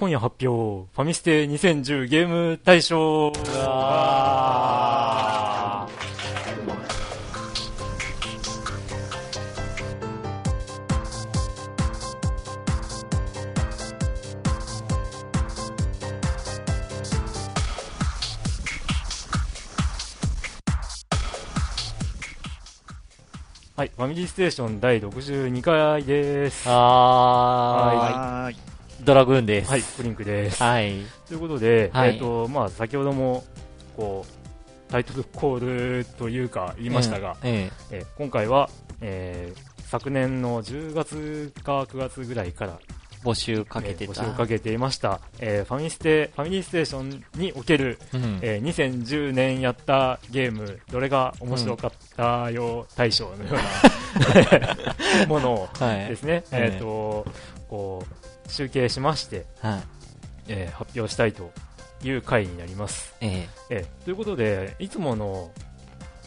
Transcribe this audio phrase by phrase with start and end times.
[0.00, 3.32] 今夜発表、ファミステ2010ゲーム大賞
[23.76, 26.66] はい、ファミリーステーション第62回です。
[26.66, 28.54] ははーい。
[28.54, 28.69] ーい。
[29.04, 29.70] ドラグーンです。
[29.70, 30.62] はい、プリンクです。
[30.62, 31.00] はい。
[31.26, 33.44] ということで、はいえっ、と、まあ、先ほども、
[33.96, 34.40] こう、
[34.90, 38.68] タイトルコールというか言いましたが、ええー今回は、
[39.00, 44.04] えー昨年の10月か9月ぐらいから、え募集かけてた。
[44.04, 48.38] えー募集をかけていました、えーファミステ、ファミリーステーションにおける、うん。
[48.42, 56.08] えー2010年やったゲーム、どれが面白かったよ大賞のような ものをはい。
[56.08, 57.26] ですね、えええっ、と、
[57.68, 59.82] こう、集計しまして、はい。
[60.48, 61.52] えー発表したいと
[62.02, 63.14] いう回になります。
[63.20, 65.50] ええーということで、いつもの、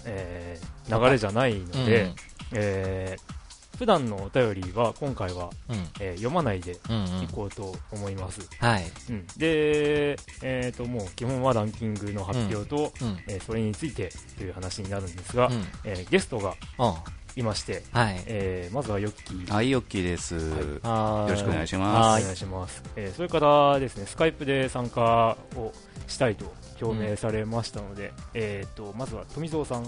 [0.05, 2.11] えー流れじゃないのえで、
[2.53, 3.33] えー
[3.77, 5.75] 普段のお便りは今回は、うん。
[5.75, 5.87] うん。
[5.99, 7.05] えー読まないでうん。
[7.05, 7.27] うんい。
[7.27, 8.41] こうと思います。
[8.59, 8.83] はい。
[9.09, 10.11] うん、で、
[10.43, 13.17] えー、ともう基本はランキングの発表と、うん。
[13.27, 15.65] えーそれについてという話になるんですが、うん。
[15.83, 16.93] えーゲストがうん。
[17.35, 18.21] いまして、はい。
[18.27, 19.51] えーまずはヨッキー。
[19.51, 20.35] はい、ヨッキーです。
[20.83, 22.23] はよろしくお願いします。
[22.23, 25.71] 願いします、えーそれからですねスカイプで参加を
[26.07, 29.87] したいと表明されましたので、えー、とまずは富蔵さん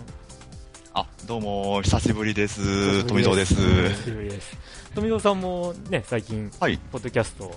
[0.94, 3.04] あ、どうも、久しぶりです。
[3.06, 3.54] 富蔵です。
[3.54, 4.58] 久しぶりです
[4.96, 6.78] 富蔵さんもね最近はい。
[6.92, 7.56] ポッドキャストを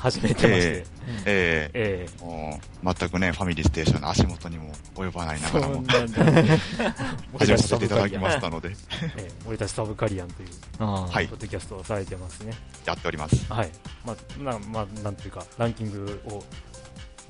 [0.00, 0.86] 始めてまして、
[1.26, 5.84] ええー、もう、全くね、ファミリーステーションの足元にも及ばないーながらも、
[7.38, 12.52] 始めさせていただきましたので、えー俺たちサブカリアンというははいポッドキャストをされてますね
[12.86, 13.52] やっております。
[13.52, 13.70] はい
[14.04, 16.44] まあなまあなんていうかランキングを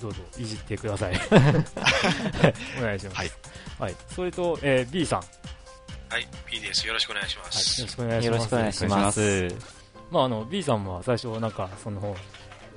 [0.01, 1.21] どうぞいじってください
[2.79, 3.31] お願いしますはい、
[3.79, 5.23] はい、それと、えー B さん
[6.11, 6.85] はい、P です。
[6.89, 7.81] よろしくお願いしまはい、す。
[7.81, 8.41] よろしくお願いしよます。
[8.41, 9.81] ろしくお願いしお願いします。
[10.11, 12.17] まあ、あの、B さんは最初、なんか、その、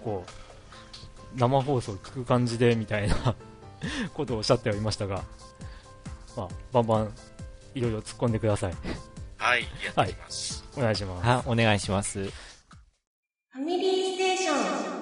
[0.04, 0.26] こ
[1.36, 3.36] う、生放送聞く感じで、みたいな
[4.14, 5.24] ことをおっしゃってはいましたが、
[6.36, 7.14] まあ、バンバン、
[7.76, 8.74] いろいろ突っ込んでください。
[9.38, 10.64] はい、やってます。
[10.78, 11.28] お願いします。
[11.28, 12.24] は、お願いします。
[12.24, 14.94] ファミリーステーション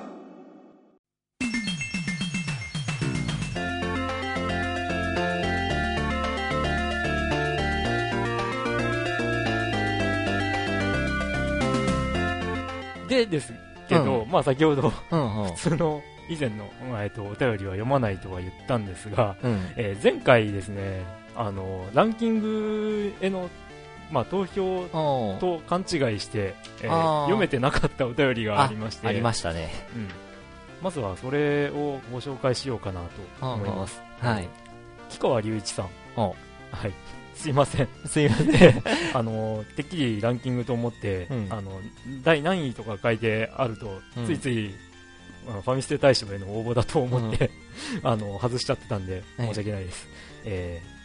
[13.07, 15.41] でですけど、うまあ、先ほど、うん。
[15.43, 15.51] うん。
[15.51, 19.59] 普通の、以前の、まあえっと、お便りは読まないとは言ったんですが、うん。
[19.75, 21.03] えー前回ですね、
[21.35, 23.49] あの、ランキングへの、
[24.11, 24.85] まあ、投票
[25.39, 29.71] と勘違いして、えー読めてなかったお便りがありまして、ありましたね。
[29.95, 30.07] うん、
[30.81, 33.01] まずはそれをご紹介しようかな
[33.39, 34.01] と思います。
[34.19, 34.47] はい。
[35.09, 35.89] 木川隆一さん。
[36.15, 36.35] お
[36.71, 36.93] はい。
[37.35, 37.87] すいません。
[38.05, 38.83] すいません。
[39.13, 41.47] あの、てっきりランキングと思って、うん。
[41.49, 41.79] あの、
[42.23, 44.25] 第何位とか書いてあると、うん。
[44.25, 44.73] ついつい、
[45.47, 47.49] あのファミステ大賞への応募だと思って、
[48.03, 49.47] あの、外しちゃってたんで、はい。
[49.47, 50.07] 申し訳ないです。
[50.45, 51.01] えー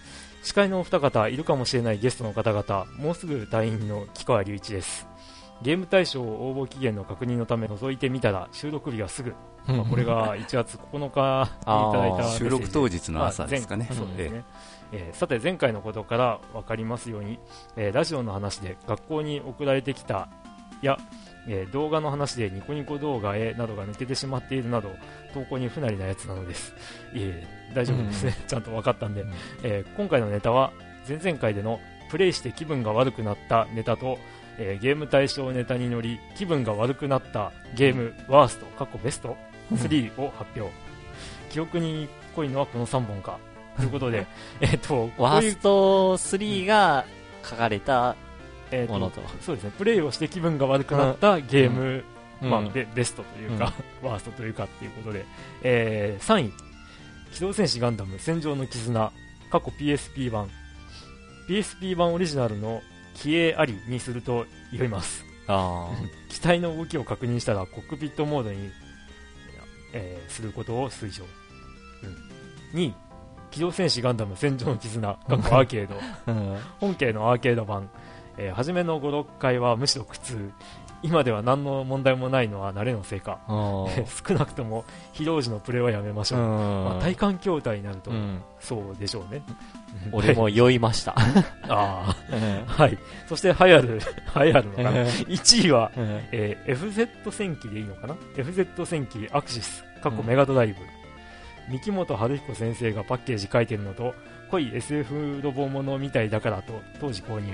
[0.46, 5.08] 司会のお二方、いるかもしれないゲストの方々、もうすぐ退院の木川隆一です。
[5.62, 9.34] ゲーム大賞応募期限の確認のため覗いてみたら収録日がすぐ、
[9.66, 13.88] まあ、これが1月9日にいただいた収録当日の朝ですかね。
[13.92, 17.38] そうですね、えーさて前回のことから分かりますように、
[17.76, 20.28] えーラジオの話で学校に送られてきた
[20.82, 20.98] や、
[21.48, 24.90] えー動画の話でニコニコ動画へなどが抜けてしまっているなど
[25.34, 26.74] 投稿に不慣れなやつなのです。
[27.14, 29.32] いえいえ大丈夫ですね、ちゃんと分かったんで、うん。
[29.62, 30.72] えー今回のネタは
[31.08, 31.80] 前々回での
[32.10, 34.18] プレイして気分が悪くなったネタと、
[34.58, 39.36] えーゲーム対象ネタに乗り気分が悪くなったゲームワースト過去ベスト
[39.72, 40.72] 3を発表。
[41.50, 43.38] 記憶に濃いのはこの3本か
[43.76, 44.26] ということで
[44.60, 47.04] えっとワースト3が
[47.48, 48.16] 書かれた
[48.88, 49.20] ものと。
[49.40, 49.72] そうですね。
[49.78, 52.04] プレイをして気分が悪くなったゲーム、
[52.40, 53.72] まあうんベベストというか、
[54.02, 55.24] ワーストというかっていうことで、
[55.62, 56.52] えー3位。
[57.32, 59.12] 機動戦士ガンダム戦場の絆。
[59.50, 60.50] 過去 PSP 版。
[61.48, 62.82] PSP 版オリジナルの
[63.14, 65.24] 気鋭ありにすると言います。
[65.46, 65.88] あ
[66.28, 68.70] 機体の動きを確認したらコックピットモードに、
[69.92, 71.24] えーすることを推奨、
[72.02, 72.94] うん、2位
[73.50, 75.94] 機動戦士ガンダム戦場の絆アーケード。
[76.80, 77.88] 本家のアーケード版、
[78.38, 80.50] えー初めの5、6回はむしろ苦痛。
[81.02, 83.38] 今では何の問題もないのは慣れのせいか。
[83.46, 86.40] 少なくとも、非同時のプレイはやめましょう。
[86.40, 88.10] まあ、体感筐体になると、
[88.60, 89.42] そうでしょうね。
[90.10, 91.14] 俺も酔いました。
[91.68, 92.16] ああ、
[92.66, 92.98] はい。
[93.28, 94.00] そして、流行る、
[94.36, 94.90] 流行るのかな。
[94.90, 95.90] 1位は、
[96.32, 100.76] えー、FZ 戦記でいいのかな ?FZ 戦記アクシス、過去メガドライブ。
[101.68, 104.14] 三木本春彦先生がパッケージ書いてるのと、
[104.50, 107.52] 濃い SF ロボものみたいだからと当時購入、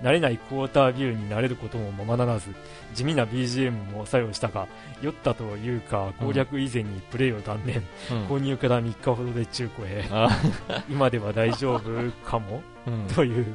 [0.00, 2.54] うん、慣れないクォータービューになれることもままならず
[2.94, 4.68] 地味な BGM も作用したが
[5.02, 10.04] 酔ったというか攻略以前にプレイを断念、うん、購入から3日ほどで中古へ。
[10.88, 13.46] 今では大丈夫かも、うん、という、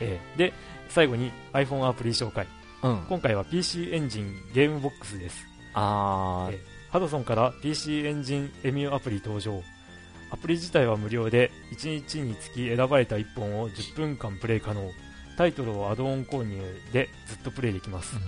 [0.00, 0.52] えー、で
[0.88, 2.46] 最後に iPhone アプリ紹介、
[2.82, 5.44] 今回は PC エンジンゲームボックスです。
[5.74, 6.58] あ、えー、
[6.94, 9.60] ハドソンから PC エンジンエミューアプリ登場。
[10.30, 14.88] アプリ自体は無料で1日につき選ばれた1本を10分間プレイ可能。
[15.36, 16.56] タイトルをアドオン購入
[16.92, 18.22] でずっとプレイできます、うん、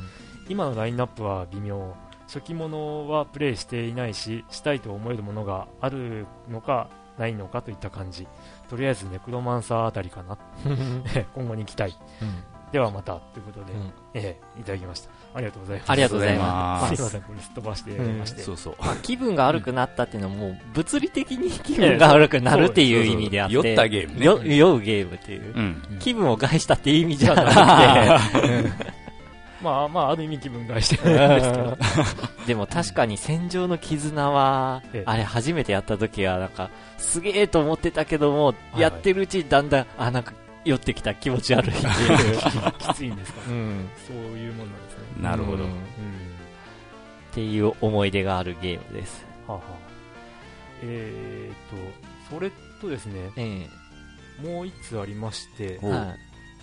[0.49, 1.95] 今のラインナップは微妙。
[2.27, 8.27] 初期物はプレイしていないししたいと思えるものがあるのかないのかといった感じ。
[8.69, 10.39] とりあえずネクロマンサーあたりかな。
[11.37, 15.90] 今後に期待、うん、ではまたということで、うん、えー、いただきましたありがとうございます。
[15.93, 16.96] ありがとうございます。
[16.96, 18.43] すいません、これすっ飛ばしてやりまして。
[18.43, 18.75] そうそう。
[18.78, 23.55] まあ、気分が悪くなったっていうのはもう、物理的に気分が悪くなるっていう意味であって。
[23.55, 24.56] 酔ったゲームね。
[24.56, 25.55] 酔うゲームっていう。
[26.00, 28.87] 気分を害したっていう意味じゃなくて。
[29.62, 31.78] まあまあ、ある意味気分害してるんですけど。
[32.46, 40.32] でも確かに戦場の絆は、あれ初めてやった時はなんか、すげえと思ってたけども、やってるうちにだんだん、あ、なんか、
[40.67, 41.71] 酔ってきた気持ち悪い。
[41.71, 45.05] っていうきついんですか、うん、そういうもんなんですね。
[45.23, 45.75] なるほど、うん、っ
[47.33, 49.25] ていう思い出があるゲームです。
[49.47, 49.79] はあ、はあ、
[50.83, 56.19] えーとそれとですね、えー、もう1つありまして、はい、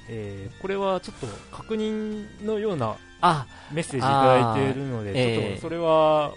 [0.10, 2.98] えー、これはちょっと確認のような
[3.72, 6.34] メッセージいただいているので、ちょっとそれは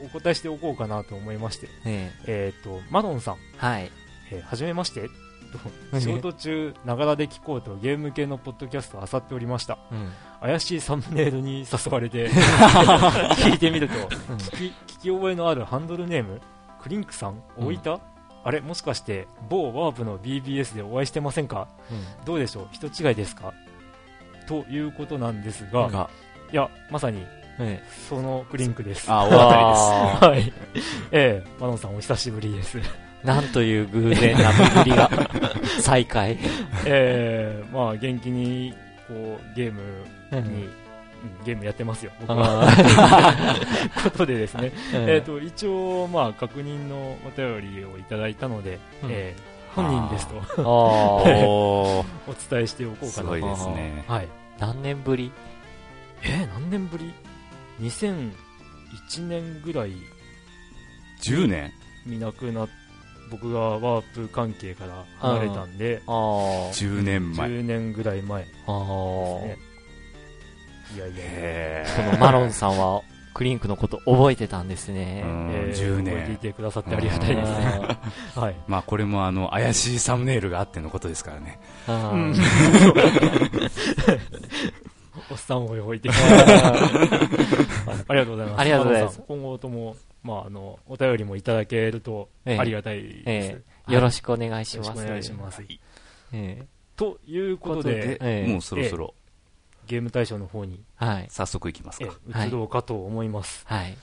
[0.00, 3.92] お答えしておこうかなと思いまして、えー、えーとマドンさん、はい。
[4.30, 5.10] えー、はじめまして
[5.52, 10.10] と仕事中ながらで聞こうとゲーム系のポッドキャストを漁っておりました、うん、
[10.40, 12.28] 怪しいサムネイルに誘われて
[13.36, 16.40] 聞いてみると、うん、聞き聞き覚えのあるハンドルネーム
[16.80, 18.00] クリンクさん大分、うん、
[18.44, 21.68] あれもしかして某ワープの BBS でお会いしてませんか、
[22.24, 22.68] どうでしょう？
[22.72, 23.52] 人違いですか？
[24.48, 26.08] ということなんですが、
[26.52, 27.24] いやまさに
[28.08, 29.06] そのクリンクです。
[29.08, 30.52] あ、お当たりです。
[30.82, 31.12] はい。
[31.12, 32.78] ええマノンさんお久しぶりです。
[33.24, 35.10] なんという偶然な巡りが
[35.80, 36.38] 再開。
[36.84, 38.74] えー、まあ元気に
[39.06, 39.80] こうゲーム
[40.30, 40.70] に、うん、
[41.44, 42.66] ゲームやってますよ、僕は。
[44.02, 52.04] ことでですね、えっ、と、一応、まあ、確認のお便りをいただいたので、うん、えー、本人ですと お
[52.50, 53.12] 伝えしておこうかなと。
[53.12, 54.04] すごいですね。
[54.08, 54.28] はい。
[54.58, 55.30] 何年ぶり？
[56.22, 57.12] えー、何年ぶり
[57.80, 58.32] ?2001
[59.28, 59.92] 年ぐらい。
[61.22, 61.72] 10年？
[62.04, 62.81] 見なくなって、
[63.32, 67.48] 僕がワープ関係から離れたんで、10年前。
[67.48, 69.58] 10年ぐらい前ですね。
[70.94, 71.10] いやい
[71.80, 73.00] やそのマロンさんは、
[73.32, 75.22] クリンクのこと覚えてたんですね。
[75.24, 76.14] えー、10年。
[76.14, 77.98] 覚えていてくださってありがたいですね。
[78.36, 78.56] はい。
[78.68, 81.58] まあこれもあの、怪しいサムネイルがあってのことですからね。
[85.30, 86.12] おっさんを置いて あ
[88.10, 88.60] りがとうございます。
[88.60, 89.22] ありがとうございます。
[89.26, 93.22] 今後ともまあ、あの、お便りもいただけるとありがたいです。
[93.26, 94.86] ええよろしくお願いします。
[94.88, 95.62] よろしくお願いします。
[96.32, 96.66] え
[96.96, 99.14] ということで、えもうそろそろ、
[99.86, 102.46] ゲーム大賞の方に、はい、早速いきますか。
[102.46, 103.64] 移動かと思います。
[103.66, 103.96] はい。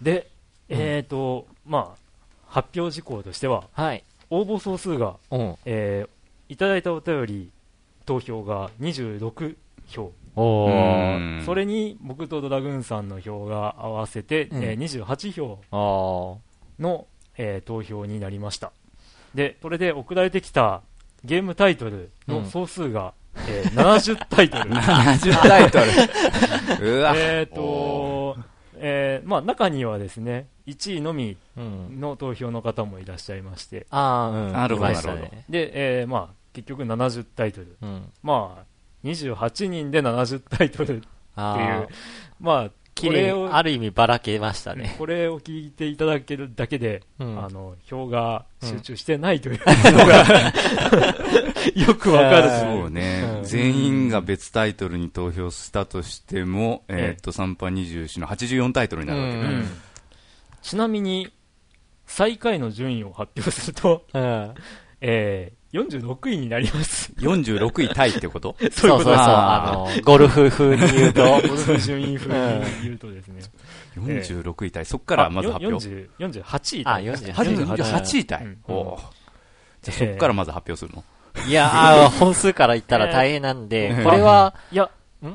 [0.00, 0.30] で、
[0.68, 2.04] えっ、と、まあ、
[2.46, 5.16] 発表事項としては、はい、応募総数が、
[5.64, 7.52] えー、いただいたお便り
[8.06, 9.56] 投票が26
[9.88, 10.12] 票。
[10.36, 10.68] お
[11.44, 16.40] それに僕とドラグーンさんの票が合わせて、うん、えー、28票
[16.78, 18.72] の、えー、投票になりました。
[19.34, 20.82] でそれで送られてきた
[21.24, 24.70] ゲームタイトルの総数が、うん、えー、70タイトル。
[24.74, 25.78] 70タイト
[26.80, 26.98] ル。
[26.98, 27.14] うわ。
[27.16, 28.36] えっと
[28.76, 35.30] えーまあ、中にはですね1位のみの投票の方もいらっしゃいまして、うん、ああ、うん、なるほど、なるほど。
[35.48, 37.76] で、えー、まあ、結局70タイトル。
[37.80, 38.73] うん、まあ、
[39.04, 41.04] 28人で70タイトルっていう、
[42.40, 42.70] まあ、
[43.00, 44.94] これを、ある意味ばらけましたね。
[44.98, 49.58] これを聞いていただけるだけで、うん、あの、票が集中してないという。
[49.58, 50.22] のが、
[51.74, 52.50] うん、 よくわかる。
[52.60, 59.64] そうね、うん、全員が別タイトルに投票したとしても、えー、っと、3波24の84タイトルになるわけね。
[60.62, 61.32] ちなみに、
[62.06, 64.06] 最下位の順位を発表すると、
[65.00, 67.12] えー、46位になります。
[67.18, 68.54] 46位タイってこと？
[68.62, 71.24] そうそうそう、あの、ゴルフ風に言うと。
[71.26, 73.42] ゴルフ順位風に言うとですね。
[73.96, 75.84] 46位タイ、そっからまず発表。
[76.18, 77.08] 48位タイ。
[77.10, 78.24] あ、48位。
[78.24, 78.56] タイ。
[78.68, 78.98] お
[79.82, 81.04] じゃそっからまず発表するの？
[81.48, 84.88] いや、本数から言ったら大変なんで、これは、いや、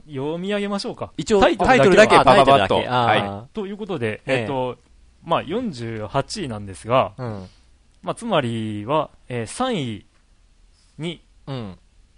[0.08, 1.12] 読み上げましょうか。
[1.17, 2.75] 一応タイトルだけパパパッと。
[2.77, 3.53] はい。
[3.53, 4.77] ということで、えっと、
[5.25, 7.12] まあ48位なんですが、
[8.01, 10.05] まあつまりは、え3位
[11.00, 11.22] に、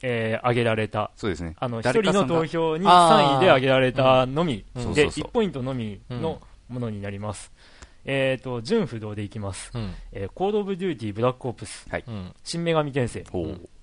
[0.03, 1.11] え挙げられた。
[1.15, 1.55] そうですね。
[1.59, 7.51] あの、一人の投票に3位で挙げられたのみ、で、1ポイントのみのものになります。
[8.03, 9.71] えっ、と、順不同でいきます。
[10.11, 11.87] えコードオブデューティーブラックオプス、
[12.43, 13.23] 新女神転生、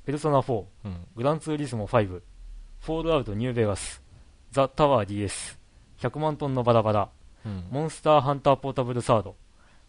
[0.05, 0.64] ペルソナ4、
[1.17, 4.02] グランツーリスモ5、フォールアウトニューベガス、
[4.50, 5.59] ザ・タワー DS、
[6.00, 7.09] 100万トンのバラバラ、
[7.45, 9.37] うん、モンスターハンターポータブルサード、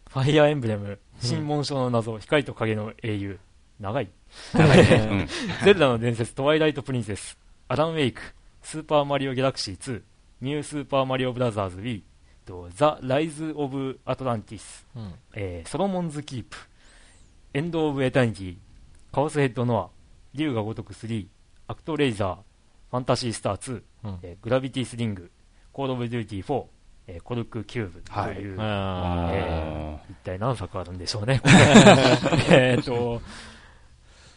[0.09, 3.39] ファイアーエンブレム、新紋章の謎、光と影の英雄、
[3.79, 4.09] 長い。
[4.53, 5.27] 長いね。
[5.63, 8.21] ゼルダの伝説、トワイライトプリンセス、アラン・ウェイク、
[8.61, 10.01] スーパーマリオ・ギャラクシー2、
[10.41, 12.03] ニュースーパーマリオブラザーズ Wii、
[12.75, 16.57] ザ・ライズ・オブ・アトランティス、うん、えー、ソロモンズ・キープ、
[17.53, 18.57] エンド・オブ・エタニティ、
[19.11, 19.89] カオス・ヘッド・ノア、
[20.33, 21.27] 龍が如く3、
[21.67, 22.35] アクト・レイザー、
[22.91, 25.31] ファンタシースター2、うん、えー、グラビティスリング、
[25.71, 26.65] コードオブデューティー4、
[27.07, 28.01] えー、コルクキューブ。
[28.01, 31.41] という、はい、えー、一体何作あるんでしょうね。
[32.49, 33.21] えっと、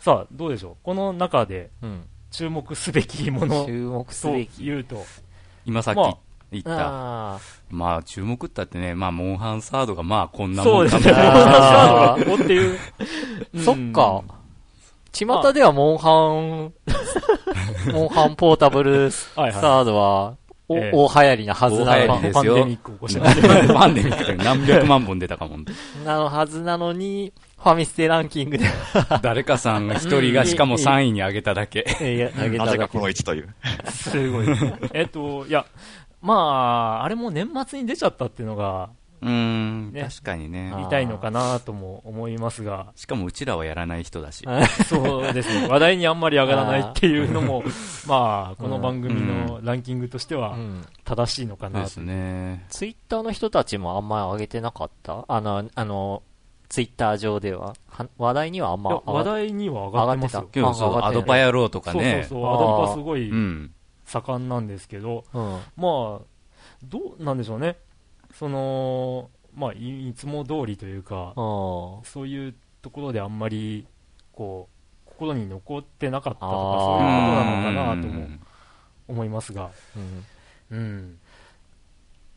[0.03, 0.77] さあ、どうでしょう？
[0.83, 1.71] この中で、
[2.33, 5.05] 注目すべきもの、注目すべきというと、
[5.65, 5.99] 今さっき
[6.51, 7.39] 言った、あ
[7.71, 10.99] まあ、注目ったってね、まあ、モンハンサードがまあ、こんなもんかも。
[10.99, 12.79] そうですね、 モンハンサードがっていう。
[13.61, 14.25] そっか。
[15.13, 16.73] 巷ではモンハン、
[17.93, 20.37] モンハンポータブルスタードは、
[20.69, 22.33] お、えー、大流行りなはずなのに。
[22.33, 23.75] パンデミックを起こしました。
[23.75, 25.65] パンデミック何百万本出たかもん。
[26.05, 28.67] なのはずなのに、ファミステランキングで。
[29.23, 31.87] 誰かさんが一人がしかも3位に上げただけ。
[32.01, 32.73] いや、上げただけ。
[32.73, 33.55] なぜかこの位置という。
[33.89, 34.47] すごい。
[34.93, 35.65] えっと、いや、
[36.21, 36.35] ま
[37.01, 38.91] あ、あれも年末に出ちゃったっていうのが、
[39.23, 40.75] うん、ね、確かにね。
[40.77, 42.89] 見たいのかなとも思いますが。
[42.97, 44.45] しかもうちらはやらない人だし。
[44.89, 45.69] そうですね。
[45.71, 47.63] 話題にあんまり上がらないっていうのも、
[48.09, 50.57] まあ、この番組のランキングとしては、
[51.05, 52.65] 正しいのかな、ですね。
[52.69, 55.25] ツイッターの人たちもあんまり上げてなかった？
[55.29, 56.25] あの、あの、
[56.73, 57.75] ツイッター上では。
[57.87, 60.49] は話題にはあんま話題には上がってますよ。
[60.55, 62.25] 今日そう、アドパ野郎とかね。
[62.27, 63.31] そうそうそう、アドパすごい
[64.07, 65.61] 盛んなんですけど、うん、まあ、
[66.83, 67.77] どうなんでしょうね。
[68.33, 73.87] その、まあ、いつも通りというか、そういうところであんまり、
[74.33, 74.71] こ
[75.07, 78.27] う、心に残ってなかったとか、そういうことなのかなとも
[79.09, 79.71] 思いますが、
[80.71, 80.79] うん。
[80.79, 81.19] うん、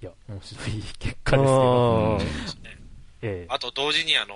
[0.01, 1.44] いや、面白い結果で
[2.58, 2.85] すけど。
[3.22, 4.36] ええ、あと同時にあの、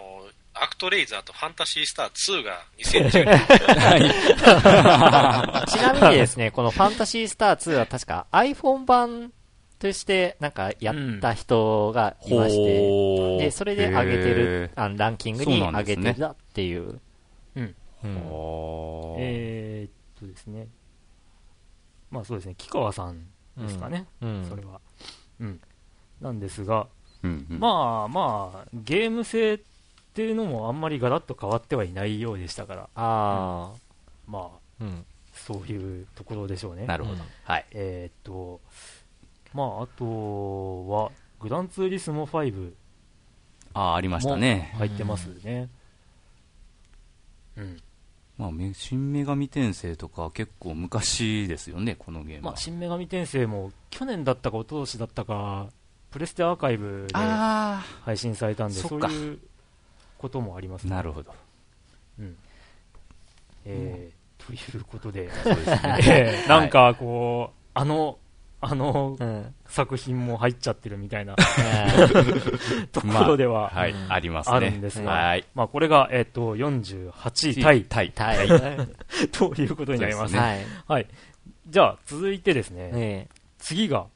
[0.54, 3.40] アクトレイザーとファンタシースター2が2010年。
[5.68, 9.32] ちなみにですね、このファンタシースター2は確か iPhone 版
[9.80, 17.00] として、なんか、やった人がいまして、うん、で、それで上げてる、あのランキングに上げてたっていう。
[17.56, 17.76] うん。
[18.04, 18.16] うん、
[19.20, 20.68] えー、っとですね。
[22.12, 24.06] まあそうですね、木川さんですかね。
[24.22, 24.82] うん、それは。
[25.40, 25.62] うん。
[26.20, 26.88] なんですが、
[27.24, 29.60] うんうん、まあまあ、ゲーム性っ
[30.14, 32.82] ていうのもあんまりガラッと変わってはいないようでしたから。
[32.84, 33.72] ああ、
[34.28, 36.86] うん、まあ、うん、そういうところでしょうね。
[36.86, 37.22] なるほど。
[37.44, 37.66] はい。
[37.72, 38.62] えー、っと、
[39.54, 42.74] まあ、あとは、グランツーリスモ5。
[43.74, 44.74] ああ、ありましたね。
[44.78, 45.70] 入ってますね。
[47.58, 47.82] うん。
[48.38, 52.44] まあ、新女神転生とか結構昔ですよね、このゲーム。
[52.44, 55.68] まあ、新女神転生も去年だったか一昨年だったか、
[56.12, 57.14] プレステアーカイブで
[58.04, 59.40] 配信されたんで、そういう
[60.18, 60.92] こともありますね。
[60.92, 61.34] なるほど。
[62.20, 62.36] うん。
[63.66, 66.46] えー、ということで、そうですね。
[66.50, 68.18] なんかこう、あの、
[68.62, 71.36] あの、うん、作品も入っちゃってるみたいな
[72.92, 74.56] ところでは、まあ、はい、ありますね。
[74.56, 78.12] あるんですが、はい、まあこれが、えっ、ー、と、48位タイ。
[78.12, 78.48] タイ。
[79.32, 80.34] ということになります。
[80.34, 80.66] ね、はい。
[80.88, 81.08] はい。
[81.68, 83.28] じゃあ、続いてですね、ね
[83.60, 84.08] 次が、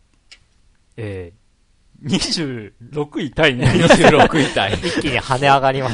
[0.98, 1.43] えー、
[2.04, 4.74] 26位タイに26位タイ。
[4.84, 5.90] 一気に跳ね上がりま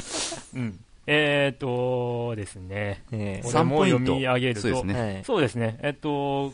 [0.00, 0.50] す。
[0.54, 0.80] うん。
[1.06, 5.22] えっ、ー、とですね、えー、これも読み上げると、そうですね。
[5.24, 5.78] そうですね。
[5.82, 6.52] えっ、ー、と、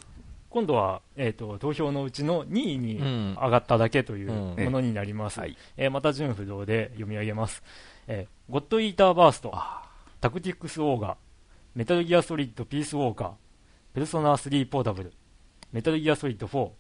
[0.54, 7.60] 今度は、えーと、投票のうちの2位に上がっただけというものになります、うんうん、えー、また順不動で読み上げます、
[8.06, 9.52] えー、ゴッドイーターバースト
[10.20, 11.16] タクティックスオーガ
[11.74, 13.30] メタルギアソリッドピースウォーカー
[13.94, 15.12] ペルソナ3ポータブル
[15.72, 16.70] メタルギアソリッド4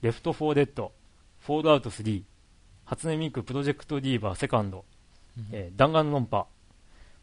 [0.00, 0.92] レフト4デッド
[1.44, 2.22] フォールアウト3
[2.84, 4.84] 初音ミクプロジェクトディーバーセカンド、
[5.36, 6.46] うん、えー、ダンガンロンパ。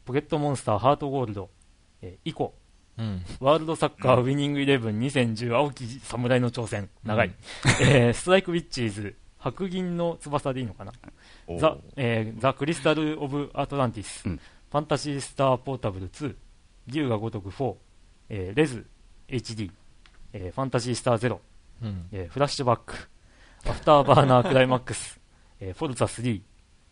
[0.03, 1.49] ポケットモンスターハートゴールド、
[2.01, 2.53] えー、イコ。
[2.97, 7.33] うん、ワールドサッカーウィニングイレブン2010青き侍の挑戦、長い、うん、
[7.87, 10.91] えー、ストライクウィッチーズ、白銀の翼でいいのかな、
[11.57, 16.35] ザ,、えー、ザ・クリスタル・オブ・アトランティス、うん、ファンタジースター・ポータブル2、
[16.87, 17.75] 龍が如く4、
[18.27, 18.85] えー、 Rez
[19.29, 19.71] HD、
[20.33, 21.39] えー、ファンタジースターゼロ、
[21.81, 22.07] うん。
[22.11, 22.95] えー、フラッシュバック、
[23.65, 25.19] アフターバーナークライマックス、
[25.59, 26.41] えー、フォルツァ3、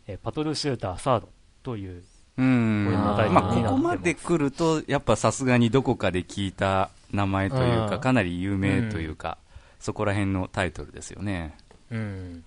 [0.07, 1.29] えー、バトルシューターサード
[1.63, 2.03] という、
[2.37, 9.37] うん、まあ、ここまで来ると、やっぱさすがにどこかで聞いた名前というか、かなり有名というか、
[9.79, 11.55] そこら辺のタイトルですよね。
[11.91, 12.43] うん。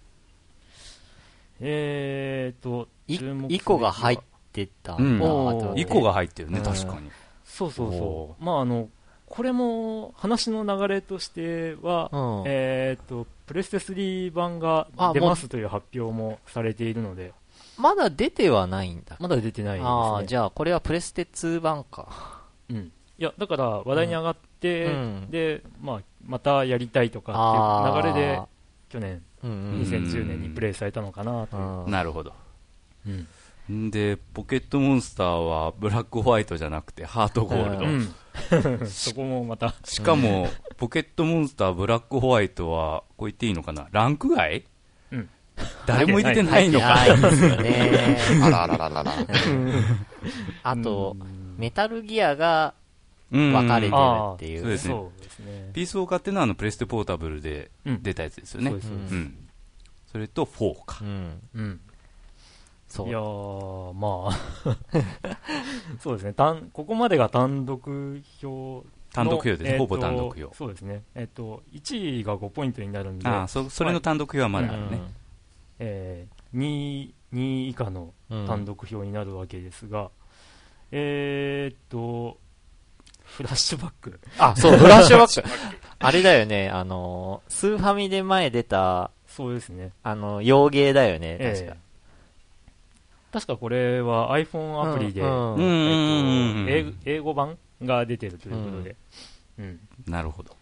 [1.61, 4.19] えーと、イコが入っ
[4.53, 4.97] てた。
[4.97, 5.19] ん。
[5.19, 7.11] だ、うん、イコが入ってるね、確かに。
[7.45, 8.45] そうそうそう。
[8.45, 8.89] まあ、あの、
[9.27, 17.33] これも話の流れとしては、うん、えっ、と、プレステ3版が出ますという発表もされているので。
[17.77, 19.17] まだ出てはないんだ。
[19.19, 19.91] まだ出てないですね。
[19.91, 22.45] ああ、じゃあこれはプレステ2版か。
[22.69, 22.77] うん。
[22.77, 28.41] いや、だから話題に上がって、うん、で、まあ、またやりたいとかっていう流れで、
[28.89, 31.57] 去年、2010年にプレイされたのかなと
[31.89, 32.33] なるほど。
[33.05, 33.27] うん。
[33.91, 37.85] で、ポケットモンスターはブラックホワイトじゃなくてハートゴールド。
[37.85, 38.15] うん
[38.87, 39.75] そこもまた。
[39.85, 43.89] しかも、ポケットモンスターブラックホワイトは、こう言っていいのかな？
[43.93, 44.65] ランク外？
[45.13, 45.29] うん。
[45.87, 47.07] 誰も言ってないのか。
[47.07, 48.17] いですよね。
[48.43, 49.13] あららららら。
[50.63, 51.17] あと、
[51.59, 52.75] メタルギアが
[53.31, 54.01] 分かれてる
[54.35, 54.79] っていう。
[54.79, 55.71] そうですね。
[55.75, 58.73] ピースウォーカーっていうのはあのプレステポータブルで出たやつですよね。
[60.11, 61.01] それと4か。
[61.03, 61.81] うん。
[62.91, 63.09] そう。
[63.09, 64.77] いやまあ
[66.01, 66.33] そうですね。
[66.33, 70.53] 単、ここまでが単独票単独票ですね、えー、ほぼ単独票。
[70.55, 71.03] そうですね。
[71.15, 73.29] えっ、ー、と、1位が5ポイントになるんで。
[73.29, 74.87] ああ、そ、それの単独票はまだあるね。
[74.91, 75.15] うん、
[75.79, 80.11] えー、2位、2位以下の単独票になるわけですが、うん、
[80.93, 82.39] えっと、
[83.23, 84.21] フラッシュバック。
[84.39, 85.49] あ、そう、フラッシュバック。
[86.03, 89.93] あれだよね、あの、スーファミで前出た、そうですね。
[90.03, 91.75] あの、洋芸だよね、確か。
[91.75, 91.90] えー
[93.33, 95.23] 確かこれは iPhone アプリで、
[97.05, 98.97] 英語版が出てるということで。
[99.59, 100.57] うん、なるほど。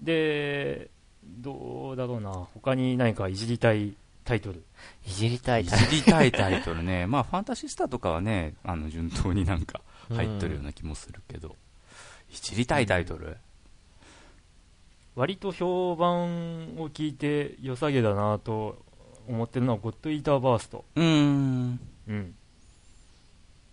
[0.00, 0.90] で、
[1.24, 4.62] どうだろうな、他に何かいじりたいタイトル。
[5.06, 5.86] いじりたいタイトル。
[5.86, 7.06] いじりたいタイトルね。
[7.08, 11.56] まあ、ファンタシスタとかはね、あの、順当になんか入ってるような気もするけど、
[12.30, 13.38] いじりたいタイトル、
[15.16, 18.84] 割と評判を聞いて良さげだなと
[19.28, 20.84] 思ってるのはゴッドイーターバースト。
[20.96, 21.80] うん。
[22.08, 22.34] うん。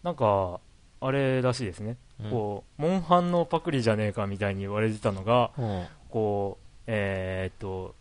[0.04, 0.60] なんか、
[1.02, 1.98] あれらしいですね。
[2.24, 7.96] うん、こう、モンハンのパクリじゃねえかみたいに言われてたのが、うん、こう、えー、っと、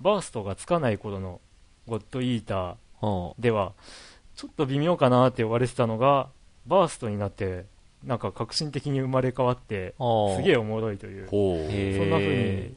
[0.00, 1.40] バーストがつかない頃の
[1.86, 3.72] ゴッドイーターでは、
[4.36, 6.28] ちょっと微妙かなって言われてたのが、
[6.66, 7.64] バーストになって、
[8.04, 9.94] なんか革新的に生まれ変わって、
[10.36, 11.36] すげえおもろいという、そ
[12.04, 12.74] んな風に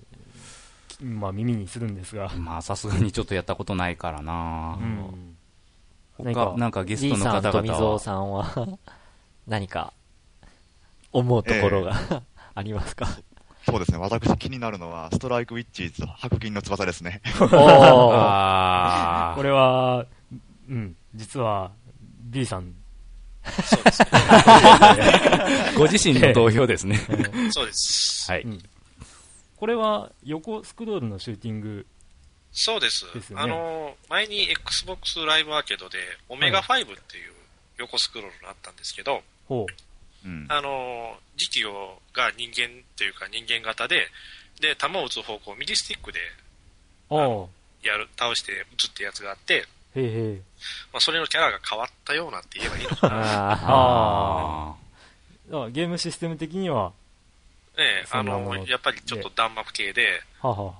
[1.01, 2.29] まあ、耳にするんですが。
[2.37, 5.35] まあ、さすがにちょっとやったことないからな、うん、
[6.17, 7.51] 他、なんかゲストの方々は。
[7.51, 8.79] さんとさんは
[9.47, 9.93] 何か、
[11.11, 12.21] 思うところが、えー、
[12.55, 13.07] ありますか？
[13.65, 13.97] そうですね。
[13.97, 17.21] 私気になるのは、ストライクウィッチーズ白銀の翼ですね。
[17.37, 17.57] これ
[19.51, 20.05] は、
[20.69, 21.71] うん、実は、
[22.23, 22.73] B さん。
[23.43, 24.07] そうですね。
[25.77, 26.99] ご自身の投票ですね。
[27.51, 28.31] そうです。
[28.31, 28.45] はい。
[29.61, 31.85] これは横スクロールのシューティング、
[32.51, 33.05] そうです。
[33.35, 37.33] あの、前に Xbox ライブアーケードで、オメガ5っていう
[37.77, 39.65] 横スクロールがあったんですけど、はい、
[40.49, 41.71] あの、実況
[42.11, 44.07] が人間というか人間型で、
[44.59, 46.19] で、弾を撃つ方向を右スティックで、
[47.83, 50.41] やる、倒して撃つってやつがあって、へへ
[50.91, 53.15] まあ、それのキャラが変わったようなって言えばいいのかな。
[53.61, 54.75] あ
[55.51, 55.69] あ。
[55.69, 56.93] ゲームシステム的には
[57.77, 60.73] ええ、あの、やっぱりちょっと弾幕系で、ははは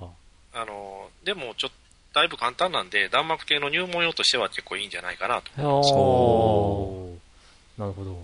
[0.53, 0.65] あ。
[0.65, 1.75] の、でもちょっと、
[2.13, 7.17] だいぶ簡単なんで、弾幕系の入門用としては結構いいんじゃないかなと思いま
[7.77, 7.79] す。
[7.79, 8.17] なるほど。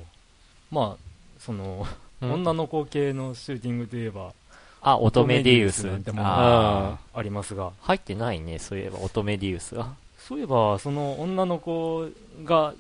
[0.70, 1.88] まあ、その、
[2.22, 4.34] 女の子系のシューティングといえば、
[4.82, 5.88] あ、乙女ディウス。
[5.88, 7.72] ってもあありますが。
[7.82, 9.96] 入ってないね、そういえば、乙女ディウスは。
[10.20, 12.10] そういえば、その女の子
[12.44, 12.74] が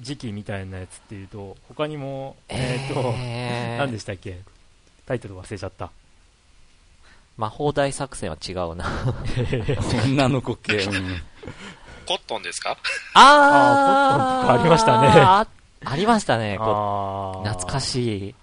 [0.00, 4.38] 時期みたいなやつっていうと、他にも、えっ、ー、と、えー、何でしたっけ？
[5.06, 5.90] タイトル忘れちゃった。
[7.36, 8.86] 魔法大作戦は違うな。
[10.06, 10.86] 女の子系。
[12.06, 12.76] コットンですか？
[13.14, 15.08] ああ、コットンとかありましたね。
[15.08, 15.46] あ
[15.86, 18.34] ありましたね、懐かしい。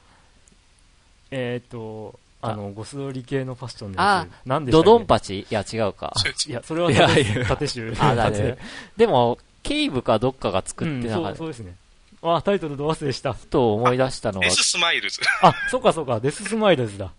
[1.31, 5.39] えっ、ー、と、あの、ゴスロリ系のファッションであ、なんでドドンパチ？
[5.41, 6.13] いや、違うか。
[6.47, 8.57] いや、それは縦縦あ、だね。
[8.97, 11.75] でも、ケイブかどっかが作ってなかった、うん、そうですね。
[12.23, 13.33] あ、タイトルど忘れした。
[13.33, 14.45] と思い出したのは。
[14.45, 15.19] デススマイルズ。
[15.41, 17.11] あ、そうかそうか、デススマイルズだ。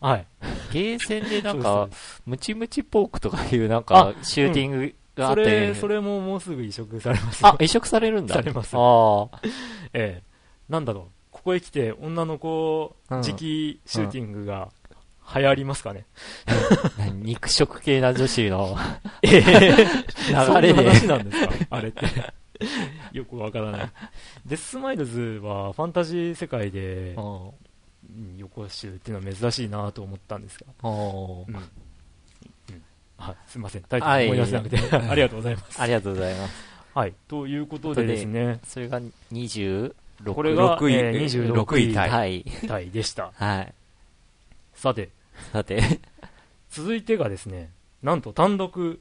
[0.00, 0.26] はい。
[0.72, 1.88] ゲーセンでなんか、
[2.26, 8.34] ムチムチポークとかいうなんか、シューティングがあって、うん、それ、それももうすぐ移植されますあ、移植されるんだ。
[8.34, 8.76] されます。
[8.76, 8.78] あ
[9.32, 9.40] あ。
[9.94, 10.22] ええ。
[10.68, 11.04] なんだろう。
[11.30, 14.68] ここへ来て、女の子、時期シューティングが
[15.34, 16.04] 流行りますかね？
[17.22, 18.76] 肉食系な女子の
[19.22, 19.40] ええ
[20.28, 20.74] 流れで。
[20.74, 21.52] 話なんですか？
[21.70, 22.00] あれって。
[23.12, 23.90] よくわからない。
[24.46, 27.16] デススマイルズはファンタジー世界で、
[28.36, 30.66] 横集っていうのは珍しいなと思ったんですが。
[30.82, 31.54] うん。
[33.18, 35.80] はい、すみません、タイトル思い出せなくて、 ありがとうございます。
[35.80, 36.54] ありがとうございます。
[36.94, 39.00] はい、ということでですね、それが
[39.32, 39.92] 26
[40.34, 42.44] これが、6位、えー、26位タイ。
[42.66, 42.90] タイ。
[42.90, 43.32] でした。
[43.34, 43.74] はい。
[44.74, 45.10] さて、
[45.52, 46.00] さて、
[46.70, 47.70] 続いてがですね、
[48.02, 49.00] なんと単独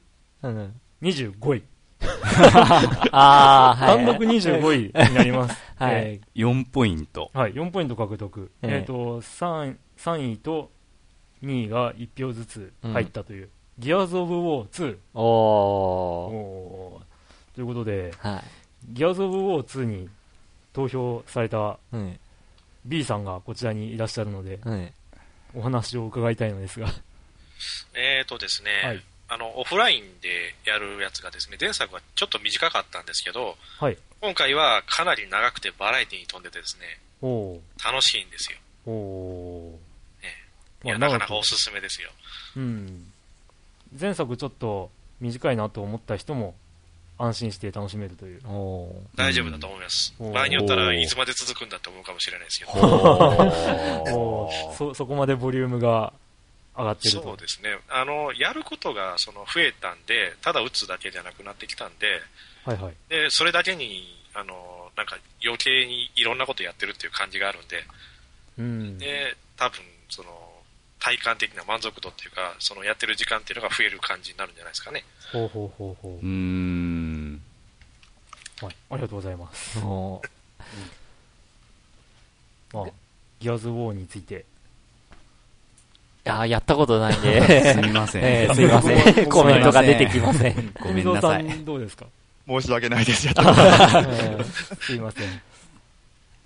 [1.01, 1.63] 25位。
[3.11, 3.97] ああ、はい。
[3.97, 5.61] 単独25位になります。
[5.77, 6.41] はい、えー。
[6.41, 7.31] 4ポイント。
[7.33, 8.51] はい、4ポイント獲得。
[8.61, 10.71] えっ、ー、と、3、3位と
[11.43, 14.97] 2位が1票ずつ入ったという、うん、ギアーズ・オブ・ウォー2。
[15.13, 17.01] おお
[17.53, 18.43] ということで、はい、
[18.93, 20.09] ギアーズ・オブ・ウォー2に
[20.73, 21.77] 投票された
[22.85, 24.59] B さんがこちらにいらっしゃるので、
[25.53, 26.87] お話を伺いたいのですが。
[27.93, 36.85] えーとですね、はいあの、オフラインでやるやつがですね、前作はちょっと短かったんですけど、はい、今回はかなり長くてバラエティに飛んでてですね、
[37.21, 38.57] お楽しいんですよ。
[38.85, 39.79] お
[40.21, 40.29] ね、
[40.83, 42.09] いや、なかなかおすすめですよ。
[42.57, 43.11] うん。
[43.99, 46.53] 前作ちょっと短いなと思った人も
[47.17, 48.41] 安心して楽しめるという。
[49.15, 50.13] 大丈夫だと思います。
[50.19, 54.51] 場合によったらいつまで続くんだって思うかもしれないですけど。
[54.77, 56.13] そ、 そこまでボリュームが
[56.77, 57.23] 上がってると。
[57.23, 57.77] そうですね。
[57.89, 62.21] あのやることがその増えたんでただ打つだけじゃなくなってきたんで,、
[62.65, 67.83] はいはい、でそれだけにあのなんか余計にいろんなことやってるっていう感じがあるんで、
[68.57, 70.29] うん、で多分その
[70.99, 75.03] 体感的な満足度っていうかそのやってる時間っていうのが増える感じになるんじゃないですかね。
[75.31, 76.25] ほうほうほうほう。
[76.25, 77.41] うん。
[78.61, 79.79] はい、ありがとうございます。
[79.79, 80.19] うん、
[82.73, 82.85] まあ、
[83.39, 84.45] ギアーズ・ウォーについて
[86.25, 87.73] や、やったことないんで。
[87.73, 88.21] すみません。
[88.23, 89.25] えー、すみません。
[89.29, 90.73] コメントが出てきません。
[90.81, 91.45] ごめんなさい。
[91.63, 92.05] どうですか
[92.47, 93.27] 申し訳ないです。
[93.27, 93.33] や
[94.81, 95.27] すいません。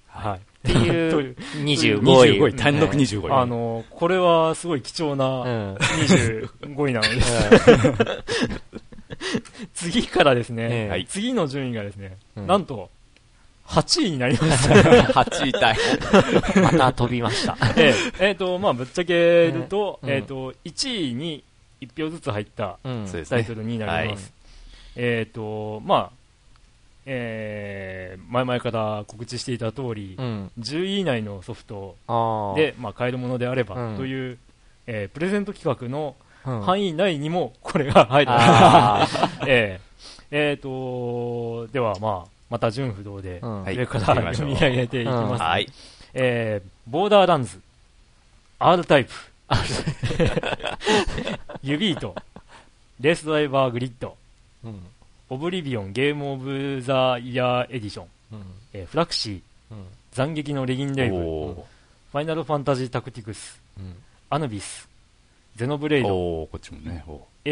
[0.08, 0.40] はい。
[0.70, 2.54] っていう25位。
[2.54, 3.32] 単独25位。
[3.32, 7.10] あの、これはすごい貴重な25位なので。
[9.74, 12.90] 次からですね、次の順位がですね、なんと、
[13.70, 14.74] 8位になりました。
[15.24, 15.78] 8位タイ。
[16.62, 17.56] また飛びました。
[17.78, 18.30] ええ。
[18.30, 21.44] えー、と、まあ、ぶっちゃけると、うん、えっ、ー、と、1位に
[21.82, 22.80] 1票ずつ入った
[23.30, 24.34] タイトルになります。
[24.96, 26.12] えっ、ー、と、まあ、
[27.06, 31.96] えー、前々から告知していた通り、うん、10位以内のソフト
[32.56, 34.38] で、まあ、買えるものであればという、
[34.86, 39.18] えー、プレゼント企画の範囲内にもこれが入ってます。
[39.48, 45.68] えー、えーと、では、まあ、また順不動で、上から読み上げていきます、はい。
[46.14, 47.60] えー、ボーダーランズ、
[48.58, 49.12] R タイプ、
[51.62, 52.16] ユビート、
[53.00, 54.18] レースドライバーグリッド、
[54.64, 54.80] うん、
[55.30, 63.62] オブリビオンゲームオブザイヤーエディション、うん、えー、フラクシー、うん、斬撃のレギンレイブ、ファイナルファンタジータクティクス、
[64.30, 64.90] アヌビス、
[65.56, 67.04] ゼノブレイド、こっちもね、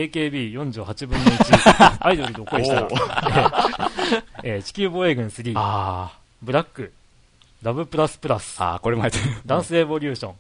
[0.06, 2.82] AKB48 分の1、アイドルと恋した。
[2.82, 2.88] ら、
[4.44, 6.94] えー、地球防衛軍3、あブラック、
[7.64, 9.24] ラブプラスプラス、あこれも入ってる。
[9.46, 10.34] ダンスエボリューション、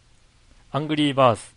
[0.71, 1.55] アングリーバース、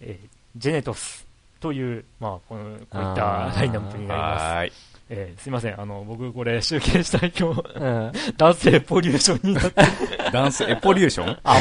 [0.00, 1.26] えー、ジェネトス
[1.62, 4.44] という、まあ、このこういったラインナップになります。
[4.44, 4.72] はい
[5.14, 9.82] えー、すいません、あの、僕これ集計したい今日、うん、 男性ポリューションになって。
[10.32, 11.38] 男性エポリューション？
[11.44, 11.54] あ、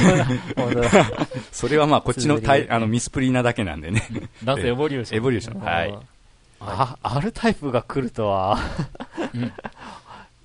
[0.55, 0.75] ほん
[1.51, 4.03] それはまあこっちのタイあのミスプリーなだけなんでね。
[4.43, 5.17] 男性エボリューション。
[5.17, 5.61] エボリューション。
[5.61, 5.97] はい。
[6.61, 8.57] あ、R タイプが来るとは。
[9.33, 9.51] うん、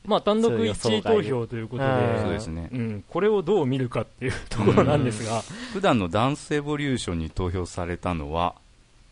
[0.04, 2.70] まあ単独1位投票ということで、そうですね。
[2.72, 5.42] うん、これをどう見るかっていうところなんですが。
[5.72, 8.56] 普段のダンスエボリューションに投票されたのは、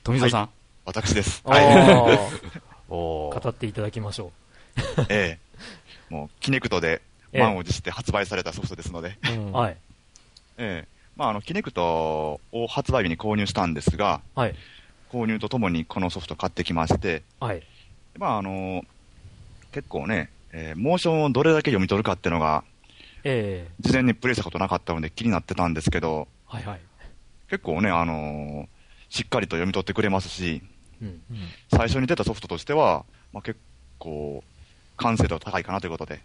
[0.05, 0.51] 富澤さん、はい、
[0.85, 1.41] 私です。
[1.47, 2.19] はい。
[2.89, 4.33] 語っていただきましょ
[4.99, 5.07] う。
[5.09, 6.13] ええ。
[6.13, 7.01] もう、キネクトで
[7.33, 9.17] 満を持して発売されたソフトですので。
[9.51, 9.77] はい。
[10.59, 10.89] ええ。
[11.17, 14.55] まあ、あの、キネクトを発売日に購入したんですが、はい。
[15.11, 17.63] 購入とともにこのソフト買ってきまして、はい。
[18.19, 18.85] まあ、あの、
[19.73, 22.63] 結構ね、えー、モーションをどれだけ読み取るかっていうのが、
[23.25, 26.81] ええー、事前にプレイしたことなかったので気になってたんですけど、はいはい。
[27.49, 28.74] 結構ね、あのー、
[29.15, 30.61] しっかりと読み取ってくれますし、
[31.71, 33.61] 最初に出たソフトとしては、まあ、結
[34.01, 34.43] 構、
[34.97, 36.21] 完成度高いかなということで、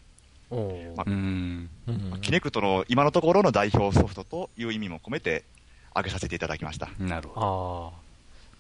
[0.96, 5.44] まあ、キネクトの今のところの代表ソフトという意味も込めて
[5.92, 6.90] 挙げさせていただきました。
[6.98, 7.94] なるほど。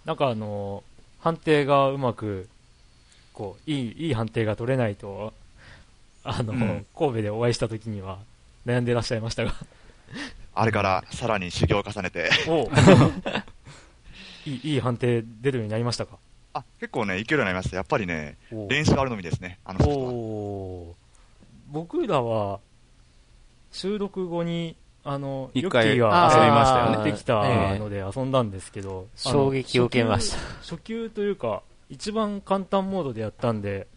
[0.05, 0.83] なんかあの、
[1.21, 2.47] 判定がうまく、
[3.33, 5.33] こう、いい、いい判定が取れないと、
[6.23, 8.19] あの、うん、神戸でお会いした時には
[8.67, 9.55] 悩んでらっしゃいましたが。
[10.53, 12.29] あれからさらに修行を重ねて
[14.49, 16.17] いい、いい判定出るようになりましたか？
[16.53, 17.75] あ、結構ね、いけるようになりました。
[17.75, 18.37] やっぱりね、
[18.69, 20.95] 練習あるのみですね、あのソフトは。
[21.71, 22.59] 僕らは、
[23.71, 27.11] 収録後に、あの、一回遊びましたよね。
[27.11, 27.35] できた
[27.77, 30.37] ので遊んだんですけど、衝撃を受けました。
[30.61, 33.87] 初級というか、一番簡単モードでやったんで、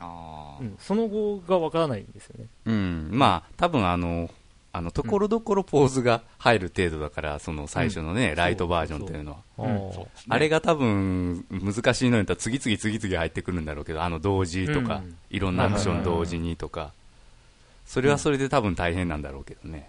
[0.00, 2.46] あうん、その後がわからないんですよね。
[2.66, 4.30] うん、まあ、多分あの、
[4.72, 10.06] あの、ところどころポーズが入る程度だから、その最初のね、ライトバージョンっていうのは。
[10.28, 16.92] あれが多分、難しいのに次々次々入ってくるんだろうけど、あの同時とか、いろんなアクション同時にとか、
[17.86, 19.88] それはそれで多分大変なんだろうけどね。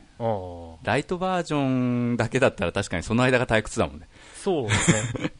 [0.84, 4.08] ライトバージョンだけだったら確かにその間が退屈だもんね。
[4.36, 5.32] そうですね。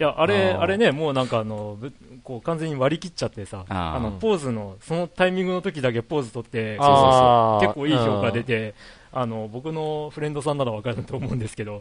[0.00, 1.78] いや、あれ、 あれね、もうなんかあの、
[2.28, 8.74] こう完全に割り切っちゃってさ、あの、ポーズの、そのタイミングの時だけポーズ取って、結構いい評価出て、
[9.14, 11.80] あの、僕のフレンドさんならわかると思うんですけど、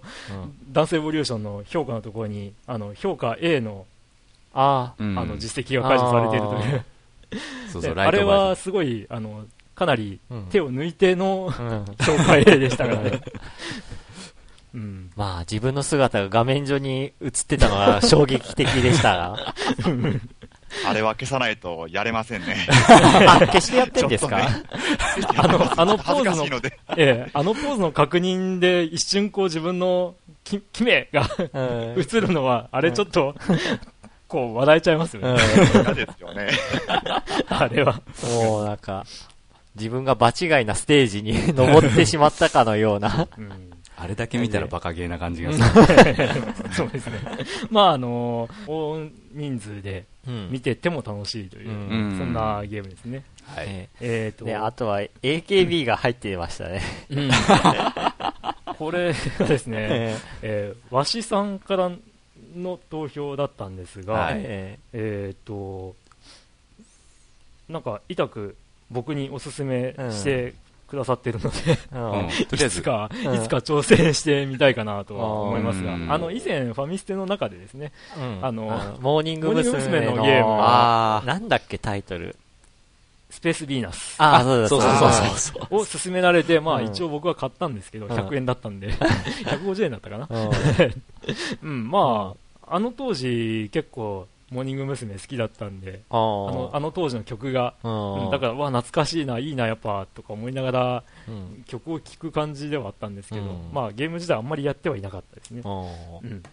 [0.71, 3.85] 男性エボリューションの評価のところに、あの、評価 A の、
[4.53, 7.99] ああの、実績が解除されているという。
[7.99, 9.43] あれはすごい、あの、
[9.75, 11.51] かなり手を抜いての、
[11.99, 13.19] 評価 A でしたからね。
[14.77, 19.55] うん、まあ自分の姿が画面上に映ってたのは衝撃的でしたが。
[20.85, 22.67] あれは消さないとやれませんね。
[22.69, 24.47] あ、消してやってんですか、ね、
[25.37, 26.59] あの、あのポーズの、
[26.97, 31.27] ええ、あのポーズの確認で一瞬こう自分のき、きめが
[31.95, 33.35] 映るのは、あれちょっと、
[34.27, 35.39] こう笑えちゃいますよね。
[35.73, 36.49] 嫌ですよね。
[37.47, 38.01] あれは。
[38.23, 39.05] もうなんか、
[39.75, 43.27] 自分が場違いなステージに登ってしまったかのような。
[43.37, 45.65] うんあれだけ見たらバカゲーな感じがする。
[46.71, 47.19] そうですね。
[47.71, 50.05] まあ、あの、大人数で
[50.49, 51.73] 見てても楽しいという、う
[52.13, 53.23] ん、そんなゲームですね。
[53.45, 53.89] はい。
[54.01, 56.81] えっ、ー、と、ね、あとは AKB が入っていましたね。
[57.09, 57.29] うん、
[58.77, 61.91] これがですね、えー、わしさんから
[62.55, 65.95] の投票だったんですが、はい、えっ、ー、と、
[67.69, 68.55] なんか、痛く
[68.89, 70.53] 僕におすすめして
[70.87, 71.57] くださってるので。
[71.93, 77.91] うん、いつか、いつか挑戦してみたいかなとは思いますが、あの、以前ファミステの中でですね、
[78.41, 80.01] あの、モーニング娘。
[80.01, 80.57] のゲーム。
[80.59, 82.35] あなんだっけタイトル？
[83.29, 84.15] スペースヴィーナス。
[84.19, 85.81] あ、そうそうそうそう。
[85.81, 88.93] を勧められて、まあ一応僕は買ったんですけど、100円だったんで、
[89.45, 90.29] 150円だったかな。
[91.61, 92.33] うん、 ま
[92.65, 95.13] あ、あの当時結構、モーニング娘。
[95.13, 105.61] 好きだったんで、あのあの当時の曲が、うん、だから、わ、懐かしいな、いいな、やっぱ、とか思いながら、うん、曲を聴く感じではあったんですけど、うん、まあ、ゲーム自体あんまりやってはいなかったですね。
[105.65, 106.43] うん、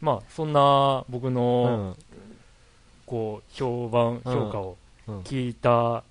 [0.00, 1.96] まあ、そんな僕の、
[3.06, 4.76] こう、評判、評価を
[5.22, 6.02] 聞いた、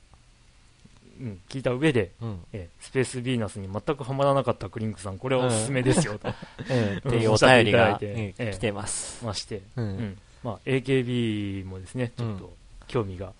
[1.19, 6.29] うん、聞いた上で、うん、えスペースヴィーナスに全くはまらなかったクリンクさん、これはおすすめですよと、
[6.69, 9.25] うん、 っていうお便りが来てます。
[9.25, 12.53] まして、うんまあ、AKB もですね、ちょっと
[12.87, 13.33] 興味が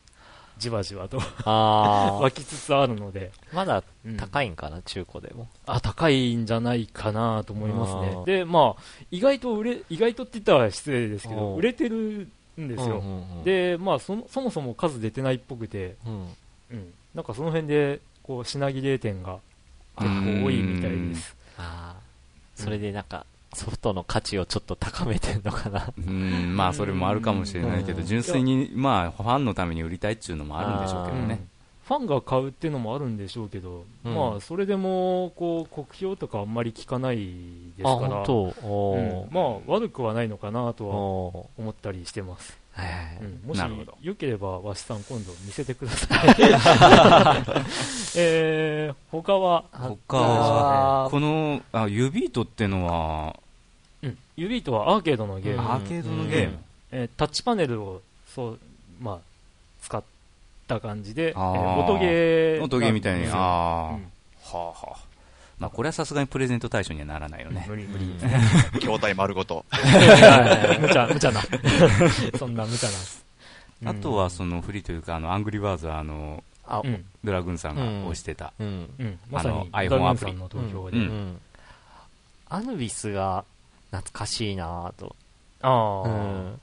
[0.57, 3.31] じわじわと 湧きつつあるので。
[3.53, 3.81] まだ
[4.17, 5.47] 高いんかな、うん、中古でも？
[5.67, 8.25] あ、高いんじゃないかなと思いますね。
[8.25, 12.27] で、まあ、意外と売れ、意外とって言ったら失礼ですけど、売れてる
[12.59, 13.01] んですよ。
[13.45, 16.35] で、まあそ、そもそも数出てないっぽくて、うん、
[16.71, 19.39] うん、なんかその辺で、こう、品切れ店が
[19.97, 21.37] 結構多いみたいです。
[21.57, 22.01] ああ。
[22.53, 23.25] それでなんか、
[23.57, 25.91] ソフトの価値をちょっと高めてるのかな。
[25.97, 31.43] うんまあそれもあるかもしれないけど、純粋にまあファンのために売りたいっていうのもあるんでしょうけどね。
[31.87, 37.23] ファンが買うっていうのもあるんでしょうけど、うん、まあそれでもこう酷評とかあんまり聞かないで
[37.77, 38.05] すから、うん、
[39.31, 40.93] まあ悪くはないのかなとは
[41.57, 42.57] 思ったりしてます。
[43.21, 43.61] うん、もし
[44.03, 46.35] よければ、わしさん、今度見せてください。
[48.15, 49.65] えー、他は？
[49.71, 53.39] 他は、このあユビートってのは、
[54.07, 55.61] うん、ユビートはアーケードのゲーム。
[55.61, 56.57] アーケードのゲーム、
[56.91, 58.01] えー、タッチパネルを、
[58.33, 58.59] そう、
[58.99, 59.19] まあ、
[59.81, 60.03] 使っ
[60.67, 62.63] た感じで、えー、音ゲー。
[62.63, 63.37] 音ゲーみたいに、ああ、うん、
[63.93, 64.01] は
[64.53, 65.07] あはあ。
[65.59, 67.65] まあ、これはさすがにプレゼント対象にはならないよね。
[67.67, 68.13] 無理無理。
[68.79, 69.65] 筐体丸ごと。
[70.79, 71.41] 無茶、無茶な。
[72.37, 72.87] そんな無茶
[73.83, 73.91] な。
[73.91, 76.81] あとは、その、フリーというか、あの、アングリーバーズは、あの、あ
[77.23, 80.33] ドラグーンさんが推してた、あの、iPhone アプリ。
[80.33, 80.97] の投票で。
[82.49, 83.43] アヌビスが
[83.91, 85.15] 懐かしいなと。
[85.61, 86.55] ああ。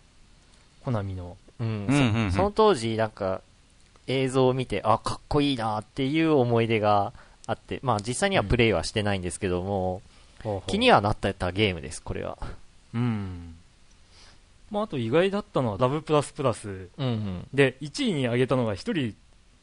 [0.85, 1.37] コナミの。
[1.61, 2.31] うん。
[2.35, 3.41] その当時、なんか、
[4.07, 7.13] 映像を見て、あ、かっこいいなっていう思い出が
[7.47, 10.03] あって、まあ実際にはプレイはしてないんですけども、
[10.45, 12.37] うん、気にはなったゲームです、これは。
[12.95, 13.55] うん。
[14.71, 19.15] まあ、あと意外だったのはダブプラスプラス、うんうん、で1位に上げたのが1人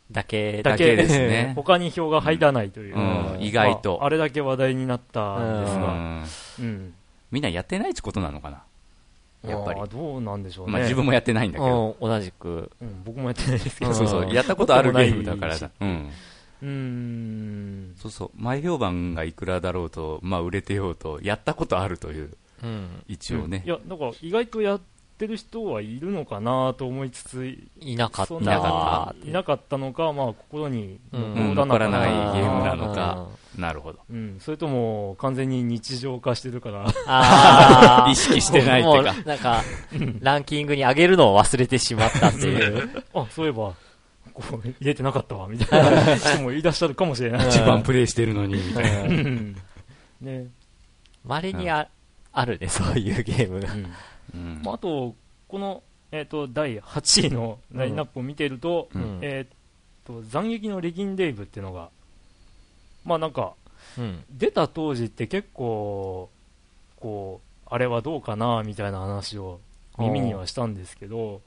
[0.09, 1.53] だけだけですね。
[1.55, 3.33] 他に票が入らないという、うん。
[3.33, 5.93] うん、意外と、あ、あれだけ話題になったんですが、
[6.59, 6.93] うん、
[7.31, 8.63] みんなやってないってことなのかな？
[9.49, 9.81] やっぱり。
[9.89, 12.69] どうなんでしょうね、まあ、自分もやってないんだけど、同じく、
[13.03, 14.33] 僕もやってないですけど、そうそう。
[14.33, 16.09] やったことあるゲームだからだ、うん。
[16.61, 17.95] うん。
[17.97, 18.31] そうそう。
[18.35, 22.31] 前評判がいくらだろうと、まあ、売れてようとやったことあるという、
[22.63, 24.81] うん、一応ね、いやだから意外とやっ
[25.17, 28.35] てる人はいるのかなと思いつつ、いなかった。
[28.35, 29.27] いなかった。
[29.27, 33.27] いなかったのか、まあ、心に残らないゲームなのか。
[33.57, 33.99] なるほど。
[34.09, 34.37] うん。
[34.39, 36.85] それとも、完全に日常化してるから。
[37.05, 39.13] あ 意識してないっていうか。
[39.25, 39.61] なんか、
[40.21, 43.03] ランキングに上げるのを忘れてしまったっていう。
[43.13, 43.73] あ、そういえば、
[44.33, 47.47] こう、入れてなかったわ、みたいな 人も言い出したかもしれない。
[47.49, 49.31] 一番プレイしてるのに、みたいな。
[50.21, 50.47] ね。
[51.25, 51.89] 稀にあ、
[52.31, 53.73] あるね、そういうゲームが。
[54.33, 55.15] うんまあ、あと、
[55.47, 58.89] この、えーと、第8位のラインナップを見ていると,、
[59.21, 61.89] えーと、斬撃のレギンデイブっていうのが、
[63.03, 63.53] まあなんか、
[64.31, 66.29] 出た当時って結構、
[66.99, 69.59] こう、あれはどうかなみたいな話を
[69.97, 71.41] 耳にはしたんですけど、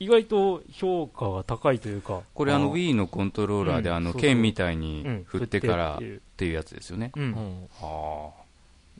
[0.00, 2.22] 意外と評価が高いというか。
[2.34, 5.98] これあの Wii のコントローラーで、あの剣みたいに振ってからっ
[6.36, 7.12] ていうやつですよね。
[7.14, 7.68] うん。
[7.80, 8.44] はあ。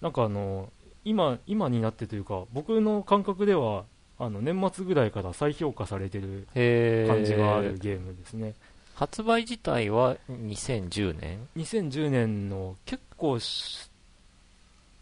[0.01, 0.71] なんかあの、
[1.05, 3.85] 今今になってというか僕の感覚では
[4.19, 6.49] あの年末ぐらいから再評価されてる
[7.07, 8.55] 感じがあるゲームですね
[8.95, 13.39] 発売自体は2010年？2010年の結構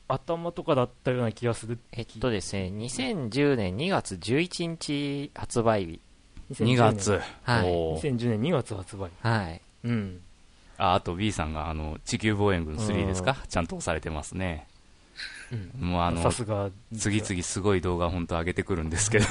[0.08, 1.78] 頭とかだったような気がする。
[1.92, 6.00] えっとですね2010年2月11日発売日。
[6.52, 7.20] 2月。
[7.42, 7.64] はい。
[7.64, 9.60] 2010年2月発売はい。
[9.84, 10.20] うん。
[10.78, 14.66] ああと B さんがあの地球防衛軍3ですか、ちゃんと押されてますね。
[15.78, 16.32] もうあの、
[16.96, 19.26] 次々すごい動画本当上げてくるんですけど。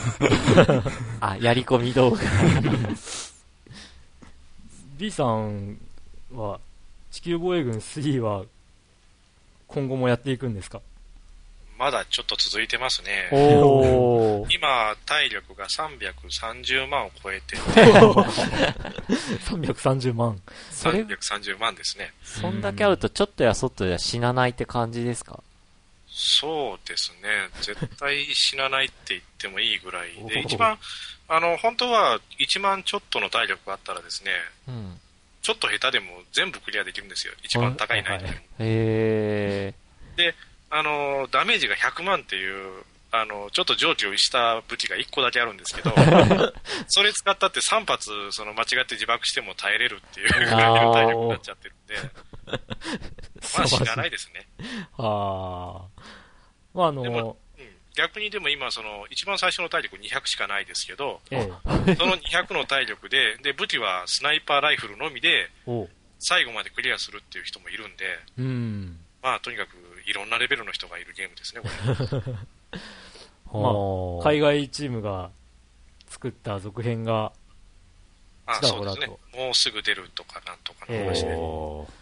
[1.20, 2.20] あ、やり込み動画
[5.02, 5.80] B さん
[6.32, 6.60] は、
[7.10, 8.44] 地球防衛軍3は、
[9.68, 10.80] 今後もやっていくんですか？
[11.80, 13.28] まだちょっと続いてますね。
[14.54, 17.62] 今、体力が330万を超えてて。
[19.50, 20.40] 330万。
[20.72, 22.14] 330万ですね。
[22.24, 25.42] そんだけあると、ちょっとやそっとや死なないって感じですか？
[26.12, 27.30] そうですね。
[27.62, 30.78] 絶対死なないって言ってもいいぐらいで、一番、
[31.30, 34.32] あの、本当は1万ちょっとの体力があったらですね、
[34.68, 35.00] うん、
[35.42, 37.34] ちょっと下手でも全部クリアできるんですよ。
[37.44, 38.46] 一番高い難易度でも。
[38.60, 39.74] へ
[40.18, 40.36] で、
[40.70, 45.94] あの、ダメージが100万っていう、あの、ちょっと常軌をした武器が1個だけあるんですけど、
[46.88, 51.96] それ使ったって3発、その間違って自爆しても耐えれるっていうぐらいの体力になっちゃってるんで、
[53.58, 54.48] まあ知らないですね。
[54.98, 56.02] ああ。
[56.74, 61.50] まああの、うん、逆にでも今、その、一番最初の体力200しかないですけど、え
[61.88, 65.50] え、その200の体力で、で、武器はスナイパーライフルのみで、
[66.20, 72.34] 最後までクリアするっていう人もいるんで、うん、まあとにかくいろんなレベルの人がいるゲームですね、これ。
[73.54, 75.30] まあ、海外チームが
[76.08, 77.34] 作った続編が、
[78.46, 79.08] あそうですね。
[79.08, 82.01] もうすぐ出るとかなんとかの話で。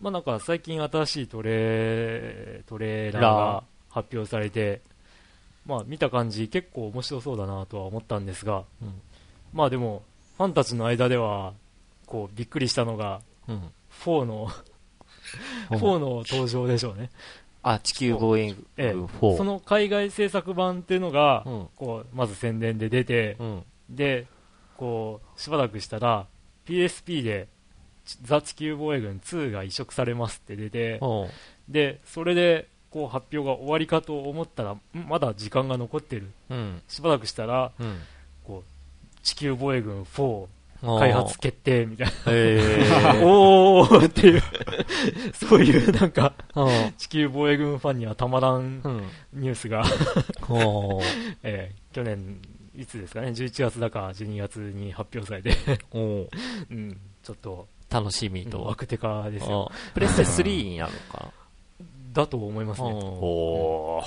[0.00, 4.80] まあなんか最近新しいトレトレーラーが発表されて、
[5.66, 8.94] まあ見た感じ結構面白そうだなとは思ったんですが、うん、
[9.52, 10.02] まあでも、
[10.36, 11.52] ファンたちの間では、
[12.06, 13.70] こうびっくりしたのが、うん、
[14.04, 14.48] 4の
[15.70, 17.10] 4の登場でしょうね。
[17.62, 18.94] あ、地球防衛軍4、え
[19.32, 23.36] え、その海外制作版っていうのが、うん、こう、まず宣伝で出て、
[23.90, 24.26] で、
[24.76, 26.26] こう、しばらくしたら、
[26.66, 27.48] PSP で、
[28.22, 31.00] ザ・地球防衛軍2が移植されますって出て、
[31.68, 36.30] で、それで、こう発表が終わりかと思ったら、まだ時間が残ってる。
[36.48, 37.98] うん、しばらくしたら、うん、
[38.44, 40.46] こう、地球防衛軍4、
[40.80, 42.12] 開発決定みたいな。
[43.26, 44.42] おーっていう。
[45.34, 46.32] そういうなんか、
[46.96, 48.80] 地球防衛軍ファンにはたまらん
[49.32, 49.84] ニュースが。
[51.42, 52.40] えー、去年、
[52.74, 55.56] いつですかね、11月だか12月に発表されて。
[56.70, 58.62] うん、ちょっと、楽しみと。
[58.62, 59.72] ワクテカですよ。
[59.94, 61.32] プレステ3になるのか
[62.12, 62.88] だと思いますね。
[62.92, 64.02] お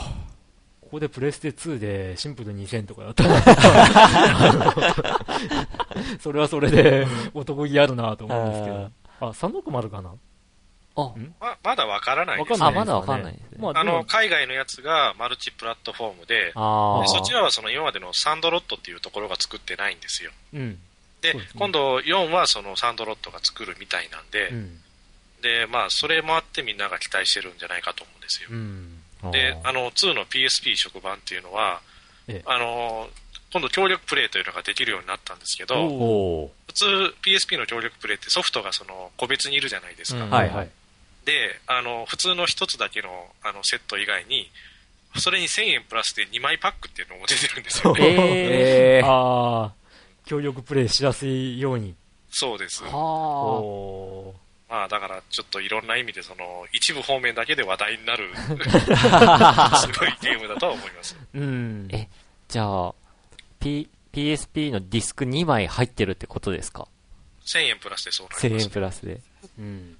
[0.81, 3.41] ここでプレステ2でシンプル2000とかだったら
[6.19, 8.91] それはそれで男気あるなと思うんですけど。
[9.21, 10.13] あ、360かな？
[10.95, 12.67] あままだわからないですね。
[12.67, 13.57] あ、まだわかんないですね。
[13.59, 16.51] まあ、あの、海外のやつがマルチプラットフォームで、で
[17.07, 20.31] そちらはその今までのサンドロットっていうところが作ってないんですよ。
[20.53, 20.79] うん。
[21.21, 24.79] で、ね、今度4はそのサンドロットが作るみたいなんで、うん、
[25.41, 28.49] で、まあ、それもあってみんなが期待してるんじゃないかと思うんですよ。
[28.51, 31.81] うん、で、あの、2の PSP 職版っていうのは、
[32.45, 33.09] あの、
[33.51, 35.75] 今度協力プレイというのができるようになったんですけど、
[36.67, 36.85] 普通
[37.25, 40.25] PSP の協力プレイってソフトがその個別にいるじゃないですか。
[40.25, 40.69] はいはい。
[41.25, 43.09] で、あの、普通の一つだけの
[43.43, 44.49] あのセット以外に、
[45.17, 47.99] それに1000円プラスで2枚パックっていうのも出てるんですよね。
[48.01, 49.73] えー、 ああ、
[50.25, 51.95] 協力プレイしやすいように。
[52.29, 52.83] そうです。
[52.83, 54.33] は
[54.69, 58.47] まあだからちょっといろんな意味でその一部方面だけで話題になる す
[59.99, 61.17] ごいゲームだとは思います。
[61.33, 61.89] うん。
[61.91, 62.07] え、
[62.47, 62.93] じゃあ、
[63.59, 66.87] P、PSP のディスク2枚入ってるってことですか
[67.45, 69.19] ?1000 円プラスでそうなります、1000円プラスで。
[69.59, 69.97] うん。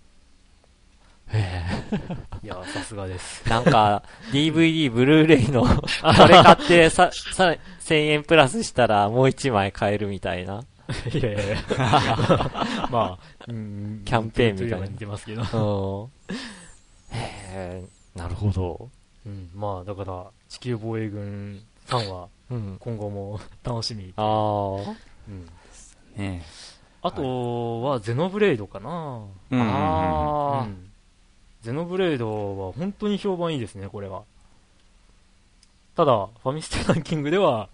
[1.34, 1.64] へ
[1.94, 2.46] え。
[2.46, 3.48] いや、さすがです。
[3.50, 5.68] なんか、DVD、ブルーレイの、こ
[6.28, 10.64] れ買ってさ、さ、1000円プラスしたらもう1枚買えるみたいな。
[11.14, 11.58] いやいやいや。
[12.92, 14.88] まあ、うん、キャンペーンみたいな。
[14.88, 16.10] 似てますけど。
[17.12, 17.16] へ
[17.50, 17.84] え、
[18.16, 18.90] なるほど。
[19.26, 24.14] うん、まあ、だから、地球防衛軍ファンは、今後も 楽しみ。
[24.18, 24.26] ああ。
[25.28, 25.50] うん。
[26.18, 26.44] ね
[27.04, 29.26] あとは、ゼノブレイドかな。
[29.52, 30.91] ああ。
[31.62, 32.28] ゼノブレイド
[32.68, 34.24] は本当に評判いいですね、これは。
[35.95, 37.70] ただ、ファミステランキングでは、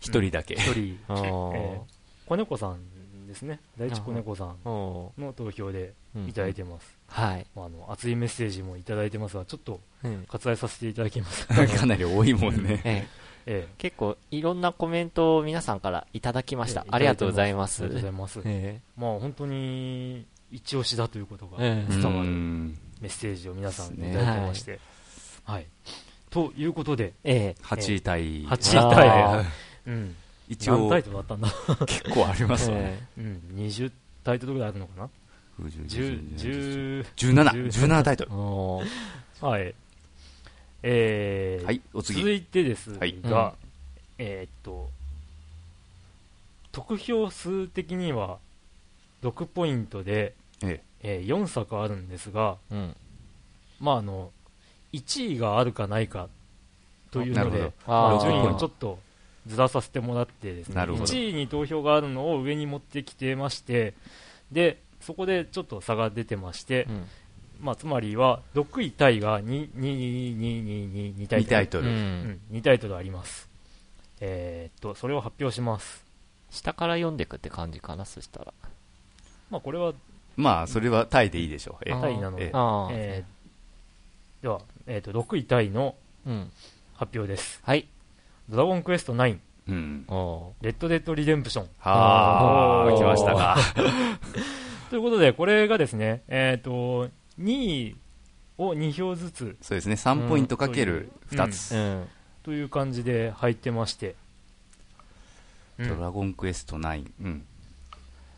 [0.00, 0.54] 一、人だけ。
[0.54, 1.80] 一人、 えー、
[2.26, 3.60] 子猫さんですね。
[3.78, 5.94] 第一子猫さんの投票で
[6.28, 6.96] いただいてます。
[7.08, 7.46] はい。
[7.56, 9.80] まあ、あの、熱いメッセージもいただいてますが、ちょっと、
[10.28, 11.46] 割愛させていただきます。
[11.48, 12.82] かなり多いもんね。
[12.84, 16.82] ええええ、結構いろんなコメントを皆さんからいただきました。
[16.82, 17.82] ええ、ありがとうございます。
[17.82, 18.38] ありがとうございます。
[18.44, 22.72] ええ、まあ本当に一押しだということが伝わる
[23.02, 24.78] メッセージを皆さんいただいてまして。
[25.44, 25.66] はい。
[26.30, 28.46] ということで、ええ、8位タイ。
[28.46, 29.46] 8位タイ。
[29.88, 30.16] うん。
[30.48, 30.78] 一応。
[30.78, 31.48] 何タイトルあったんだ？
[31.86, 33.06] 結構ありますね。
[33.18, 33.42] うん。
[33.56, 33.92] 20
[34.22, 35.10] タイトルぐらいあるのかな
[35.60, 38.30] ?10、10、17、17タイトル。
[39.46, 39.74] はい。
[40.84, 42.20] えー、はい、お次。
[42.20, 43.52] 続いてですが、はいうん、
[44.18, 44.90] えー、っと、
[46.70, 48.38] 得票数的には
[49.22, 50.34] 6ポイントで、
[51.02, 52.96] えええー、4作あるんですが、うん、
[53.80, 54.30] まああの、
[54.92, 56.28] 1位があるかないか
[57.10, 58.98] というので、まあ、順位をちょっと
[59.46, 63.94] ずらさせてもらってですね、1位に投票があるのを上に持ってきてまして、
[64.50, 67.04] で、そこでちょっと差が出てまして、うん、
[67.60, 71.50] まあ、つまりは、6位タイが2、2、2、2、2、2タイトル。
[71.50, 71.86] 2タイトル。
[71.86, 73.48] うん、2タイトルあります。
[74.20, 76.04] えー、っと、それを発表します。
[76.50, 78.52] 下から読んでいくって感じかな、そしたら。
[79.50, 79.92] まあ、これは。
[80.36, 81.84] まあ、それはタイでいいでしょう。
[81.84, 82.46] タイなので。
[82.92, 85.94] えー、では、えー、っと、6位タイの
[86.94, 87.60] 発表です。
[87.64, 87.86] はい。
[88.48, 89.38] ドラゴンクエスト9。
[89.68, 90.04] うん。
[90.60, 91.68] レッドデッドリデンプション。
[91.78, 93.56] はあ、来ましたか。
[94.90, 97.08] ということで、これがですね、えっ、と、
[97.40, 97.96] 2位
[98.58, 99.56] を2票ずつ。
[99.60, 102.08] そうですね、3ポイントかける2つ、うん
[102.42, 104.16] という感じで入ってまして。
[105.78, 107.10] ドラゴンクエスト9。
[107.22, 107.38] うん。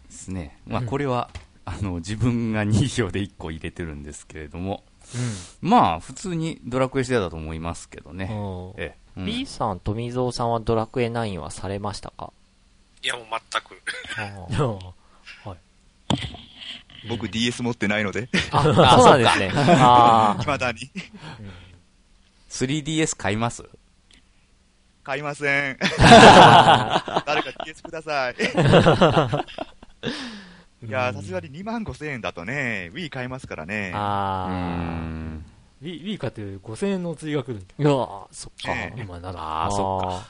[0.07, 0.59] ですね。
[0.66, 1.30] まあ、これは、
[1.67, 4.85] あの、自分が2票で1個入れてるんですけれども、
[5.62, 8.31] うん、まあ、普通にドラクエしてたと思いますけどね。
[8.77, 12.33] ええ、うん、B さん、富蔵さんはドラクエ9はされましたか？
[13.03, 13.83] いや、もう全く。
[14.17, 15.59] はい。
[17.09, 18.29] 僕 DS 持ってないので。
[18.51, 19.51] あ、そうなんですね。
[19.55, 20.43] ああ。
[20.43, 20.91] 未だに。
[22.49, 23.62] 3DS 買います？
[25.03, 25.79] 買いません。
[27.27, 28.37] 誰か DS ください。
[30.87, 33.93] いやさすがに2万5千円だとね、Wii 買いますからね。
[33.95, 35.55] ああ。
[35.82, 37.89] Wii, Wii 買って5000円のお釣りが来るいや
[38.30, 38.74] そっか。
[38.97, 39.41] 今なら。
[39.41, 40.26] ああ、そっか。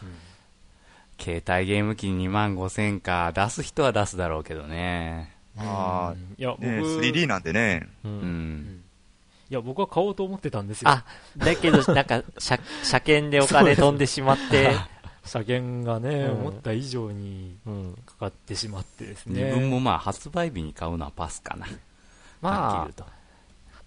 [1.20, 3.32] 携帯ゲーム機2万5千か。
[3.32, 5.32] 出す人は出すだろうけどね。
[5.56, 7.86] ああ、いや、僕、ね、3D なんでね。
[8.04, 8.82] うん。
[9.50, 10.90] いや、僕は買おうと思ってたんですよ。
[10.90, 11.04] あ、
[11.36, 14.74] だけど、なんか、車、車検でお金飛んでしまって。
[15.24, 17.56] 車検がね、思った以上に
[18.06, 19.44] かかってしまってですね。
[19.44, 21.66] 自分もまあ、発売日に買うのはパスかな。
[22.40, 23.04] まあ、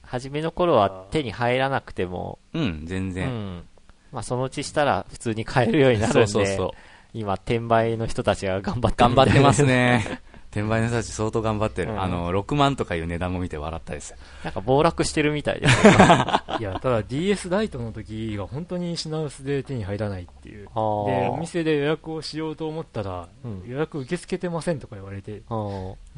[0.01, 2.39] 初めの頃は手に入らなくても。
[2.53, 3.29] うん、全然。
[3.29, 3.63] うん、
[4.11, 6.27] まあ、そのうちしたら普通に買えるようになるんで。
[6.27, 6.71] そうそうそう。
[7.13, 10.21] 今、転売の人たちが頑張って頑張ってますね。
[10.57, 15.87] 転売の人たち相当頑張ってる、うん、あの6万とかいう値段も見て笑ったですなんか暴落してるみたいです。
[16.59, 20.65] いやただ DS ライトの時が本当に品薄で手に入らないっていう。
[20.65, 25.43] でお店で予約をしようと思ったら、うん、予約受け付けてませんとか言われて。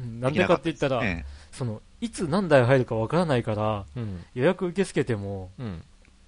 [0.00, 1.02] なんでかって言ったら、
[1.52, 5.50] そのいつ何台入るかわからないから、うん、予約受け付けても、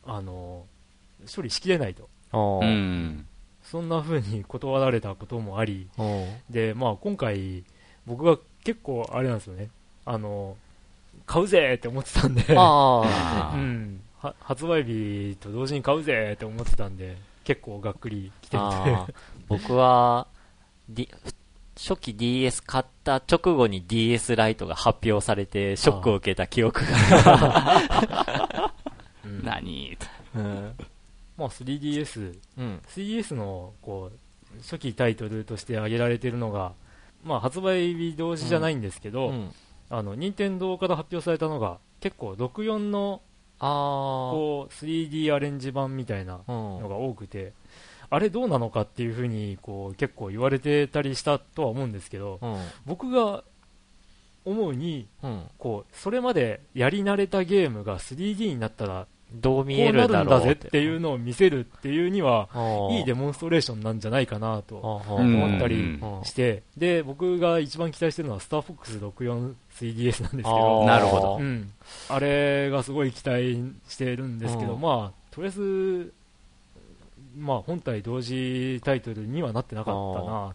[0.05, 0.67] あの
[1.35, 5.89] 処理しきれないと、そんな風に断られたこともあり。
[6.51, 7.65] で、まあ、今回
[8.07, 9.71] 僕が結構あれなんですよね。
[10.05, 10.57] あの、
[11.27, 12.45] 買うぜって思ってたんで。
[12.57, 14.01] あ、 うん、
[14.41, 18.63] 発売日と同時に買うぜって思ってたんで、結構がっくり来てて
[19.49, 20.27] 僕は、
[20.89, 21.09] D、
[21.77, 28.73] 初期 DS 買った直後に DS ライトが発表されて、ショックを受けた記憶が。
[29.43, 29.97] 何、
[30.35, 30.75] うん、
[31.37, 36.73] まあ 3DS、うん、3DS のこう初期タイトルとして挙げられているのが、
[37.25, 39.51] まあ、発売日同時じゃないんですけど、うん、
[39.91, 43.23] あの任天堂から発表されたのが結構64の
[43.59, 47.53] こう 3D アレンジ版みたいなのが多くて、
[48.11, 52.41] あれどうなのかっていうふうにこう結構言われてたりしたとは思うんですけど、
[52.87, 53.45] 僕が
[54.45, 55.07] 思うに、
[55.59, 62.49] こうそれまでやり慣れたゲームが 3D になったらどう見えるんだろうぜっていうのを見せるっていうには、
[62.91, 71.71] いいデモンストレーションなんじゃないかなと思ったりして、で、僕が一番期待してるのは、スターフォックス 64-3DS なんですけど、なるほど、うん。
[72.09, 76.13] あれがすごい期待してるんですけど、まあ、とりあえず、
[77.39, 80.55] まあ、本体同時タイトルにはなってなかったな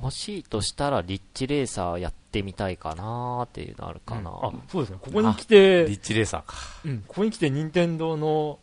[0.00, 8.58] 欲しいとしたら、リッチレーサーやってみたいかなっていうのあるかな、うん、あそうですね、ここに来て、リッチレーサーか、うん、ここに来て、任天堂の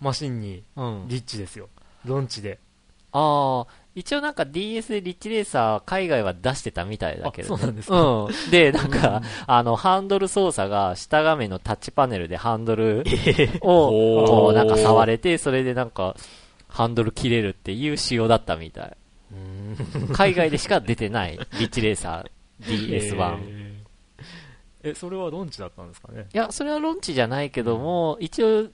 [0.00, 0.62] マシンに、
[1.08, 1.68] リッチですよ、
[2.04, 2.58] ロンチで。
[3.12, 13.04] ああ、一応なんか DS でリッチレーサー海外は出してたみたいだけど、ね、そうなんですか、うん、で、なんか、あの、ハンドル操作が下画面のタッチパネルでハンドル
[13.62, 16.14] を、こうなんか触れて、それでなんか、
[16.68, 18.96] ハンドル切れるっていう仕様だったみたい。
[20.12, 23.66] 海外でしか出てない、リッチレーサー DS1。
[24.82, 26.26] えそれはロンチだったんですかね？
[26.32, 28.68] いや、それはロンチじゃないけども、うん、一応、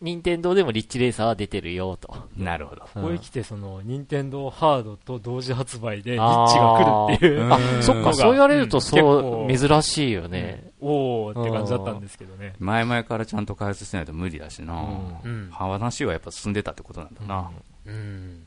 [0.00, 2.12] 任天堂でもリッチレーサーは出てるよと。
[2.36, 2.82] なるほど。
[2.82, 7.52] ここへ来て、その、任天堂ハードと同時発売でリッチが来るっていう。
[7.52, 10.72] あ、そっか、そう言われるとそう、珍しいよね。
[10.80, 12.54] うん、おーって感じだったんですけどね。
[12.58, 14.74] 前々からちゃんと開発してないと無理だしな。
[15.22, 15.50] うん。
[15.52, 17.52] 話はやっぱ進んでたってことなんだな。
[17.86, 18.42] うん。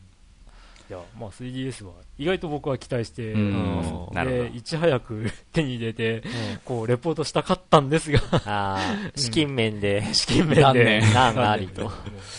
[0.90, 3.84] うんいや、まあ 3DS は意外と僕は期待してま
[4.14, 4.26] す。
[4.30, 6.24] で、いち早く手に入れて、
[6.64, 8.80] こう、レポートしたかったんですが
[9.16, 11.92] 資金面で、資金面で、難ありと。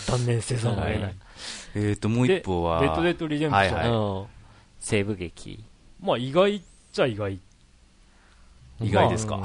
[0.07, 1.15] 断念せざるを得ない。
[1.75, 4.27] えっと、もう一方は、レッドデッドリデンプション。
[4.79, 5.63] 西部劇。
[6.01, 6.61] まあ意外っ
[6.93, 7.39] ちゃ意外。
[8.79, 9.43] 意外ですか？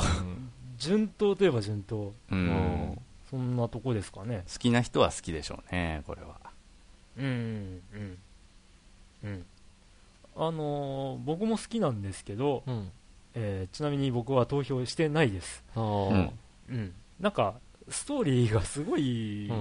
[0.78, 2.12] 順当といえば順当。
[2.30, 2.98] うん。
[3.30, 4.44] そんなとこですかね。
[4.52, 6.36] 好きな人は好きでしょうね、これは。
[7.18, 7.24] うん、
[7.94, 8.18] うん。
[9.24, 9.44] うん、
[10.36, 12.90] あのー、僕も好きなんですけど、うん、
[13.34, 16.30] えー、ちなみに僕は投票してないです、うん、
[16.68, 17.54] うん、なんか
[17.88, 19.52] ストーリーがすごい、う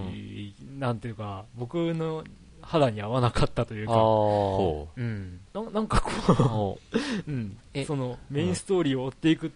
[0.63, 2.23] ん、なんていうか僕の
[2.61, 6.79] 肌に合わなかったというか、うん、ななんかこ
[7.27, 9.51] う、うん、そのメインストーリーを追っていくっ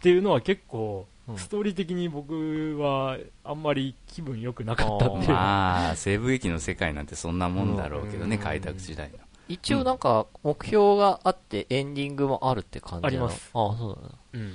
[0.00, 5.28] ていうのは結構、ストーリー的に僕はあんまり気分良くなかったっていう。
[5.28, 9.18] まあ西部劇の世界なんてそんなもんだろうけどね、開拓時代の
[9.48, 13.50] 一応なんか目標があってエンディングもあるって感じあります。
[13.54, 14.54] ああそうだなうん。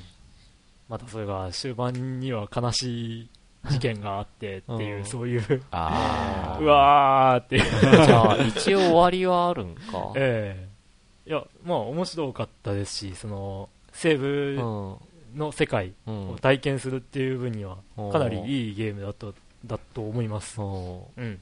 [0.89, 3.29] またそれが終盤には悲しい
[3.69, 7.63] 事件があってっていう、うん、そういうあ うわーっていう。
[8.05, 10.11] じゃあ一応終わりはあるんか。
[10.17, 10.67] え
[11.25, 11.29] え。
[11.29, 14.97] ー、いやまあ面白かったですしその西部
[15.35, 17.77] の世界を体験するっていう分には
[18.11, 19.33] かなりいいゲームだと
[19.65, 20.59] だと思います。
[20.61, 20.63] う
[21.23, 21.39] ん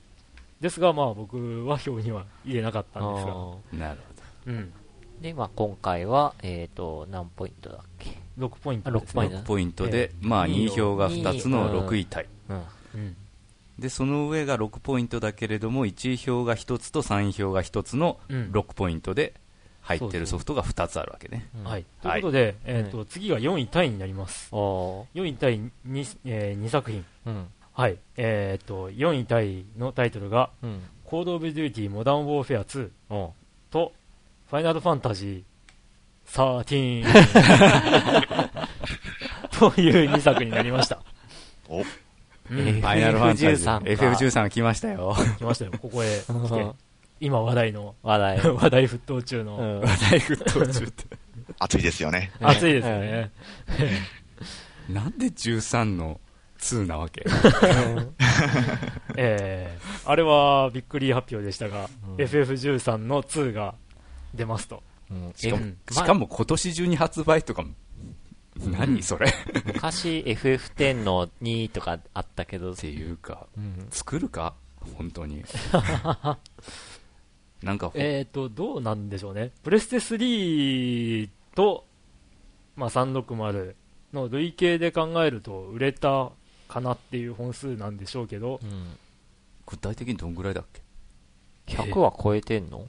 [0.62, 3.34] ですが、まあ、僕は表には入れなかったんですが。
[3.74, 4.02] なる
[4.46, 4.52] ほど。
[4.52, 4.74] うん。
[5.22, 9.00] で、まあ、今回は、えっ、ー、と、何ポイントだっけ ?6 ポイントね。
[9.00, 12.26] 6ポイントで、えー、まあ、2票が2つの6位タイ。
[12.50, 12.64] うん。
[12.96, 13.16] うん、
[13.78, 19.34] で、その上が6ポイントだけれども、1位票が1つと3位票が1つの6ポイントで、
[19.82, 21.48] 入ってるソフトが2つあるわけね。
[21.64, 21.86] はい。
[22.02, 24.52] ということで、えっ、と、次が4位タイになります。
[24.54, 27.06] 4位タイ 2,、えー、2作品。
[27.26, 27.48] うん
[27.80, 27.98] はい。
[28.18, 33.30] えー、っと、4位タイのタイトルが、うん、コード・オブ・デューティー・モダン・ウォーフェア2
[33.72, 33.94] と、
[34.50, 37.06] ファイナル・ファンタジー13
[39.58, 41.02] という2作になりました。
[41.70, 45.16] お、うん、ファイナルファンタジー FF13 来ましたよ。
[45.38, 46.72] 来ましたよ、ここへ来て。
[47.22, 47.96] 今話題の。
[48.04, 48.40] 話題。
[48.56, 49.56] 話題沸騰中の。
[49.56, 51.06] うん、話題沸騰中って。
[51.58, 52.34] 熱いですよね。
[52.42, 53.32] 熱いですね。
[54.94, 56.20] なんで13の
[56.60, 57.26] 2なわけ。
[59.16, 63.76] えー、あれはびっくり発表でしたが、うん、FF13 の2が
[64.34, 64.84] 出ますと。
[65.10, 67.70] うん、しかも、しかも今年中に発売とかも、
[68.58, 69.34] 何それ？
[69.66, 72.74] 昔 FF10 の2とかあったけど。
[72.74, 74.54] っていうか、うん、作るか？
[74.96, 75.44] 本当に。
[77.64, 79.52] なんか、えっと、どうなんでしょうね。
[79.64, 81.86] プレステ3と、
[82.78, 83.74] まあ、360
[84.14, 86.32] の累計で考えると売れた
[86.70, 88.96] かなっていう本数なんでしょうけど、うん、
[89.66, 90.82] 具体的にどんぐらいだっけ
[91.76, 92.86] ？100は超えてんの？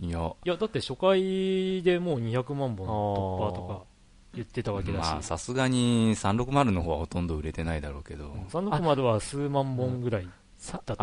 [0.00, 0.32] いや。
[0.44, 3.84] いやだって初回でもう200万本突破とか
[4.34, 5.24] 言ってたわけだし。
[5.24, 8.32] さすがに360の方はほとんど売れてないだろうけど。
[8.50, 10.94] 360は数万本ぐらいだった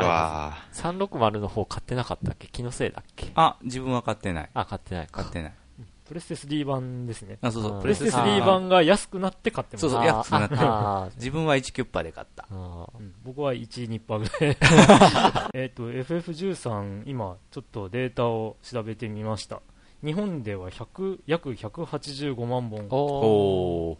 [0.73, 2.47] 360の方買ってなかったっけ？
[2.47, 3.31] 気のせいだっけ？
[3.35, 4.49] あ自分は買ってない。
[4.53, 5.53] あ買ってない買ってない
[6.09, 7.37] プレステ3版ですね。
[7.39, 7.81] あ、そうそう。
[7.83, 9.81] プレステ3版が安くなって買ってます。
[9.81, 11.15] そうそう、安くなって。
[11.17, 12.47] 自分は1キュッパで買った。
[13.23, 15.49] 僕は1、2パーぐらい。
[15.53, 19.61] えっと、FF13、今、ちょっとデータを調べてみました。
[20.03, 22.87] 日本では100約185万本。
[22.89, 23.95] お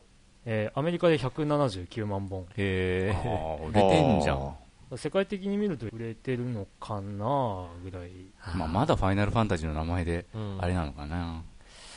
[0.46, 2.48] えー、アメリカで179万本。
[2.58, 3.68] へえ。
[3.70, 4.56] 売れてんじゃん。
[4.98, 8.10] 世界的に見ると売れてるのかなぐらい。
[8.56, 10.26] まあ、まだファイナルファンタジーの名前で、
[10.58, 11.18] あれなのかな。
[11.18, 11.44] うん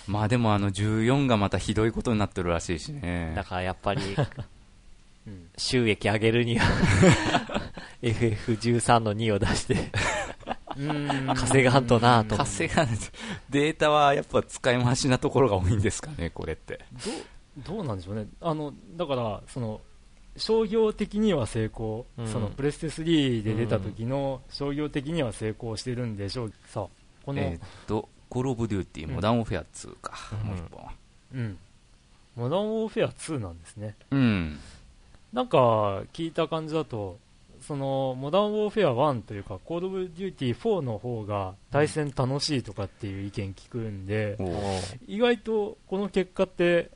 [0.07, 3.33] まあでもあの14がまたひどいことになってるらしいしね。
[3.37, 4.01] だからやっぱり、
[5.57, 6.67] 収益上げるには
[8.03, 9.93] FF13 の2を出して
[11.35, 12.37] 稼がんとなと。
[12.37, 12.89] 稼がん
[13.51, 16.81] データはやっぱ使い回しなところが多いんですかね、これって。
[17.65, 18.27] どう、どうなんでしょうね。
[18.41, 19.81] あの、だから、その、
[20.37, 26.87] 商業的には成功、うん、そのプレステ3で出た時の商業的には成功してるんでしょう、さあ
[27.25, 30.87] この、えー、っとコール・オブ・デューティー、モダン・ウォーフェア2か、うん、もう一本。
[31.35, 31.59] うん。
[32.35, 33.95] モダン・ウォーフェア2なんですね。
[34.11, 34.59] うん。
[35.35, 35.59] なんか、
[36.15, 37.19] 聞いた感じだと、
[37.61, 44.55] その、モダン・ウォーフェア1というか、コール・オブ・デューティー4の方が対戦楽しいとかっていう意見聞くんで、うん、
[45.07, 46.91] 意外とこの結果って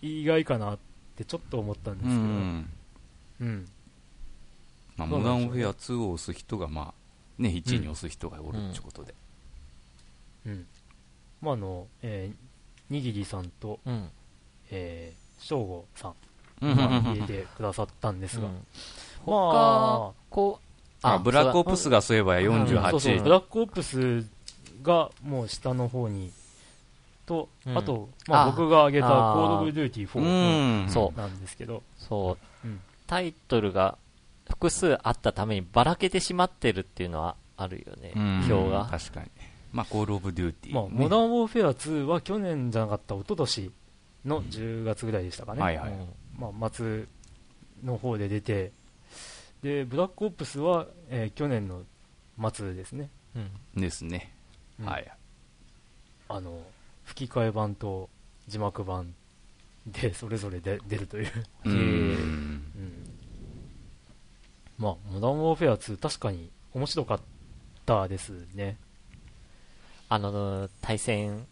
[0.00, 0.78] 意外かなっ
[1.16, 2.70] てちょっと思ったんですけど、うん。
[3.40, 3.68] うん、
[4.96, 9.12] まあ、モダン・オフェア2を押す人が、まあ、ね、1位に押す人がおるってことで。
[10.46, 10.66] うん。
[11.42, 14.10] まあ、あの、えー、にぎりさんと、うん、
[14.70, 16.14] えー、しょうごさん。
[16.62, 18.60] が入れてくださったんですが、うん、ま
[19.26, 20.66] あ、こう、
[21.02, 24.24] あ、ブラックオプスがそういえば48、うん、そうそうブラックオプス
[24.82, 26.32] がもう下の方に、
[27.26, 33.98] と、うん、あと、まあ、僕が挙げたコール・オブ・デューティー4なんですけど、そう、うん、タイトルが
[34.48, 38.12] 複数あったためにばらけてしまってるっていうのはあるよね、
[38.48, 38.86] 票が。
[38.90, 39.26] 確かに。
[39.76, 43.70] まあ、コール・オブ・デューティー、まあ、モダン・ウォーフェア2は去年じゃなかった一昨年
[44.24, 45.92] の10月ぐらいでしたかね、はいはい。
[46.38, 47.04] まあ、末
[47.84, 48.72] の方で出て。
[49.62, 51.82] でブラックオプスは、えー、去年の
[52.52, 54.32] 末ですね、うん、ですね、
[54.80, 55.12] うん、はい。
[56.28, 56.58] あの
[57.04, 58.08] 吹き替え版と
[58.48, 59.14] 字幕版
[59.86, 61.32] で それぞれで出るという。
[61.64, 62.62] うん、
[64.78, 67.20] まあモダン・ウォーフェア2確かに面白かっ
[67.84, 68.78] たですね
[70.08, 71.46] あの、対戦、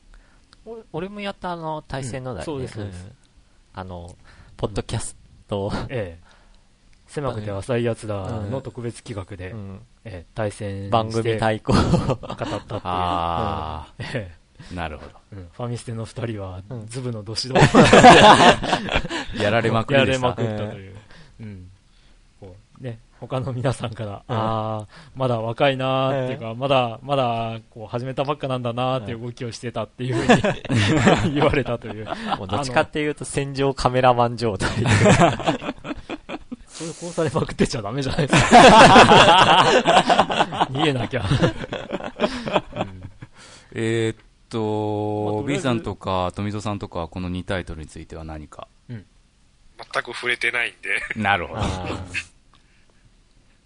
[0.92, 2.68] 俺もやったあの、対戦のだよね。
[2.68, 3.12] そうです、
[3.74, 4.16] あの、
[4.56, 5.16] ポッドキャス
[5.48, 6.24] ト、ええ。
[7.06, 9.54] 狭くて浅いやつらの特別企画で、
[10.04, 11.72] ええ、対戦番組対抗。
[11.72, 12.80] 語ったっていう。
[12.84, 14.32] ああ、え
[14.72, 14.74] え。
[14.74, 15.48] なるほど、うん。
[15.52, 17.54] ファミステの二人は、ズブのどしど。
[19.36, 20.96] やられまくりやられまくったという。
[21.40, 21.70] うん。
[22.40, 22.98] こうね、
[23.28, 32.06] 他の皆さんから、ああ、まだ若いなーっていうか、まだ、まだ、こう、始めたばっかなんだなーっていう動きをしてたっていうふうに 言われたという。
[32.38, 34.68] もうどっちかっていうと戦場カメラマン状態。
[36.74, 39.66] それこうされまくってちゃダメじゃないですか。
[40.72, 41.22] 逃げなきゃ。
[41.22, 41.24] う
[42.84, 43.02] ん、
[43.74, 44.16] えー、っ
[44.48, 49.06] と、まあ、B さんとか富蔵さんとかこの2タイトルについては何か、うん、
[49.92, 51.00] 全く触れてないんで。
[51.14, 51.62] なるほど。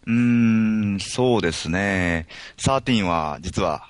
[0.09, 0.15] うー
[0.97, 2.27] ん、そうですね。
[2.57, 3.87] 13は実は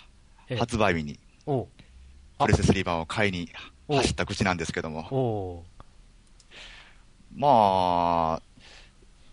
[0.59, 3.49] 発売日に、プレス3版を買いに
[3.89, 5.65] 走った口なんですけども。
[7.37, 8.43] まあ、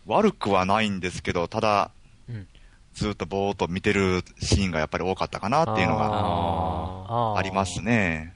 [0.06, 1.90] 悪くはないんですけど、ただ、
[2.30, 2.48] うん、
[2.94, 8.36] ずっとぼーっと見てるシーンがやっぱり多かったかなっていうのがありますね。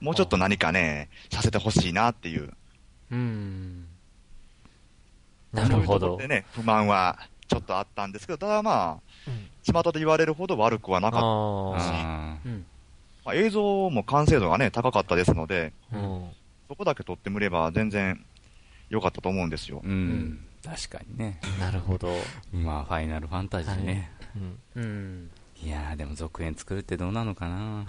[0.00, 2.52] もうちょっと何かね、させてほしいなっていう。
[3.10, 3.86] うん。
[5.52, 6.18] なるほど。
[6.18, 7.18] でね、不満は
[7.50, 9.30] ちょっとあったんですけど、ただまあ、
[9.64, 11.20] 巷で言われるほど悪くはなかっ
[11.78, 11.90] たし、
[13.24, 16.30] まあ、映像も完成度がね、高かったですので、うん、
[16.68, 18.24] そこだけ撮ってみれば全然
[18.88, 19.82] 良かったと思うんですよ。
[19.84, 21.40] うん、確かにね。
[21.58, 22.14] なるほど。
[22.52, 24.12] まあ、ファイナルファンタジーね。
[24.76, 25.30] はい、うん、
[25.60, 27.84] いやでも続編作るってどうなのかな。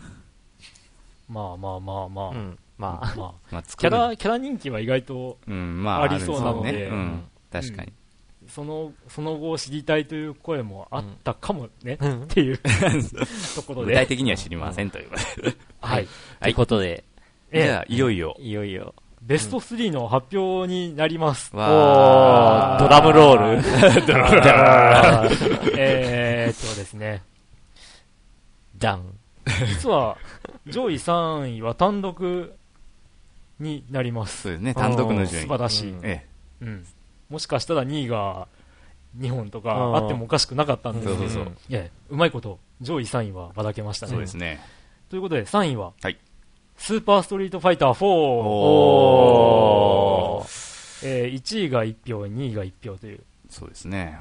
[1.29, 2.29] まあまあまあまあ。
[2.29, 7.93] うん、まあ、まあ、キャラ、キャラ人気は意外とありそうなので、うん、確かに。
[8.53, 12.57] そのその後知りたいという声もあったかもね、うん、っていう
[13.55, 16.07] ところで具体的には知りませんということではい、
[16.41, 17.03] ということで、
[17.53, 18.35] じゃあ、いよいよ。
[18.39, 18.93] いよいよ。
[19.21, 21.55] ベスト3の発表になります。
[21.55, 24.05] わドラムロール。
[24.07, 25.73] ドラムロール。
[25.77, 27.21] えーっとですね。
[28.77, 29.03] ダン。
[29.67, 30.17] 実は、
[30.65, 32.53] 上位3位は単独
[33.59, 34.43] になります。
[34.43, 35.45] そうですね、単独の順位。
[35.45, 35.95] 素晴らしい。
[36.03, 36.25] え
[36.61, 36.65] え。
[36.65, 36.85] うん。
[37.31, 38.47] もしかしたら2位が
[39.17, 44.11] 2本とかあってもおかしくなかったんですけど、そうそうそういやうまいこと上位3位はばらけましたね。
[44.11, 44.59] そうですね。
[45.09, 46.17] ということで3位は、はい、
[46.77, 48.05] スーパーストリートファイター4。
[48.05, 50.71] おー
[51.03, 53.19] えー、1位が1票、2位が1票という。
[53.49, 54.17] そうですね。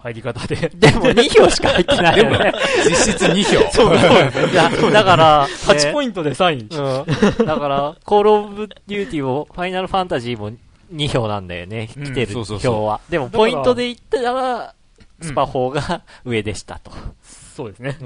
[0.00, 0.70] 入り方で。
[0.74, 2.52] でも2票しか入ってないよね。
[2.84, 3.70] 実質2票。
[3.72, 6.60] そうだ だから、8ポイントで3位。
[7.38, 10.52] うん、だから、コールオブデューティーも、ファイナルファンタジーも
[10.92, 13.00] 2票なんだよね、来てる票は。
[13.08, 14.74] でも、ポイントで言ったら、
[15.20, 16.92] スパ4が上でしたと。
[17.22, 17.96] そうですね。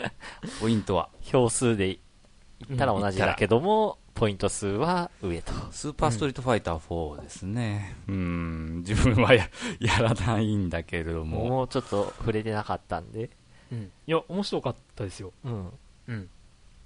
[0.60, 1.08] ポイントは。
[1.22, 1.98] 票数で
[2.68, 5.52] 言ったら同じだけども、ポイント数は上と。
[5.70, 7.96] スーパーストリートファイター4ですね。
[8.08, 9.48] うん、自分はや
[9.80, 11.44] やらないんだけれども。
[11.46, 13.30] もうちょっと触れてなかったんで。
[13.72, 13.90] うん。
[14.06, 15.32] いや、面白かったですよ。
[15.44, 15.72] うん。
[16.08, 16.28] うん。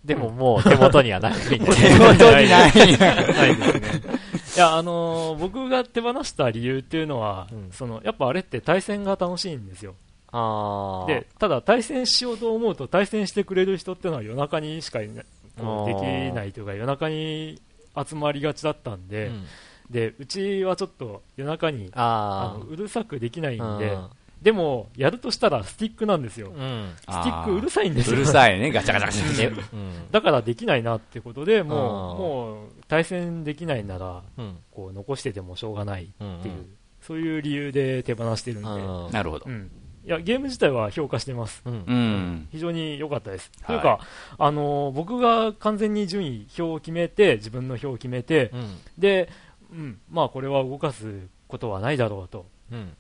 [0.05, 1.67] でももう手元にはないみたいな。
[1.75, 2.73] 手元にない。
[2.73, 4.22] ないですね。
[4.55, 9.95] いや、あのー、僕が手放した理由っていうのは、うん、その、やっぱあれって対戦が楽しいんですよ。
[10.33, 17.61] あで、ただ対戦しようと思うと対戦してくれる人っていうのは夜中にしかできないというか夜中に
[17.95, 19.45] 集まりがちだったんで、うん、
[19.91, 23.97] で、うちはちょっと夜中にあのうるさくできないんで、
[24.43, 26.49] でも、やるとしたらスティックなんですよ。
[26.49, 28.17] うん、スティックうるさいんですよ。
[28.17, 29.73] うるさいね、ガチャガチャガチャ。
[29.73, 36.67] うん、だからできないなってことで、もう、もう、対戦できないなら、うん、こう、残しててもしょうがないっていう、うんうん、
[37.01, 39.13] そういう理由で手放してるんで。
[39.13, 39.47] なるほど。
[39.49, 41.63] いや、ゲーム自体は評価してます。
[41.65, 42.49] うん。
[42.51, 43.53] 非常に良かったです。
[43.63, 44.01] はい、というか、
[44.39, 48.51] あのー、僕が完全に順位、表を決めて、自分の表を決めて、
[48.99, 49.29] で、
[49.71, 52.47] うん、まあこれは動かすことはないだろうと。
[52.73, 52.97] うん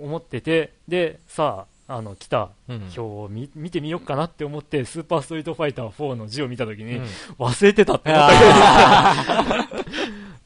[0.00, 7.00] 思ってて、で、さあ、あの、来た表を見,、見てみようかなって思って、スーパーストリートファイター4の字を見たときに、
[7.38, 9.66] 忘れてたって思った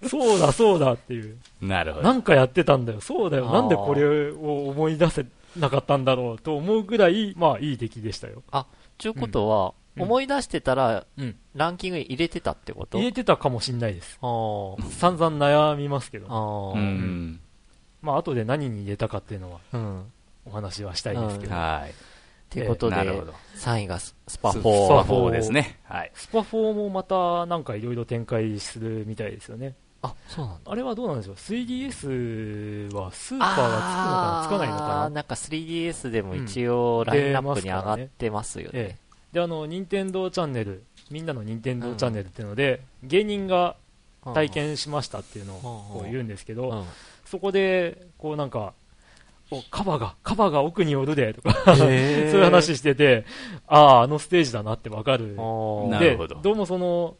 [0.00, 1.38] けど、 そうだそうだっていう。
[1.60, 2.04] なるほど。
[2.04, 3.00] なんかやってたんだよ。
[3.00, 3.50] そうだよ。
[3.50, 5.26] なんでこれを思い出せ
[5.56, 8.42] なかったんだろうと思うぐらい、まあいい出来でしたよ。
[8.50, 8.66] あ、
[8.98, 12.98] ちゅうことは、うん、思い出してたら、うん、ランキングに入れてたってこと？
[12.98, 14.18] 入れてたかもしんないです。
[14.20, 16.72] 散々悩みますけど。
[16.74, 17.40] うん
[18.02, 20.04] まあ後で何に入れたかっていうのは、うん、
[20.46, 21.54] お話はしたいですけど。
[21.54, 21.94] はい。
[22.50, 24.52] ということで、3位がスパ4。
[24.52, 25.78] スパ4ですね。
[25.84, 26.10] はい。
[26.14, 29.74] スパ4もまたなんかいろいろ展開するみたいですよね。
[30.02, 30.72] あ、そうなんだ。
[30.72, 34.58] あれはどうなんでしょう？3DS はスーパーがつくのかな？
[34.58, 38.80] つかないのかななんか 3DS でも一応ラインナップに上がってますよね。
[38.80, 38.98] うん、ね
[39.32, 43.76] で、あの、任天堂チャンネル、みんなの任天堂チャンネルっていうので、うん、芸人が
[44.34, 46.84] 体験しましたっていうのをこう言うんですけど、
[47.30, 48.74] そこで、こうなんか、
[49.52, 53.24] おカバが、カバが奥におるで、とか そういう話してて、
[53.68, 55.28] ああ、あのステージだなってわかる。
[55.28, 56.52] で、ど。
[56.52, 57.16] うもその、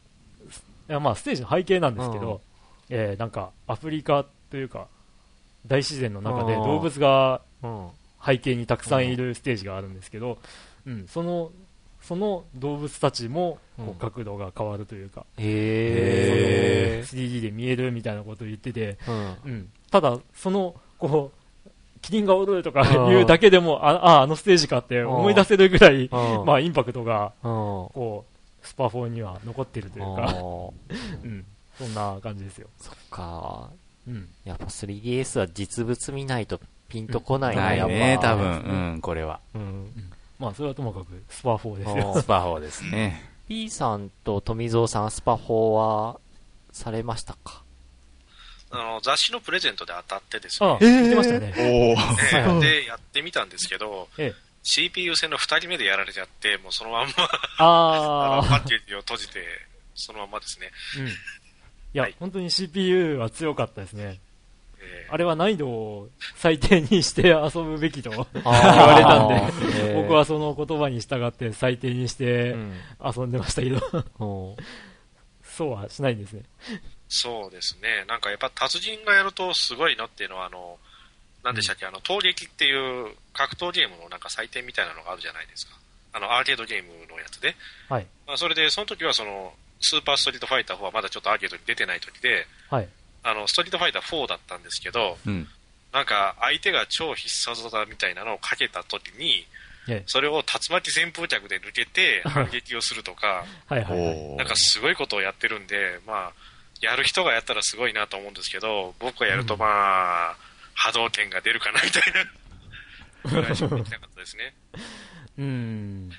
[0.88, 2.40] いやまあステージの背景なんですけど、
[2.88, 4.88] えー、なんかアフリカというか、
[5.66, 7.42] 大自然の中で動物が
[8.24, 10.38] 背景にたくさんいるステージがあるんですけど、
[10.86, 11.52] うん、その、
[12.02, 18.98] その動物たちもこう角度が変わるというか、うん、へ 3D で見えるみたいなことを言ってて、
[19.44, 21.70] うん、うん、ただ、その、こう、
[22.03, 26.09] キリンが踊るとかいうだけでも、ああ、 あのステージかって思い出せるぐらい、
[26.47, 28.24] まあ、インパクトが、こ
[28.62, 30.34] う、スパ4には残ってるというか、
[31.24, 31.45] うん、
[31.78, 32.68] そんな感じですよ。
[32.78, 33.70] そっか。
[34.09, 34.28] うん。
[34.45, 37.95] やっぱ 3DS は実物見ないとピンとこないな、やっぱ。
[37.95, 39.41] ね、多分、うん、これは。
[39.55, 39.86] うん。
[40.38, 42.14] まあ、それはともかく、スパ4ですよ。
[42.20, 43.30] スパ4ですね。
[43.47, 46.20] P さんと富蔵さん、スパ4は、
[46.72, 47.62] されましたか？
[48.70, 50.68] あの、雑誌のプレゼントで当たってですね。
[50.68, 51.52] あ、言ってましたね。
[51.56, 57.12] おで、やってみたんですけど、ええ、CPU 戦の2人目でやられちゃって、もうそのまんま
[57.58, 59.40] ああパッケージを閉じて、
[59.94, 60.70] そのまんまですね。
[60.98, 61.06] うん。
[61.10, 61.12] い
[61.94, 64.20] や、はい、本当に CPU は強かったですね。
[65.08, 68.26] あれは難易度を最低にして遊ぶべきと 言わ
[68.96, 72.56] れたんで、僕はその言葉に従って最低にして
[73.04, 73.76] 遊んでましたけど、
[74.20, 74.64] うん、
[75.44, 76.42] そうはしないんですね。
[77.11, 78.04] そうですね。
[78.06, 80.78] なんかやっぱ達人がやるとすごいのっていうのは、あの、
[81.42, 85.74] なんでしたっけ、うん、あの、闘撃っていう格闘ゲームのなんか採点みたいなのがあるじゃないですか。
[86.12, 87.56] あの、アーケードゲームのやつで。
[87.88, 88.06] はい。
[88.26, 92.88] まあ、それで、その時はその、スーパーストリートファイター4はまだちょっとアーケードに出てない時で、はい。
[93.24, 95.48] あの、ストリートファイター4だったんですけど、うん、
[95.92, 99.46] なんか相手が超必殺技みたいなのをかけた時に、
[100.06, 106.32] それを竜巻旋風脚で抜けて 反撃をするとか、はいはい、なんかすごいことをやってるんで、まあ、
[106.81, 110.37] やる人がやったらすごいなと思うんですけど、僕がやるとまあ、うん、
[110.74, 112.24] 波動拳が出るかなみたいな
[113.43, 114.55] できなかったですね。
[115.39, 116.11] うん。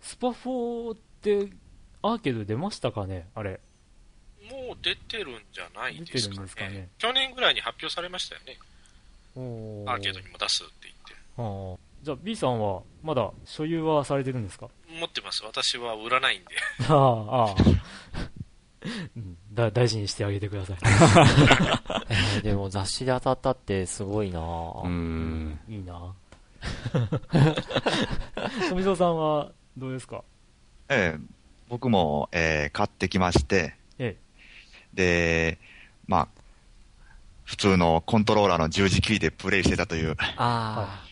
[0.00, 1.50] スパ4って
[2.02, 3.28] アーケード出ましたかね？
[3.34, 3.60] あれ。
[4.50, 6.48] もう出てるんじゃないですかね。
[6.54, 8.58] かね去年ぐらいに発表されましたよね。
[9.36, 11.78] アーケードにも出すって言って。
[12.02, 14.68] じゃあ B さんはまだ所有はされてるんですか？
[14.90, 15.42] 持ってます。
[15.44, 16.48] 私は売らないんで。
[16.86, 17.54] ああ、ああ。
[19.54, 20.76] だ大事にしてあげてください。
[22.10, 25.58] えー、でも雑誌で当たったってすごいなうん。
[25.68, 26.12] いいな
[28.70, 30.22] 富蔵さんはどうですか？
[30.88, 31.20] ええ
[31.68, 34.16] 僕も、えー、買ってきまして、え
[34.94, 35.58] え、で、
[36.06, 36.28] まあ、
[37.44, 41.02] 普通のコントローラーの十字キーでプレイしてたという、あ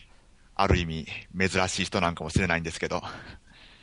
[0.55, 3.01] ある意味珍しい人なんかもしれないんですけど。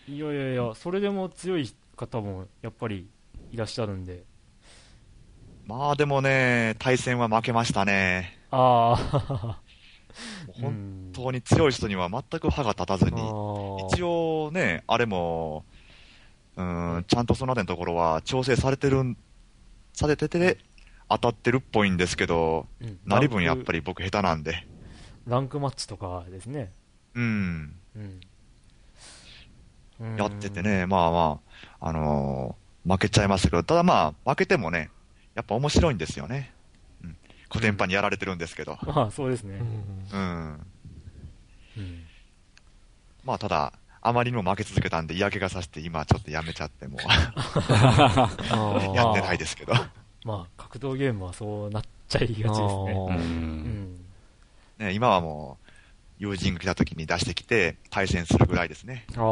[0.08, 3.08] いやいやいや、それでも強い方もやっぱり
[3.50, 4.22] いらっしゃるんで。
[5.66, 8.38] まあでもね、対戦は負けましたね。
[8.50, 9.60] ああ。
[10.60, 13.12] 本当に強い人には全く歯が立たずに、
[13.92, 15.64] 一応ね、あれも、
[16.56, 19.16] うん、ちゃんとその辺のところは調整されてる、
[19.92, 20.58] されてて、
[21.08, 24.66] 当たってるっぽいんですけど、うん、何分やっぱり僕下手なんで。
[25.26, 26.72] ランクマッチとかですね。
[27.14, 27.74] うん。
[30.00, 31.40] うん、やっててね、まあま
[31.80, 34.90] あ、あのー、負けちゃいましたけど、ただまあ、負けてもね、
[35.34, 36.52] やっぱ面白いんですよね。
[37.02, 37.16] うん。
[37.50, 38.78] 古典版にやられてるんですけど。
[38.86, 39.60] ああ、そうですね。
[40.12, 40.66] うん。
[41.76, 42.04] うん。
[43.24, 43.72] まあ、ただ、
[44.02, 46.98] あまりにも負け続けたんで嫌気がさして、今ちょっとやめちゃっても
[48.94, 49.74] やってないですけど。
[50.24, 52.56] まあ、格闘ゲームはそうなっちゃいがちですね。
[53.08, 54.04] うん、
[54.78, 55.66] ね今はもう、
[56.18, 59.06] 友人が来た時に出してきて、対戦するぐらいですね。
[59.16, 59.24] ああ。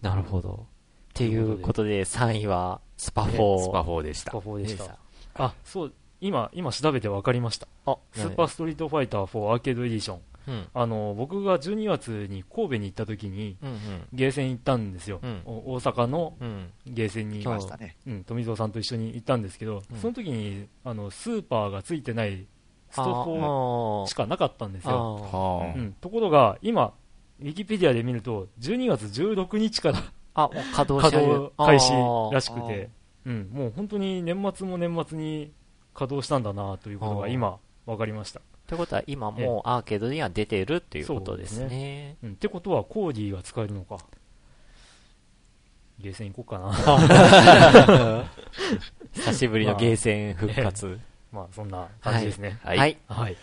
[0.00, 0.66] なるほど。
[1.10, 3.58] っていうことで、3位は、スパ4。
[3.64, 4.30] スパ4でした。
[4.30, 4.98] スパ4でした。
[5.34, 7.68] あ、そう、今、今調べて分かりました。
[7.86, 10.20] あ、スーパーストリートファイター4アーケードエディション。
[10.46, 13.78] うん、あの僕が12月に神戸に行った時に、うんうん、
[14.12, 16.34] ゲーセン行ったんですよ、うん、大阪の
[16.86, 17.44] ゲーセンに、
[18.06, 22.46] うん、富蔵さんと一緒に行ったんですけど、その時にあのスーパーがついてない
[22.90, 26.92] スト4しかなかったんですよ、うん、ところが今、
[27.40, 30.02] ウィキペディアで見ると12月16日から
[30.34, 31.92] あ稼働開始
[32.32, 32.90] らしくて、
[33.24, 35.52] うん、もう本当に年末も年末に
[35.94, 38.40] 稼働したんだなということが今、分かりました。
[38.66, 41.68] ということは今もうアーケードには出てるっていうことですね。
[41.68, 43.98] ねうん、ってことはコーディが使えるのか。
[46.00, 48.24] ゲーセン行こうかな。
[49.14, 50.86] 久しぶりのゲーセン復活。
[50.86, 50.98] まあ、
[51.32, 52.58] まあ、そんな感じですね。
[52.64, 52.78] はい。
[52.78, 52.98] はい。
[53.06, 53.36] はい、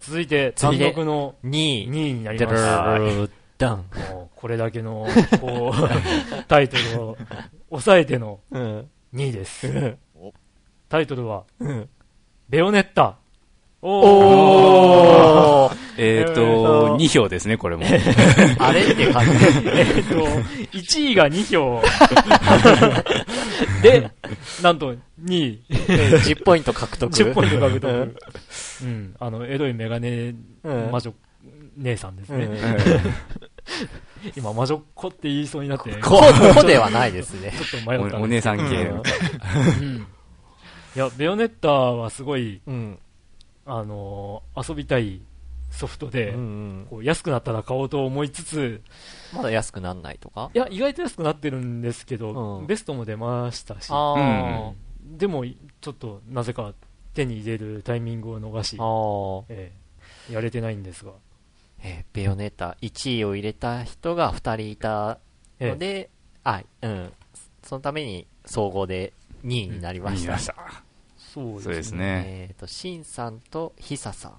[0.00, 3.37] 続いて、単独の2位 ,2 位になりました。
[3.58, 3.84] ダン。
[4.10, 5.06] もうこれだけの、
[5.40, 5.78] こう、
[6.46, 7.16] タイトルを
[7.70, 9.96] 抑えての2位です。
[10.88, 11.44] タイトルは、
[12.48, 13.16] ベヨネッタ。
[13.80, 17.84] おー えっ、ー、と、2票ですね、これも。
[18.58, 19.32] あれって感じ。
[19.66, 20.14] えっと、
[20.76, 21.82] 1位が2票。
[23.82, 24.10] で、
[24.62, 24.98] なんと2
[25.28, 25.62] 位。
[25.68, 27.12] 10ポイント獲得。
[27.12, 28.16] 10ポイント獲得。
[28.82, 29.14] うん。
[29.18, 31.12] あの、エロいメガネ魔女
[31.78, 32.48] 姉さんですね。
[34.36, 35.90] 今、魔女っ子って言いそうになって。
[36.00, 37.52] 子ではないですね。
[37.52, 38.22] ちょっと迷ったお。
[38.22, 38.86] お姉さん系。
[38.86, 38.94] う
[39.84, 40.06] ん
[40.96, 42.98] いや、ベヨネッタはすごい、うん、
[43.66, 45.20] あのー、遊びたい
[45.70, 46.34] ソフトで、
[47.02, 48.80] 安くなったら買おうと思いつつ、
[49.32, 50.50] まだ安くならないとか？
[50.54, 53.94] いや、意外と安くなってるんですけど、うん、ベストも出ましたし、う
[55.12, 55.44] ん、でも、
[55.80, 56.72] ちょっとなぜか
[57.14, 58.76] 手に入れるタイミングを逃し、
[59.54, 61.12] えー、やれてないんですが。
[61.82, 65.18] えー、ベヨネッタ1位を入れた人が2人いた
[65.60, 67.12] ので、えー、あ、うん、
[67.62, 69.12] そのために総合で
[69.44, 70.32] 2位になりました。
[70.32, 70.88] うん
[71.28, 72.24] そうですね。
[72.26, 74.34] えっ、ー、と、シンさんとヒサさん。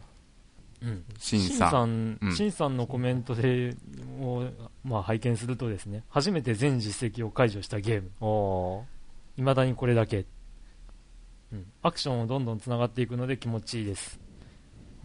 [0.81, 3.75] うん、シンさん、シンさんのコメントで
[4.21, 4.45] を、
[4.83, 8.85] まあ、拝見するとですね、初めて全実績を解除したゲーム。
[9.37, 10.25] いまだにこれだけ、
[11.51, 11.65] うん。
[11.83, 14.19] アクションをどんどん繋がっていくので気持ちいいです。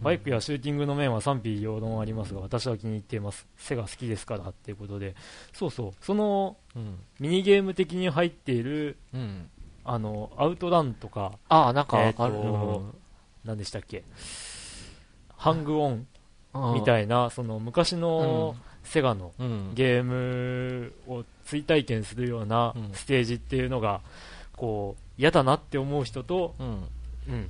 [0.01, 3.47] バイクやシューティングの面は賛否両論ありますが、私は気に入っています。
[3.57, 5.15] 背が好きですからっていうことで、
[5.53, 9.49] そうそう、その、うん、ミニゲーム的に入っている、うん、
[9.83, 12.93] あの、アウトランとか、ああ、なんか、えー、と、
[13.45, 14.03] 何でしたっけ、
[15.37, 16.07] ハングオン
[16.73, 19.31] みたいな、その昔のセガの
[19.73, 24.01] ゲームを追体験するようなステージっていうのが、
[24.55, 27.49] こう、嫌だなって思う人と、うん、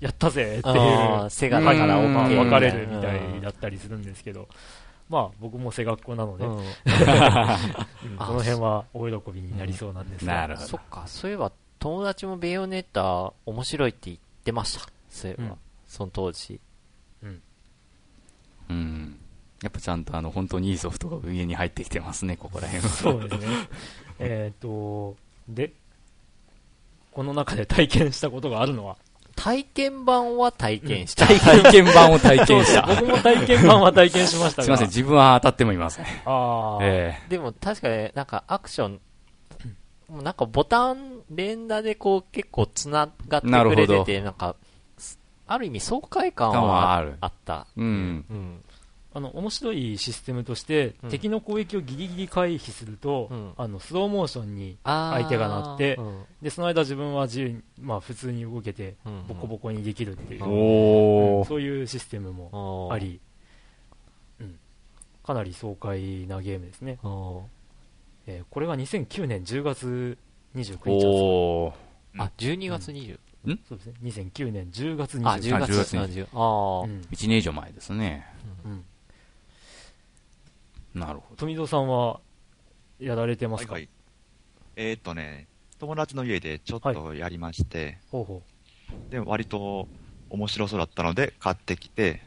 [0.00, 4.48] やったぜっていう、セガだから分かれるみたいだったりするんですけど、
[5.08, 6.56] まあ僕も背学校なので、 うん、
[8.18, 10.68] この辺は大喜びになりそうなんですが、なるほど。
[10.68, 14.86] そっか、そういえば友達もベヨネッタ面白いって言ってました。
[15.08, 16.60] そういえば、うん、その当時。
[17.22, 17.42] うん。
[18.68, 19.18] うん。
[19.62, 22.90] やっぱちゃんとあの本当にいいソフトが上に入ってきてますね、ここら辺は。
[22.90, 23.46] そうですね。
[24.18, 25.16] えっと、
[25.48, 25.72] で、
[27.12, 28.98] この中で体験したことがあるのは
[29.36, 31.26] 体験版は体験した。
[31.26, 32.86] 体験版を体験した。
[32.88, 36.04] 僕も体験版は体験しましたすいません、自分は当たってもいません。
[36.04, 37.30] ああ、えー。
[37.30, 39.00] でも確かになんかアクション、
[40.22, 44.56] なんかボタン連打でこう結構繋がってくれてて、なんか、
[45.46, 47.66] ある意味爽快感はあった。
[47.76, 48.24] うん。
[48.28, 48.64] うん
[49.16, 54.26] あの面白いシステムとして、うん、敵の攻撃をギリギリ回避すると、うん、あのスローモー。
[54.26, 58.96] ションに相手がなって、うん、でその間自分は自由に、まあ、普通に動けて、
[59.28, 63.20] ボコボコにできるっていう、そういうシステムもあり、
[65.24, 66.98] かなり爽快なゲームですね、
[68.26, 70.18] えー、これが2009年10月
[70.54, 71.72] 29日
[72.18, 73.94] あ12月20、うん、そうですね。
[74.02, 78.26] 2009年10月29日あ10月20ああ、うん、1年以上前ですね、
[78.64, 78.84] うん
[80.96, 81.36] なるほど。
[81.36, 82.20] 富蔵さんは、
[82.98, 83.90] やられてますか、はいはい、
[84.76, 85.46] えー、っとね、
[85.78, 88.42] 友達の家でちょっとやりまして、はい、ほうほ
[89.08, 89.10] う。
[89.10, 89.88] で、割と
[90.30, 92.22] 面白そうだったので、買ってきて、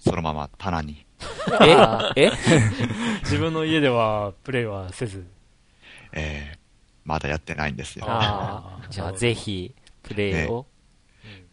[0.00, 1.04] そのまま棚に。
[2.16, 2.16] え？
[2.28, 2.32] え？
[3.22, 5.26] 自分の家ではプレイはせず。
[6.12, 6.58] えー、
[7.04, 8.06] まだやってないんですよ。
[8.88, 10.66] じゃあぜひ、プレイを、
[11.24, 11.44] ね、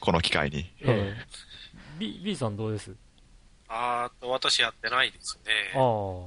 [0.00, 0.72] この機会に。
[0.80, 2.94] えー、B, B さんどうです？
[3.70, 5.52] あー私やってないですね。
[5.74, 6.26] あ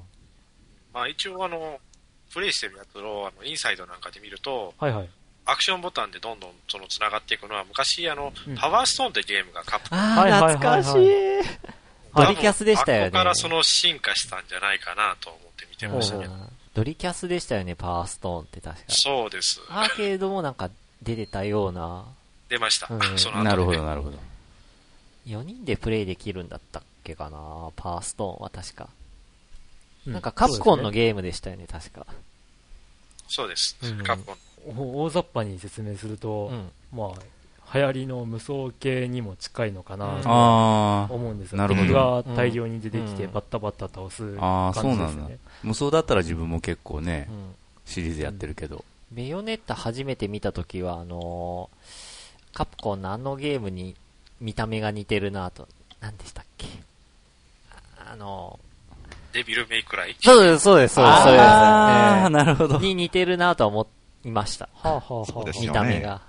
[0.93, 1.79] まあ一応あの、
[2.33, 5.09] プレイしてるやつをあのインサイドなんかで見ると、はいはい。
[5.45, 11.23] アクションボタンでどんどんその繋がっていくのは昔あの、うん、パワーストーンってゲームがカップああ、懐かしい。
[12.15, 13.05] ドリキャスでしたよね。
[13.07, 16.31] ここからその進化したんじゃないかなと思って見てましたけど。
[16.73, 18.83] ドリキャスでしたよね、パワーストーンって確か。
[18.87, 19.59] そうです。
[19.69, 20.69] アーケードもなんか
[21.01, 22.05] 出てたような。
[22.49, 22.87] 出ました。
[22.89, 24.17] うん、その後、ね、なるほど、なるほど。
[25.27, 27.71] 4人でプレイできるんだったっけかな？
[27.75, 28.89] パワーストーンは確か。
[30.05, 32.05] なんかカプコンのゲームでしたよね、確か。
[33.27, 33.77] そうです。
[34.03, 34.35] カプコン。
[34.65, 40.21] 大雑把に説明すると、うん、まあ、流行りの無双系にも近いのかな
[41.07, 44.39] と思うんですが、敵が大量に出てきて、バッタバッタ倒す感じですね。
[44.41, 45.29] ああ、そうなんだ。
[45.63, 47.29] 無双だったら自分も結構ね、
[47.85, 48.85] シリーズやってるけど。
[49.11, 53.95] ベヨネッタ初めて見たときは、あのー、カプコンのあのゲームに
[54.39, 55.67] 見た目が似てるなと、
[55.99, 56.67] 何でしたっけ？
[58.11, 58.59] あの、
[59.31, 60.15] デビルメイクライ？
[60.19, 61.15] そうです、そうです、そうです。
[61.15, 62.79] ああ、なるほど。
[62.79, 63.87] に似てるなと思
[64.23, 64.69] いました。
[64.73, 66.21] はあはあはあ、見た目が。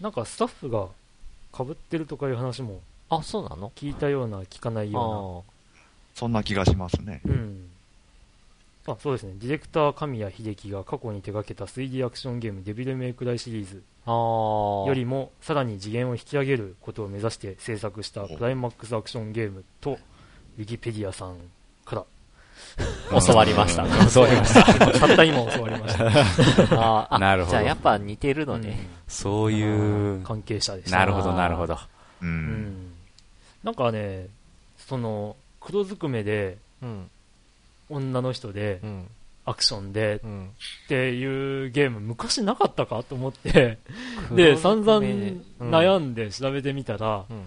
[0.00, 0.86] なんかスタッフが
[1.56, 2.80] 被ってるとかいう話も。
[3.10, 3.70] あ、そうなの？
[3.76, 5.54] 聞いたような、聞かないような。
[6.14, 7.20] そんな気がしますね。
[7.24, 7.66] うん。
[8.86, 21.36] あそうですね、ディレクター神谷秀樹が過去に手掛けた 3D アクションゲームデビルメイクライシリーズよりもさらに次元を引き上げることを目指して制作したクライマックスアクションゲームとウィキペディアさん
[21.84, 22.04] から
[23.20, 23.84] 教わりました。
[24.12, 24.64] 教わりました。
[24.98, 25.96] たった今教わりまし
[26.68, 27.08] た。
[27.12, 27.50] あ なるほど。
[27.50, 28.68] じゃあやっぱ似てるのね。
[28.68, 30.22] うん、そういう。
[30.22, 30.98] 関係者でした。
[30.98, 31.78] なるほど、なるほど。
[32.22, 32.92] うん。
[33.62, 34.28] なんかね、
[34.78, 37.10] その、黒ずくめで、うん、
[37.88, 39.10] 女の人で、うん
[39.46, 43.78] アクションでっていうゲーム昔なかったかと思って
[44.30, 45.00] で散々
[45.58, 47.42] 悩んで調べてみたら、うん、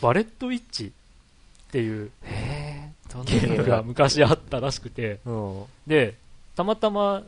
[0.00, 0.92] バレットウィッチ
[1.70, 2.10] っていう
[3.24, 3.64] ゲーム？
[3.64, 5.20] が昔あったらしくて、
[5.86, 6.16] で
[6.56, 7.22] たまたま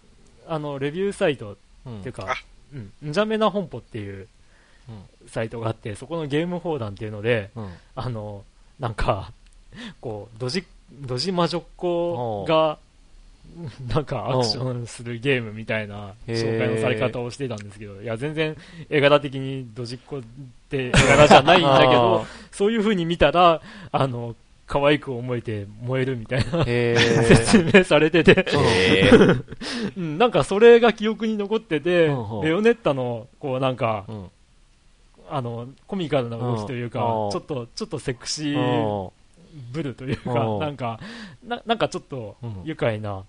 [0.49, 1.57] あのレビューサイトっ
[2.03, 2.35] ていうか、
[2.75, 4.27] うん、んじゃめな本舗っていう
[5.29, 7.51] サイトがあってそこのゲーム放談っていうので、
[7.95, 8.43] あの
[8.81, 9.31] なんか
[10.01, 12.79] こうドジドジ魔女っ子が
[13.95, 18.57] なんかアクションするゲームみたいな紹介のされ方をしてたんですけど、いや、全然
[18.89, 20.23] 絵柄的にドジっ子っ
[20.69, 24.35] て絵柄じゃないんだけど、そういう風に見たら、あの、
[24.67, 28.47] 可愛く思えて燃えるみたいな 説明されてて。
[29.97, 34.07] なんかそれが記憶に残ってて、レオネッタの、こうなんか、
[35.29, 37.01] あの、コミカルな動きというか、
[37.33, 39.11] ちょっと、ちょっとセクシー
[39.73, 41.01] ブルというか、なんか、
[41.45, 43.25] ななんかちょっと愉快な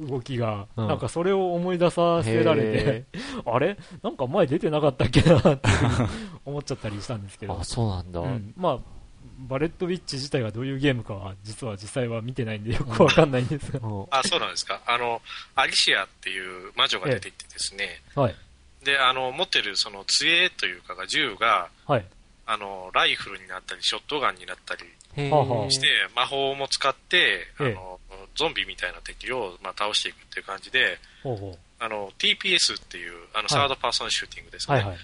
[0.00, 3.04] 動きが、うん、なんかそれを思い出させられて、
[3.46, 3.76] あれ？
[4.02, 5.68] なんか前出てなかったっけなって
[6.44, 7.58] 思っちゃったりしたんですけど。
[7.58, 8.20] あ、そうなんだ。
[8.20, 8.78] うん、まあ、
[9.38, 13.80] バレットウィッチ自体がどういうゲームかは、実は実際は見てないんでよくわかんないんですが。
[14.10, 14.80] あ、そうなんですか。
[14.86, 15.20] あの、
[15.54, 18.02] アリシアっていう魔女が出てきてですね。
[18.14, 18.34] はい。
[18.84, 22.06] で、あの、持ってるその杖というかが銃が、はい。
[22.46, 24.82] あの、ライフルになったり、ショットガンになったり
[25.70, 27.98] して、魔法も使って、あの、
[28.36, 31.58] ゾンビみたいな敵を、まあ、倒していくっていう感じで、ほうほう。
[31.78, 34.76] あの、TPS っていう、あの、サードパーソンシューティングですね。
[34.76, 34.98] はいはい、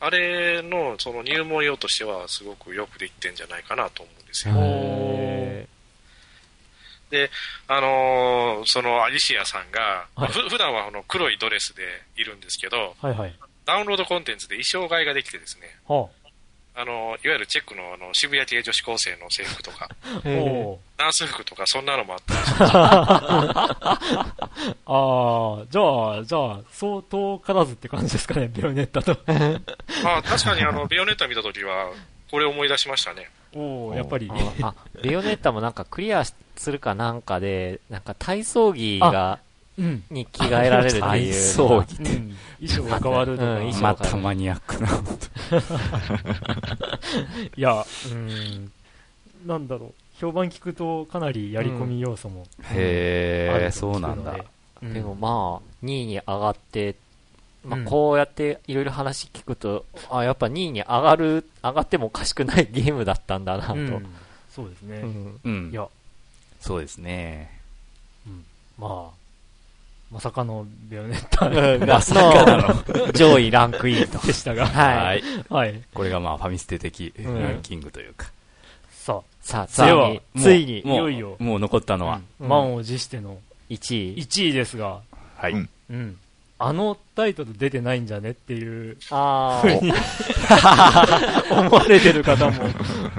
[0.00, 4.54] あれの、その入門用としては、すごくよくできてんじゃないかなと思うんですよ。
[7.12, 7.30] で、
[7.68, 11.82] あのー、そのアリシアさんが、はい、普段はあの黒いドレスで
[12.16, 13.34] いるんですけど、はいはい、
[13.66, 16.21] ダウンロードコンテンツで衣装替えができてですね、はあ、
[16.74, 19.88] あのいわゆるチェックのあの渋谷系女子高生の制服とか、
[21.02, 22.62] ナース服とか、そんなのもあったりします。
[24.86, 29.18] ああ、じゃあ、じゃあ、相当からずって感じですかね、ビオネッタと。
[30.04, 31.90] まあ、確かにあの、ビオネッタ見たときは、
[32.30, 33.28] これ思い出しましたね。
[33.54, 34.30] おおやっぱり。
[34.62, 36.34] あ、ビオネッタもなんかクリアす
[36.70, 39.38] るかなんかで、なんか体操着が、うん、
[39.78, 41.02] に着替えられるっていう。
[41.02, 43.58] 体操着って、うん、衣装が変わるとか。
[43.58, 44.88] うん、またマニアックな。
[47.56, 48.72] いや、うん、
[49.46, 49.92] なんだろう。
[50.18, 54.36] 評判聞くとかなりやり込み要素も、うん、へえ、そうなんだ。
[54.82, 56.96] でもまあ、2位に上がって
[57.64, 63.74] まあ、こうやっていろいろ話聞くと、うん、あやっぱ2位に上がる、上がってもおかしくないゲームだったんだなと。
[63.74, 64.06] うん、
[64.50, 65.02] そうですね。
[65.44, 65.70] うん。
[65.70, 65.88] いや。
[66.60, 67.60] そうですね。
[68.26, 68.44] うん。
[68.78, 69.21] まあ、
[70.12, 71.48] まさかのベヨネッタ
[71.86, 74.18] まさかの上位ランクインと。
[74.26, 74.66] でしたが。
[74.66, 75.22] はい。
[75.48, 75.82] はい。
[75.94, 78.30] これがまあファミステ的ランキングというか。
[78.90, 81.36] さあ、さあ、ついに、ついに、いよいよ。
[81.38, 82.20] もう残ったのは。
[82.38, 83.38] 満を持しての
[83.70, 84.16] 1位。
[84.18, 85.00] 1位ですが。
[85.36, 85.52] はい。
[85.54, 86.18] うん。
[86.64, 89.92] あのタイトル出てないんじゃねっていうあふうに
[91.50, 92.62] 思われてる方も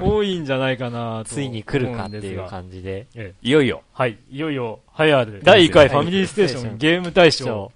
[0.00, 3.06] 多いんじゃないかなついに来るかっていう感じで。
[3.42, 3.82] いよいよ。
[3.92, 7.70] はい、いよいよ、栄えある第1回ファミリーステーションゲーム大賞。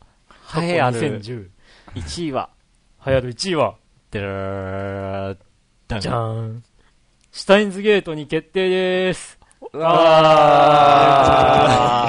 [0.56, 1.20] 栄えある。
[1.94, 2.48] 1位は。
[3.06, 3.74] 栄えある1位は。
[4.10, 5.36] でらー、
[6.00, 6.64] じゃーん。
[7.30, 9.37] シュタインズゲートに決定です。
[9.72, 11.48] わ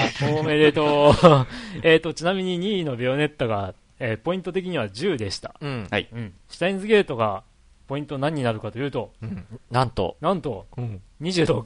[0.01, 1.13] ーおめでとう。
[1.83, 5.55] えっと、ちなみに2位のビオネッタが、えー、ポイント的には10でした。
[5.59, 5.87] うん。
[5.89, 6.07] はい。
[6.11, 6.33] うん。
[6.49, 7.43] シュタインズゲートが、
[7.87, 10.15] ポイント何になるかというと、うん、なんと。
[10.21, 11.57] なんと、うん、26。
[11.57, 11.61] お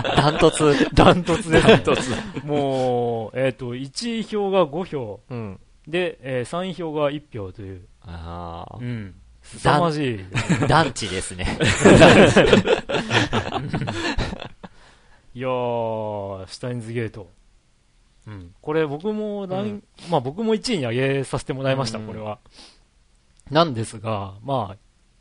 [0.00, 0.74] ー、ダントツ。
[0.92, 1.66] ダントツです。
[1.68, 2.10] ダントツ。
[2.44, 5.20] もう、えっ、ー、と、1位票が5票。
[5.30, 5.60] うん。
[5.86, 7.82] で、えー、3位票が1票という。
[8.02, 8.78] ああ。
[8.80, 9.14] うん。
[9.42, 10.24] 凄まじい。
[10.66, 11.56] 団地ですね。
[15.38, 17.30] いやー、シュタインズゲート。
[18.26, 18.52] うん。
[18.60, 22.40] これ僕も、うん、まあ僕も1位に上げさせてもらいました、うん、これは。
[23.48, 24.76] なんですが、まあ、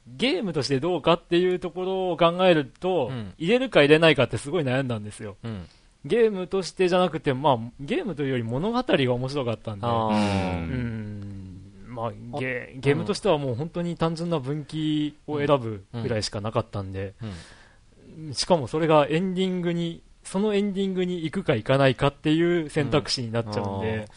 [0.07, 5.37] ゲームとしてどうかっていうところを考えると、うん、入れるか入れないかってすごい悩んだんですよ。
[5.43, 5.67] うん、
[6.03, 17.13] ゲームとしてじゃなくて、まあ、ゲームというより物語が面白かったんで、うん、まあゲ、ゲームとしてはもう本当に単純な分岐を選ぶぐらいしかなかったんで、
[18.33, 24.07] しかもそれがエンディングにそのエンディングに行くか行かないかっていう選択肢になっちゃうんで、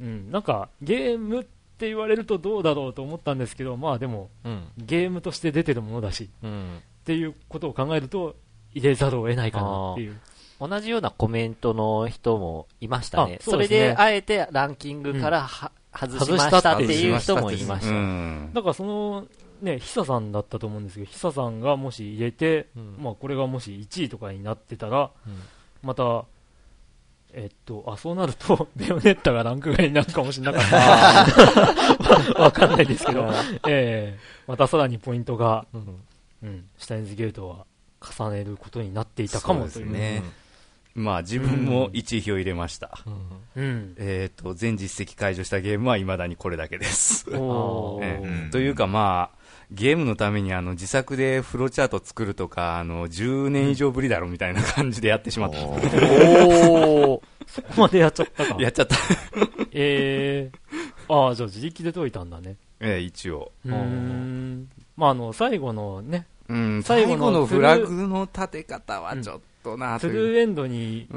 [0.00, 1.44] うん、うん、なんかゲームっ
[1.78, 8.36] て言われるとどうだろうと思ったんですけど、まあでも、うん、ゲームとして出てるものだし、うん、っていうことを考えると、
[8.72, 10.18] 入れざるを得ないかなっていう。
[10.58, 13.38] 同じようなコメントの人もいましたね。
[13.42, 13.56] そね。
[13.56, 18.54] それで、あえてランキングからは、外しましたっていう人もいました。
[18.54, 19.26] だからその、
[19.60, 25.10] ね、久さんだったと思うんですけど、久さんがもし入れて、まあこれがもし1位とかになってたら、
[25.82, 26.24] また、
[27.32, 30.70] えっと、あ、そうなると、 ベヨネッタがランク外になるかもしれなかっ
[32.34, 32.40] た。
[32.42, 33.28] わかんないですけど、
[33.68, 34.18] ええ。
[34.46, 36.04] ー、またさらにポイントが、うん、
[36.42, 37.66] うん、シュタインズゲートは
[38.00, 39.92] 重ねることになっていたかもという。
[39.92, 40.22] ね。
[40.94, 42.98] まあ自分も1票入れました。
[43.54, 47.26] うん、えっ、ー、と、全実績解除したゲームは未だにこれだけです。
[47.30, 49.35] えー、というかまあ、
[49.70, 55.58] ゲームのためにあの自作でフローチャート作るとか、あの、10年以上ぶりだろみたいな感じでやってしまった。
[55.58, 58.56] おー、 そこまでやっちゃったか。
[58.60, 58.96] やっちゃった。
[59.72, 62.56] えー、ああ、じゃあ自力で解いたんだね。
[62.80, 63.52] ええー、一応。
[63.64, 64.68] うん。
[64.96, 71.08] まあ、あの、最後のね、うん、最後のフラグの立て方はちょっとな、トゥルーエンドに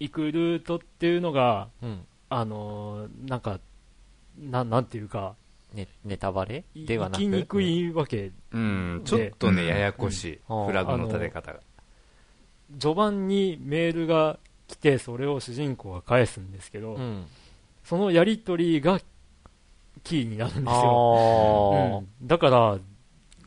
[0.00, 3.60] 行くルートっていうのが、うん、あのなんか、
[4.36, 5.36] ななんていうか、
[5.74, 6.64] ね、ネタバレ？
[6.74, 7.22] ではなく？
[7.22, 11.60] 行きにくいわけうん、ちょっとね、ややこしい、フラグの立て方が。
[12.78, 14.38] 序盤にメールが
[14.68, 17.26] 来て、それを主人公が返すんですけど、うん、
[17.84, 19.00] そのやり取りが
[20.02, 22.04] キーになるんですよ。
[22.20, 22.78] うん、だから、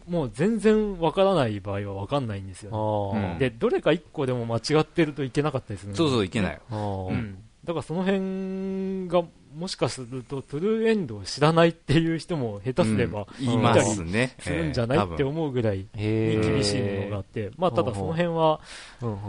[0.08, 6.62] もう全然わからない場合はわかんないんですよ、ね、で、どれか1個でも間違ってるといけなかったりするそうそう、いけない。
[6.72, 6.76] う
[7.12, 9.24] ん、だからその辺が
[9.58, 14.36] もしかするとトゥルーエンドを知らないっていう人も下手すれば、いますね。
[14.40, 18.62] するんじゃないって思うぐらいに厳しいものがあって、まあただその辺は、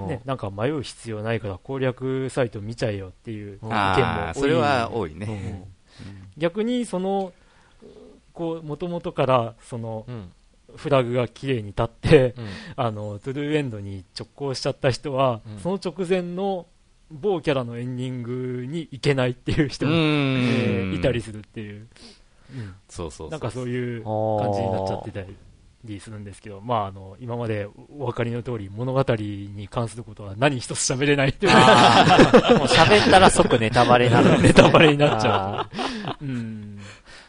[0.08, 4.34] ね、なんか迷う必要ないから攻略サイト見ちゃえよっていう意見も多い。
[4.34, 5.66] それは多いね。
[6.36, 7.32] 逆にその、
[8.34, 10.06] こう、もともとから、その、
[10.76, 12.46] フラグが綺麗に立って、うん、
[12.76, 16.66] あのトゥルーエンドに直行しちゃった人は、うん、その直前の
[17.10, 21.88] 某キャラのエンディングに行けないっていう人も、えー、いたりするっていう、
[22.54, 23.30] うん、そうそう。
[23.30, 25.20] なんかそういう感じになっちゃってた
[25.84, 27.66] りするんですけど、まあ、あの今まで
[27.96, 31.52] お分かりの通り物語に関することは何一つ喋れないっていう。
[31.56, 31.62] もう
[32.66, 35.68] 喋ったら即ネタバレになる、 ネタバレになっちゃ
[36.20, 36.24] う。
[36.24, 36.78] うん。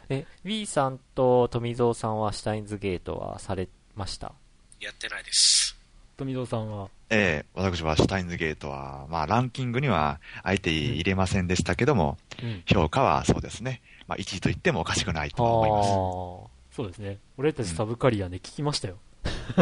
[0.10, 4.34] え、Wii さんと富蔵さんはシュタインズゲートはされました？
[4.80, 5.79] やってないです。
[6.20, 6.90] 富蔵さんは？
[7.10, 13.82] ええ私はシュタインズゲートは、まあランキングにはあえて入れませんでしたけども、うん、評価はそうですね。
[14.08, 16.76] まあ1位と言ってもおかしくないと思います。
[16.76, 17.20] そうですね。
[17.38, 18.98] 俺たちサブカリアで聞きましたよ。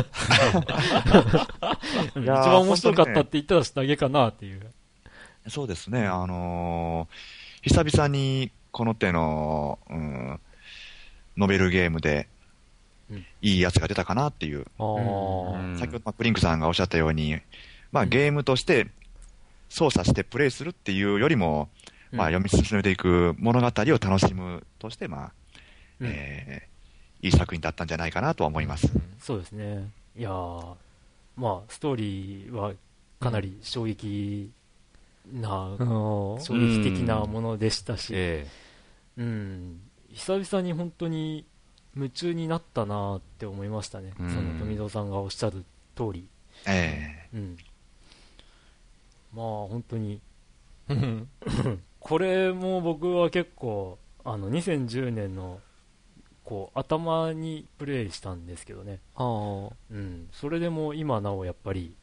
[2.15, 4.71] 一番面白かったって言ったら下着かなっていう。
[5.47, 6.07] そうですね。
[6.07, 10.39] あのー、久々にこの手の、うん、
[11.37, 12.27] ノベルゲームで、
[13.41, 14.65] いいやつが出たかなっていう。
[14.79, 17.39] うん、先ほど、まあ、プリンクさんがおっしゃったように、
[17.91, 18.87] まあ、ゲームとして
[19.69, 21.69] 操作してプレイするっていうよりも、
[22.11, 25.31] まあ、読み進めていく物語を楽しむとして、まあ、
[25.99, 28.89] うん、えー、いい作品だったんじゃないかなとは思います。
[29.19, 29.89] そうですね。
[30.17, 30.31] いや
[31.37, 32.73] まあ、ストーリーは
[33.19, 34.51] かなり衝撃
[35.31, 39.81] な、衝撃的なものでしたし、えーうん、
[40.13, 41.45] 久々に本当に
[41.97, 45.65] 夢中になったなって思いましたね、うん、その富蔵さんがおっしゃる
[45.95, 46.27] 通り。
[46.65, 47.57] えー、うん、
[49.33, 50.21] まあ本当に。
[51.99, 55.59] これも僕は結構あの2010年の
[56.45, 61.93] こう頭にプレイしたんですけどね、うん、それでも今なおやっぱり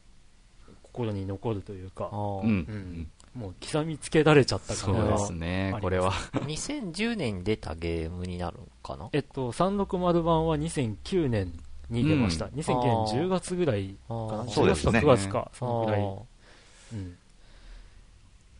[0.83, 6.11] 心に残るというか、うん、もう刻みつけられちゃったからそうですね、これは。
[6.11, 9.09] 2010年に出たゲームになるのかな？
[9.11, 11.51] えっと、360版は2009年
[11.89, 12.45] に出ました。
[12.45, 12.81] うん、2009
[13.13, 14.47] 年10月ぐらいかな。
[14.47, 14.99] そうですね。
[14.99, 16.01] 9月か、そのぐらい。
[16.01, 17.17] うん。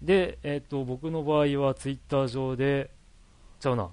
[0.02, 2.92] で、えっと、僕の場合はツイッター上で、
[3.62, 3.90] ちゃうな。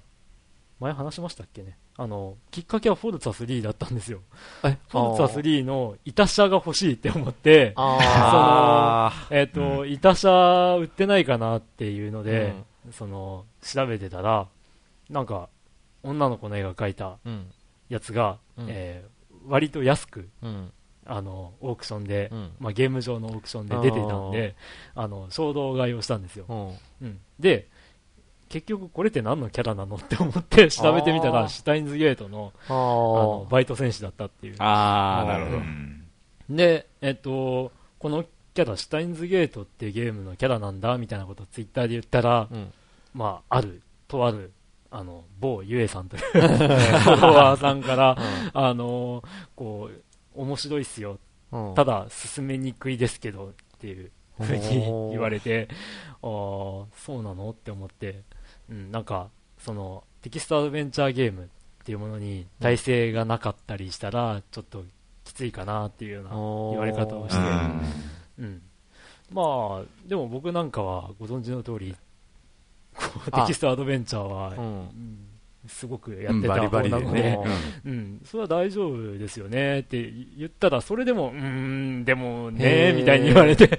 [0.79, 1.77] 前話しましたっけね？
[1.95, 4.21] あの、きっかけはフォルツァ3だったんですよ。
[4.61, 12.55] フォルツァ3のイタ車が欲しいって思って、その、えっ、ー、と、うん、イタ車売ってないかなっていうので、
[12.85, 14.47] うん、その、調べてたら、
[15.09, 15.49] なんか、
[16.01, 17.19] 女の子の絵が描いた
[17.89, 20.29] やつが、うん、えー、割と安く、
[21.05, 24.55] あの、オークションで、まあ、ゲーム上のオークションで出てたんで、
[24.95, 26.75] あの、衝動買いをしたんですよ。
[27.01, 27.67] うん、で、
[28.53, 34.55] 結局これって何のキャラなのって思って調べてみたら、シュタインズゲートのあのバイト選手だったっていう。
[34.59, 35.61] ああ、なるほど。
[36.55, 38.23] で、えっと、この
[38.53, 42.71] キャラ、シュタインズゲートっていうゲームのキャラなんだみたいなことをツイッターで言ったら、うん、
[43.15, 44.51] まあ、ある、とある、
[44.91, 48.15] あの、某ゆえさんという フォロワーさんから、
[48.53, 49.23] うん、あの、
[49.55, 51.17] こう、面白いっすよ。
[51.51, 58.21] うん、ただ、進めにくいですけど、っていうふうに言われて、ああ、そうなのって思って、
[58.69, 64.83] うん、なんか、その、テキストアドベンチャーゲームっていうものに耐性がなかったりしたら、ちょっと
[65.25, 67.41] きついかなっていうような言われ方をして、
[68.39, 68.61] うん。
[69.31, 71.95] まあ、でも僕なんかはご存知の通り、
[73.33, 75.22] テキストアドベンチャーは、うん、
[75.67, 77.39] すごくやってた方なので、
[77.85, 79.79] うん、それは大丈夫ですよね。
[79.79, 83.69] って言ったら、それでも、うん、でもね、みたいに言われて。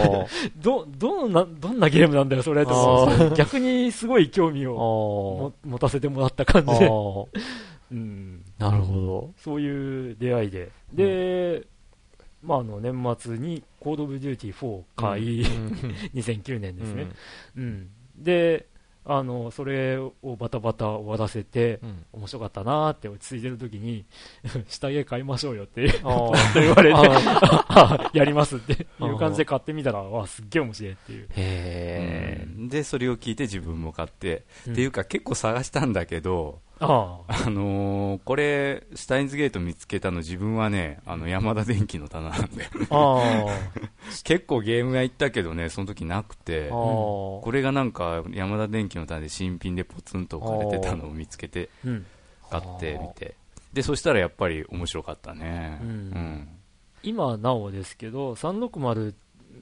[0.56, 3.32] ど、どんな、どんなゲームなんだよ、それと。
[3.36, 6.88] 逆にすごい興味を持たせてもらった感じで。
[7.92, 9.34] うん、なるほど。
[9.36, 10.70] そういう出会いで。
[10.92, 11.62] で、
[12.42, 15.68] まあ、あの年末にコード・オブ・デューティー4買い、うん、
[16.14, 17.08] 2009年ですね。
[17.56, 18.66] うん、で、
[19.08, 24.04] あのそれをバタバタ終わらせて、うん、面白かったなーって落ち着いてる時に
[24.68, 25.86] 下着買いましょうよって
[26.54, 27.00] 言われて
[28.18, 31.28] やりますっていう感じで買ってみたらわすっげえ面白いっていう。
[31.36, 37.50] へ、うん、でそれを聞いて自分も買って、うん、っていうか結構探したんだけどああ。
[37.50, 42.68] のー、これ、シュタインズゲート見つけたの自分はね、あの、山田電機の棚なんで
[44.24, 51.70] 結構ゲーム屋行ったけどね、その時なくて、これがなんか山田電機の棚で新品でポツンと置かれてたのを見つけて、
[52.50, 53.34] 買ってみて。
[53.72, 55.78] で、そしたらやっぱり面白かったね。
[55.82, 56.48] うん、うん、
[57.02, 59.14] 今なおですけど、360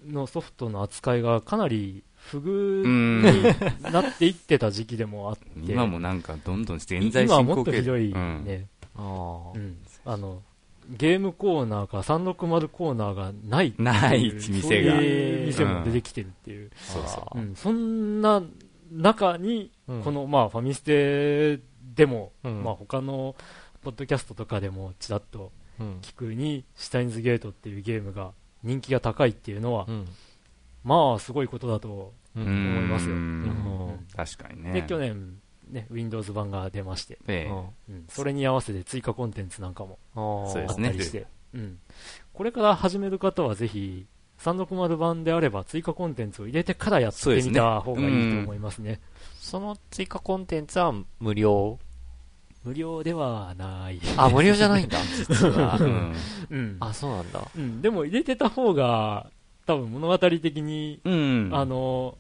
[0.07, 7.25] のソフトの扱いがかなり不遇になっていってた時期でもあって、今もなんかどんどん現在進行形。
[7.25, 10.43] 今はもっとひどいね、うん、うん、あの
[10.91, 14.95] ゲームコーナーか360コーナーがないない店が。
[14.95, 16.71] 店も出てきてるっていう。
[16.77, 17.39] そうそう。
[17.39, 18.43] うん、そんな
[18.93, 21.61] 中に、この、まあ、ファミステ
[21.95, 23.35] でも、まあ、他の
[23.83, 25.53] ポッドキャストとかでもちらっと
[26.03, 28.33] 聞くに、シュタインズゲートっていうゲームが
[28.63, 29.87] 人気が高いっていうのは、
[30.85, 32.49] まあ、すごいことだと思い
[32.87, 33.17] ますよ。
[34.17, 34.73] 確かにね。
[34.73, 35.39] で、去年、
[35.71, 37.51] ね、Windows 版が出まして、え
[37.89, 41.79] うん、それに合わせて追加コンテンツなんかもあったりして、うん、
[42.35, 44.07] これから始める方はぜひ、
[44.41, 49.01] 360版であれば追加コンテンツを入れてからやってみた方がいいと思いますね。
[49.41, 51.79] その追加コンテンツは無料？
[52.65, 54.01] 無料ではない。
[54.17, 55.77] あ、無料じゃないんだ、実は。
[55.81, 56.15] うん。
[56.51, 57.47] うん、あ、そうなんだ。
[57.55, 57.83] うん。
[57.83, 59.31] でも入れてた方が、
[59.67, 62.17] 多分物語的に、うん、あの、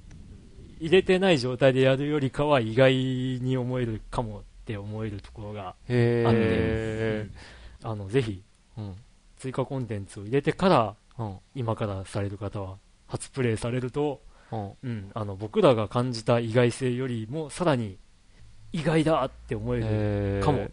[0.80, 7.26] 入れてない状態でやるよりかは意外に思えるかもって思えるところがあって、
[7.82, 8.42] あのぜひ、
[8.76, 8.94] うん、
[9.38, 12.76] 追加コンテンツを入れてから、うん、今からされる方は
[13.06, 17.98] 初プレイされると、うん、あの僕らが感じた意外性よりもさらに
[18.72, 19.80] 意外だって思え
[20.38, 20.68] るかも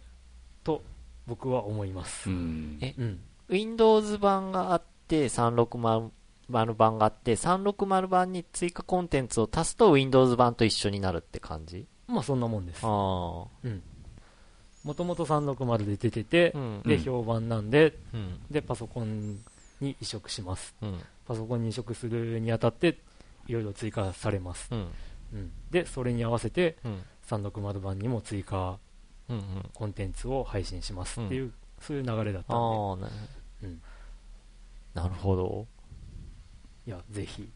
[0.64, 0.82] と
[1.26, 6.10] 僕は思います、うん、え、うん、Windows 版があって360
[6.52, 11.86] 360版があって、360版に追加コンテンツを足すと Windows 版と一緒になるって感じ？
[12.06, 12.80] まあそんなもんです。
[12.84, 13.46] ああ。
[13.62, 13.82] うん。
[14.84, 19.38] もともと360で出てて、うん、で、評判なんで、うん、で、パソコン
[19.80, 20.74] に移植します。
[20.82, 22.98] うん、パソコンに移植するにあたって、
[23.46, 24.68] いろいろ追加されます。
[24.72, 24.88] うん
[25.70, 26.76] で、それに合わせて、
[27.26, 28.78] 360版にも追加
[29.72, 32.56] コンテンツを配信しますっていう、そういう流れだったんで。
[32.56, 32.58] あ
[33.62, 33.80] うん、
[34.92, 35.66] なるほど。
[36.86, 37.48] いや、ぜひ。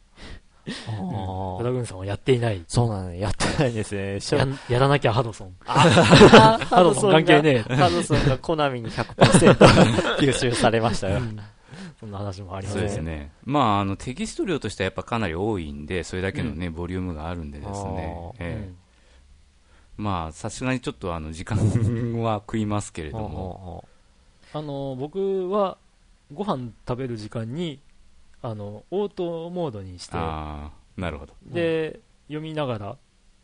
[0.67, 2.65] 小田軍さんはやっていない。
[2.67, 4.19] そうなの、ね、やってないですね。
[4.39, 5.55] ややらなきゃハドソン。
[5.65, 7.75] ハドソン関係ねえ。
[7.75, 9.55] ハドソンがコナミに100%
[10.19, 11.21] 吸収されましたよ。
[12.01, 12.81] そんな話もありますね。
[12.81, 13.31] そうですね。
[13.45, 18.33] まあ、あの、テキスト量としてはやっぱかなり多いんで、それだけのね、ボリュームがあるんでですね。
[18.39, 18.87] ええ
[19.97, 21.57] まあ、さすがにちょっとあの、時間
[22.21, 23.85] は食いますけれども。
[24.53, 25.79] あの、僕は、
[26.33, 27.81] ご飯食べる時間に、
[28.47, 30.17] あのオートモードにして。
[30.17, 31.35] なるほど。
[31.47, 32.97] で、読みながら。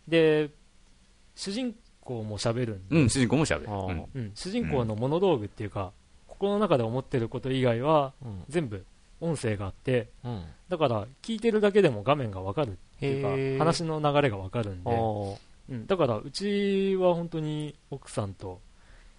[0.06, 0.50] で
[1.34, 5.92] 主人公も喋るんで、うん、主人公も喋る、うん、主人公の物道具っていうか、
[6.26, 8.12] 心の中で思ってること以外は、
[8.48, 8.84] 全部
[9.20, 10.08] 音声があって、
[10.68, 14.90] だから聞いてるだけでも画面がわかるっていうか話の流れがわかるんで、
[15.70, 18.60] うん、だからうちは本当に奥さんと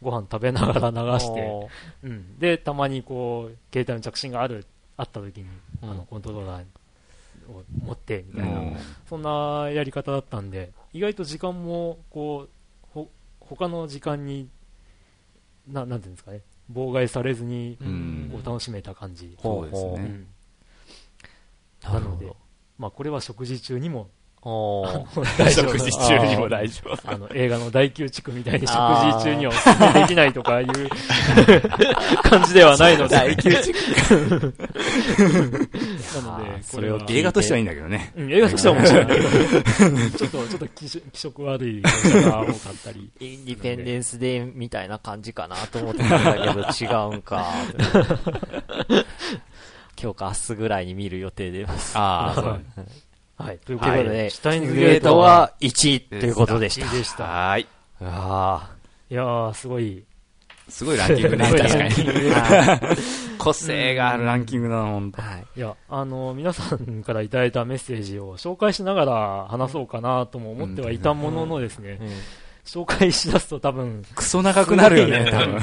[0.01, 1.69] ご飯食べながら流して、
[2.03, 4.65] うん、でたまにこう携帯の着信がある
[4.97, 5.45] 会った時に、
[5.81, 6.63] あのコントローラー
[7.51, 12.49] を持ってみたいな、そんなやり方だったんで意外と時間もこう
[12.93, 13.09] ほ
[13.39, 14.49] 他の時間に
[15.67, 16.41] ななんていうんですかね
[16.71, 17.77] 妨害されずに
[18.31, 20.25] こう楽しめた感じ、そうですね、
[21.83, 22.31] なので、
[22.77, 24.09] まあ、これは食事中にも
[25.49, 27.09] 食事中にも大丈夫。
[27.09, 30.67] あの、映画の第9地区みたいに食事中にはおすすめできないとかいう
[32.23, 33.15] 感じではないので。
[33.15, 34.53] 第9地区
[36.25, 38.11] なので、それを映画としてはいいんだけどね。
[38.17, 42.53] うん、映画としては面白いちょっと、ちょっと気色悪い描写が多かっ
[42.83, 43.09] たり。
[43.21, 47.45] インディペンデンスデーみたいな感じかなと思ってたんだけど、違うんか。
[50.01, 51.97] 今日か明日ぐらいに見る予定でます。
[51.97, 52.61] ああ、そう。
[53.43, 53.59] はい。
[53.59, 56.91] ということで、はい、シュタインズゲートは1位ということでした。
[56.91, 57.23] でした。
[57.23, 57.67] はい。
[58.01, 58.75] ああ。
[59.09, 60.03] いやー、すごい。
[60.69, 61.93] すごいランキングね、確かに。
[63.37, 65.21] 個性があるランキングだな、本当。
[65.21, 65.45] はい。
[65.57, 71.99] いや、あの、皆さんからいただいたメッセージを紹介しながら話そうかなとも思ってはいたもののですね、
[72.65, 75.59] 紹介しだすと多分、クソ長くなるよね、多分。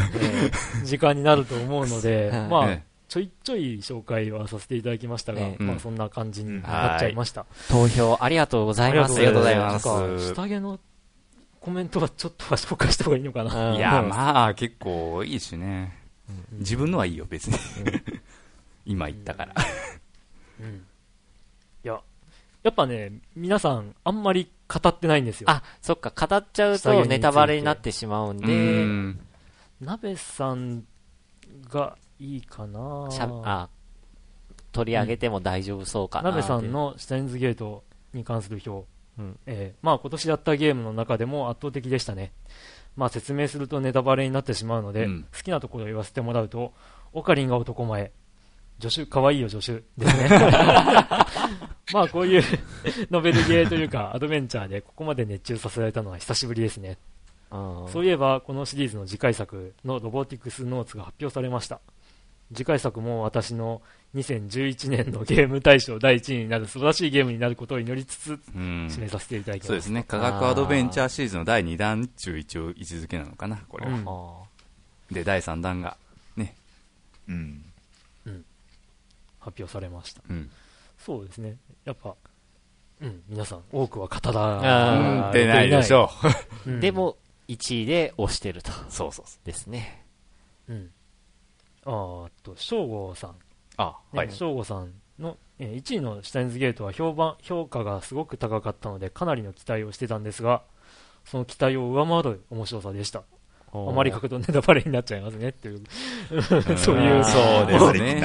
[0.84, 2.78] 時間になると思うので、 まあ、
[3.10, 7.44] ちょいちょい紹介はさせていただきましたが、えー、まあそんな感じになっちゃいました。
[7.68, 9.16] 投票ありがとうございます。
[9.16, 9.88] ありがとうございます。
[10.32, 10.78] 下着の
[11.58, 13.74] コメントはちょっとは紹介した方がいいのかな。
[13.74, 15.98] いや、まあ結構いいしね。
[16.52, 17.58] 自分のはいいよ、別に。
[18.86, 19.54] 今言ったから。
[20.60, 20.76] うん。
[20.76, 20.80] い
[21.82, 22.00] や、
[22.62, 25.50] やっぱね、皆さんあんまり語ってないんですよ。
[25.50, 29.18] あ、そっか、語っちゃうとネタバレになってしまうんで、
[29.80, 30.84] 鍋さん
[31.68, 33.08] がいいかな。
[33.44, 33.68] あ
[34.72, 37.82] 取り上げても大丈夫そうかな、うん、鍋さんのシュタインズゲート
[38.12, 38.86] に関する表、
[39.18, 39.38] うん。
[39.46, 42.32] えー、まあ今年やったゲームの中でも圧倒的でしたね。
[42.94, 46.72] まあ説明するとネタバレになってしまうので、うん、好きなところを言わせてもらうと、
[47.12, 48.12] オカリンが男前、
[48.80, 49.82] 助手、かわいいよ助手。
[49.96, 50.28] ですね。
[51.92, 52.42] まあこういう
[53.10, 56.98] ノベルゲーというかアドベンチャーでここまで熱中させられたのは久しぶりですね。
[57.50, 61.80] そういえばこのシリーズの次回作のロボティクスノーツが発表されました。
[62.52, 63.80] 次回作も私の
[64.14, 69.66] 2011年のゲーム大賞第1位になる素晴らしいゲームになることを祈りつつ、締めさせていただきます。
[69.68, 70.02] そうですね。
[70.02, 73.92] 科学アドベンチャーシリーズの第2弾中一応位置づけなのかな、これは。
[75.10, 75.96] うん、で、第3弾が、
[76.36, 76.54] ね。
[77.28, 77.64] うん。
[78.26, 78.44] うん。
[79.38, 80.22] 発表されました。
[80.28, 80.50] うん。
[80.98, 81.56] そうですね。
[81.84, 82.16] やっぱ、
[83.00, 86.10] うん、皆さん、多くは語られないでしょ
[86.66, 86.80] う。
[86.80, 87.16] でも、
[87.46, 88.72] 1位で押してると。
[88.88, 90.04] そうそうですね。
[90.68, 90.90] うん。
[91.84, 93.36] あと、正吾さん。
[93.76, 94.30] あ、はい。
[94.30, 100.62] 正吾さんの、えー、1位のシュタインズゲートは評判、評価がすごく高かったので、かなりの期待をしてたんですが、
[101.24, 103.24] その期待を上回る面白さでした。
[103.72, 105.80] あまり書くとネタバレになっちゃいますねっていう、
[106.76, 107.24] そういう。
[107.24, 108.22] そうですね。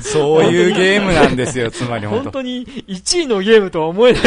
[0.00, 2.22] そういうゲームなんですよ、つまり本当。
[2.24, 4.22] 本当に1位のゲームとは思えない。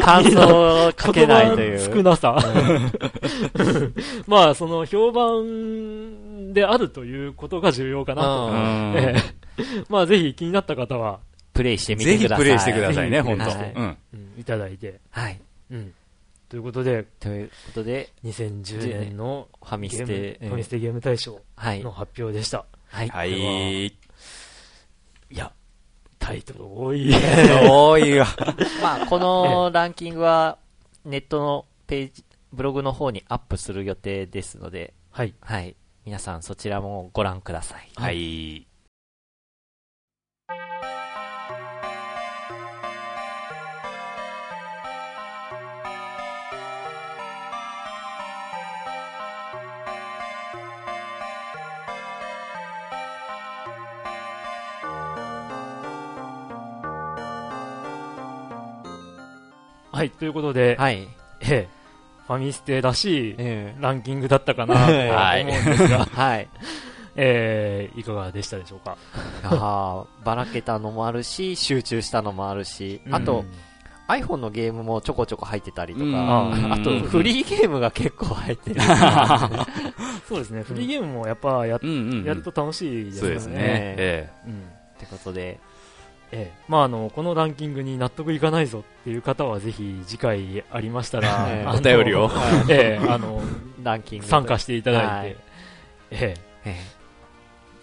[0.00, 1.78] 感想を書けないという。
[1.94, 2.36] 少なさ。
[4.26, 8.50] まあ、その評判であるということが重要かなと。
[9.90, 11.20] まあ、ぜひ気になった方は、
[11.52, 12.44] プレイしてみてください。
[12.44, 13.44] ぜひプレイしてくださいね、本当。
[13.80, 13.96] うん。
[14.38, 14.98] いただいて。
[15.10, 15.38] はい。
[15.70, 15.92] うん。
[16.52, 22.66] ということで、ということで、2010年のファミステ、ファミステゲーム大賞の発表でした。
[22.88, 23.08] はい。
[23.08, 23.86] はい。
[23.86, 23.92] い
[25.30, 25.50] や、
[26.18, 27.10] タイトル多い。
[27.66, 28.26] 多いわ。
[28.82, 30.58] まあ、このランキングは、
[31.06, 32.22] ネットのページ、
[32.52, 35.34] ブログの方にアップする予定ですので、はい。
[35.40, 35.74] はい。
[36.04, 37.88] 皆さんそちらもご覧ください。
[37.94, 38.66] はい。
[59.92, 61.06] はい、ということで、はい。
[61.40, 61.68] ええ、
[62.26, 63.36] ファミステらしい
[63.80, 66.48] ランキングだったかなと思うんですが、 はい。
[67.14, 68.96] えー、いかがでしたでしょうか？
[69.44, 73.44] あばらけたのもあるし、集中したのもあるし、あと、
[74.08, 78.80] iPhone のゲームもちょこちょこ入ってたりとか、あとフリーゲームが結構入ってる。
[80.26, 81.78] そうですね、フリーゲームもやっぱや,、
[82.24, 83.26] やると楽しいですよね。
[83.26, 83.54] そうですね。
[83.58, 84.48] ええ。
[84.48, 84.54] うん。
[84.54, 85.58] ってことで、
[86.32, 92.30] ええ、まああのこのランキングに納得いかないぞっていう方はぜひ次回ありましたら、 えお便りを、
[92.70, 93.42] ええ、あの
[93.84, 95.36] ランキング参加していただいて、はい、え
[96.10, 96.34] え。
[96.64, 96.76] え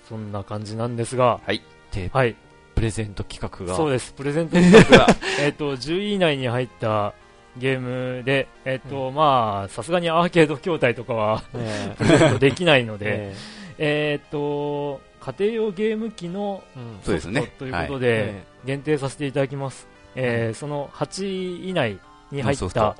[0.07, 1.61] そんな感じなんですが、はい、
[1.93, 2.35] で、はい、
[2.73, 3.75] プレゼント企画が。
[3.77, 4.13] そうです。
[4.13, 5.07] プレゼント企画が
[5.39, 7.13] えっと10位以内に入った
[7.57, 13.35] ゲームで、えっと、うん、まあさすがにアーケード筐体とかは、えプレゼントできないので、え
[13.79, 16.63] えっと家庭用ゲーム機の
[17.03, 21.99] ソフトということで限定させていただきます、えー、その8位以内
[22.31, 22.95] に入った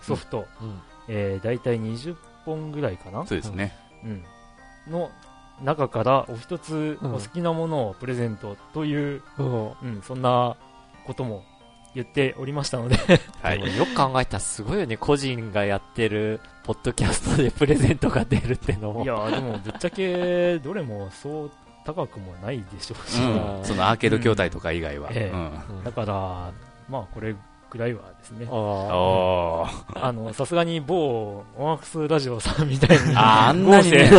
[0.00, 0.46] ソフト、
[1.08, 3.26] えー、大体20本ぐらいかな。
[3.26, 4.24] そうですね、うん、
[4.92, 5.10] の
[5.62, 10.56] 中からお一つお好きなものをプレゼントという、うん、うん、そんな
[11.06, 11.44] ことも
[11.94, 12.96] 言っておりましたので。
[13.42, 14.96] はい、よく考えたらすごいよね。
[14.96, 16.40] 個人がやってる
[16.70, 19.02] ポッドキャストでプレゼントが出るってのも。
[19.02, 21.50] いやでもぶっちゃけどれもそう
[21.84, 25.16] 高くもないでしょうし、うん、そのアーケード筐体とか以外は、うん。
[25.16, 26.52] ええ、だから
[26.88, 27.34] まあこれ
[27.70, 28.46] ぐらいはですね。
[28.50, 34.10] あのさすがに某オマックスラジオさんみたいにああんなに、ね、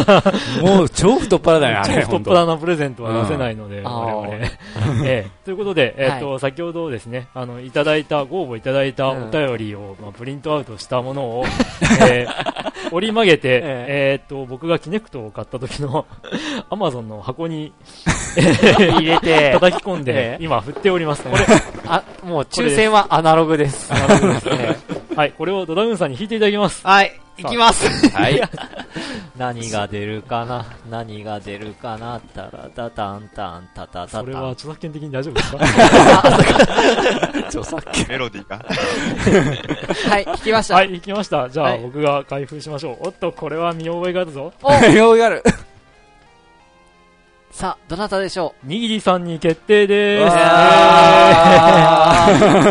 [0.61, 4.33] もう超太っ腹だよね超太っ腹なプレゼントは出せないので、うん、我々、
[5.05, 11.45] ええ、ということで、えーと、はい、先ほどですねあのいただいたご応募いただいたお便りを、まあ、プリントアウトしたものを、
[12.09, 12.60] えー
[12.91, 16.05] 折り曲げて、 えええー、っと、僕がキネクトを買った時の
[16.69, 17.73] アマゾンの箱に
[18.35, 21.23] 入れて、叩き込んで、今振っております。
[21.23, 21.45] これ、
[21.87, 23.93] あ、もう抽選はアナログです。
[23.93, 24.77] アナログですね。
[25.15, 26.85] はい、これをドダウンさんに引いていただきます。
[26.87, 28.09] はい、いきます。
[28.09, 28.41] はい。
[29.37, 30.65] 何が出るかな？
[30.89, 32.19] 何が出るかな？
[32.33, 34.19] たらたたんたんたたたた。
[34.19, 35.57] それは著作権的に大丈夫ですか？
[37.47, 38.05] 著作権。
[38.09, 38.59] メロディーか。
[40.09, 40.75] はい、引きました。
[40.75, 41.49] はい、引きました。
[41.49, 43.07] じゃあ、僕が開封しましょう。
[43.07, 44.53] おっと、これは見覚えがあるぞ。
[44.63, 45.43] 見覚えがある。
[47.51, 48.67] さあ、どなたでしょう？
[48.67, 50.29] にぎりさんに決定でー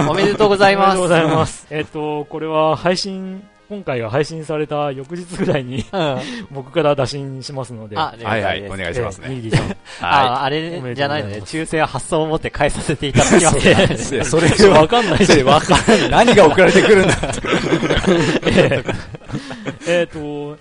[0.05, 0.09] す。
[0.09, 0.99] おめでとうございます。
[0.99, 1.67] おめでとうございます。
[1.71, 6.19] えっと、これは配信、今回が配信された翌日ぐらいに、うん、
[6.51, 7.97] 僕から打診しますので。
[7.97, 9.41] あ、はいはい、お願いしますね。
[10.01, 11.37] あ、あれじゃないのね。
[11.45, 13.53] 抽選は発送を持って返させていただきま
[13.97, 14.25] す。
[14.25, 15.41] それわかんないし。
[15.45, 16.11] わかんない。
[16.11, 17.15] 何が送られてくるんだ
[19.87, 20.59] えっと、う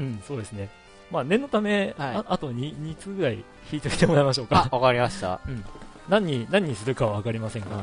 [0.00, 0.70] ん、そうですね。
[1.10, 4.66] まあ、念のため、はい、ああと 2, 2通ぐらい引いておいてもらいましょうか。
[4.72, 5.40] わかりました。
[5.46, 5.62] うん。
[6.08, 7.76] 何に、何にするかはわかりませんが。
[7.76, 7.82] うん、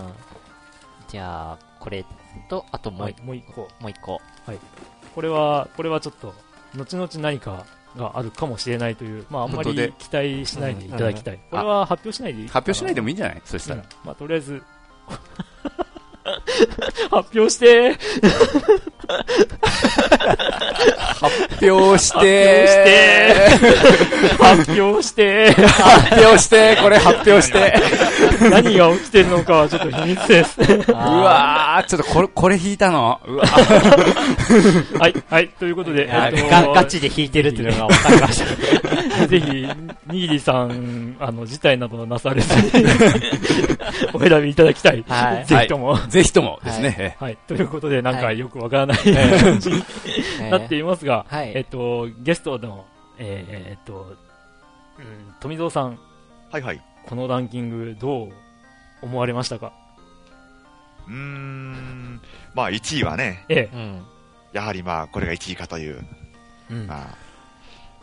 [1.08, 2.06] じゃあ、これ
[2.50, 3.62] と、あともう一、はい、もう一個。
[3.82, 4.14] もう一個。
[4.46, 4.58] はい。
[5.14, 6.34] これは、これはちょっと、
[6.78, 7.66] 後々何か
[7.98, 11.40] があるかもしれないという、まあ、あんまり期待しないでいただきたい。
[11.52, 13.42] これは発表しないでいい発表しないでもいいんじゃない？
[13.44, 13.84] そしたら。
[14.06, 14.64] まあ、とりあえず
[17.10, 17.98] 発表して。
[21.20, 22.68] 発表して。
[24.40, 25.52] 発表して。
[25.54, 26.78] 発表して。
[26.82, 27.74] これ発表して。
[28.50, 30.62] 何が起きてるのかはちょっと秘密です。
[30.62, 33.20] うわー、ちょっとこれ、これ引いたの？
[33.26, 38.46] うわはい、はい、ということで、えっと、ガガチで引いてるっていうのが分かりました。
[39.28, 39.68] ぜひ、
[40.12, 42.86] にぎりさん、あの、事態などなされずに
[44.14, 45.04] お選びいただきたい。
[45.08, 46.12] はい、ぜひとも、はい。
[46.14, 47.18] ぜひともですね。
[47.20, 49.84] はい、 ということで、なんかよくわからない感じに
[50.52, 52.86] なっていますが、えっと、ゲストの、
[53.18, 54.16] えー、っと、
[55.00, 55.98] うん、富蔵さん。
[56.52, 56.82] はいはい。
[57.08, 58.34] このランキングどう
[59.02, 59.74] 思われましたか？
[61.08, 62.22] うーん、
[62.54, 64.02] まあ1位はね、ええ、
[64.54, 66.06] やはりまあこれが1位かという、
[66.70, 67.18] うん、まあ、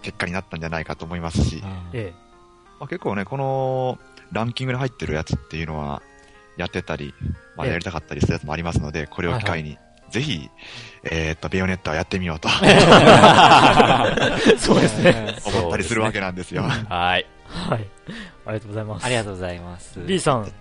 [0.03, 1.63] 結果になったんじゃないかと思いますし、
[1.93, 2.15] ええ。
[2.81, 3.99] まあ、結構ね、この
[4.33, 6.03] ランキングに入ってるやつっていうのは、
[6.57, 7.15] やってたり、
[7.57, 9.79] まあ、やりたかったりするやつもありますので、これを機会に、
[10.11, 10.51] ぜひ、
[11.05, 12.49] えー、っと、ベヨネットはやってみようと
[14.59, 15.37] そうですね。
[15.45, 16.63] 思ったりするわけなんですよ。
[16.63, 17.27] はい。
[17.47, 17.87] はい。
[18.47, 19.07] ありがとうございます。
[19.07, 20.01] ありがとうございます。
[20.01, 20.53] B さん、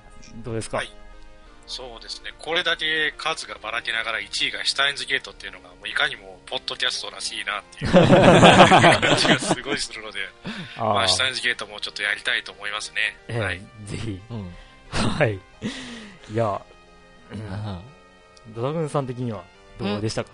[0.44, 0.92] どうですか、はい、
[1.70, 2.34] そうですね。
[2.40, 7.92] これだけ数がばらけながら1位がシュタインズゲートっていうのが、もういかにもポッドキャストらしいなっていう
[9.02, 10.20] 感じがすごいするので、
[10.78, 13.16] あまあ、シュタインズゲートもちょっとやりたいと思いますね。
[13.28, 13.62] えー、はい。
[13.86, 14.20] ぜひ。
[14.32, 14.56] うん、
[14.90, 15.40] はい。
[16.32, 16.62] いや、
[17.32, 19.44] うん、ドラグンさん的には
[19.80, 20.32] どうでしたか、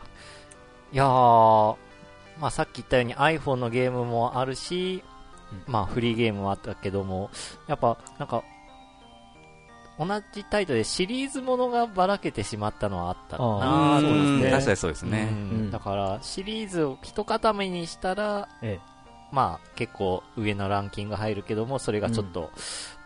[0.91, 1.76] いやー、
[2.40, 5.03] まあさっき言ったように iPhone のゲームもあるし、
[5.68, 7.30] まあフリーゲームもあったけども、
[7.68, 8.44] やっぱなんか、
[9.98, 13.99] 同じタイトルでシリーズものがばらけてしまったのはあったな。
[14.02, 14.52] そうですね。
[14.52, 15.30] 確かにそうですね。
[15.72, 18.86] だからシリーズを一固めにしたら、ええ、
[19.32, 22.52] まあ結構上のランキング入るけども、それがちょっと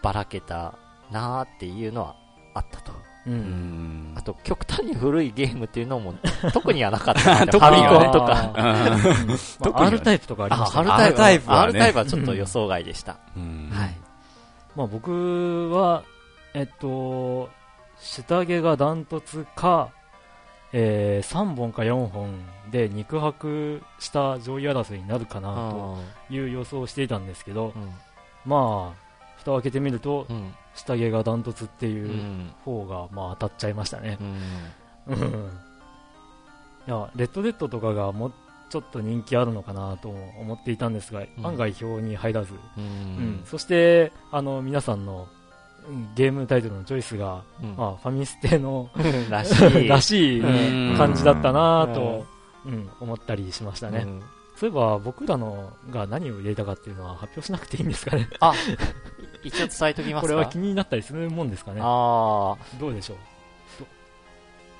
[0.01, 0.73] ばらけた
[1.11, 2.15] なーっていうのは
[2.53, 2.91] あったと。
[3.27, 6.15] うん、あと、極端に古いゲームっていうのも、
[6.53, 7.21] 特にはなかった。
[7.21, 8.53] ファミコンとか。
[9.85, 10.89] R タイプとかありましたね。
[10.89, 13.11] R タイプは、R タイプはちょっと予想外でした。
[13.13, 13.17] は
[13.85, 13.97] い。
[14.75, 16.03] まあ僕は、
[16.53, 17.49] えっと、
[17.99, 19.89] 下着がダントツか、
[20.71, 22.39] えー、3本か4本
[22.71, 25.97] で肉薄した上位争いになるかなと
[26.29, 27.93] いう予想をしていたんですけど、うん、
[28.45, 34.17] まあ、蓋を開けてみると、うん、下着がダントツっていう方が、まあ当たっちゃいましたね。
[35.07, 35.15] うん。
[35.15, 38.33] いや、レッドデッドとかがもう
[38.69, 45.27] ちょっと人気あるのかなと思っていたんですが、案外表に入らず、うん、そして、あの、皆さんの
[46.15, 47.43] ゲームタイトルのチョイスが、
[47.77, 48.89] まあ、ファミステの
[49.29, 49.87] らしい。
[49.89, 50.41] らしい
[50.97, 52.25] 感じだったなと、
[52.65, 54.05] うん、思ったりしましたね。
[54.55, 58.27] そういえば僕らのが何を入れたかっていうのは発表しなくていいんですかね。
[58.41, 58.53] あ、
[59.43, 60.21] 一応伝えときますか？
[60.21, 61.81] これは気になったりするもんですかね？
[61.81, 62.77] ああ。
[62.79, 63.17] どうでしょう？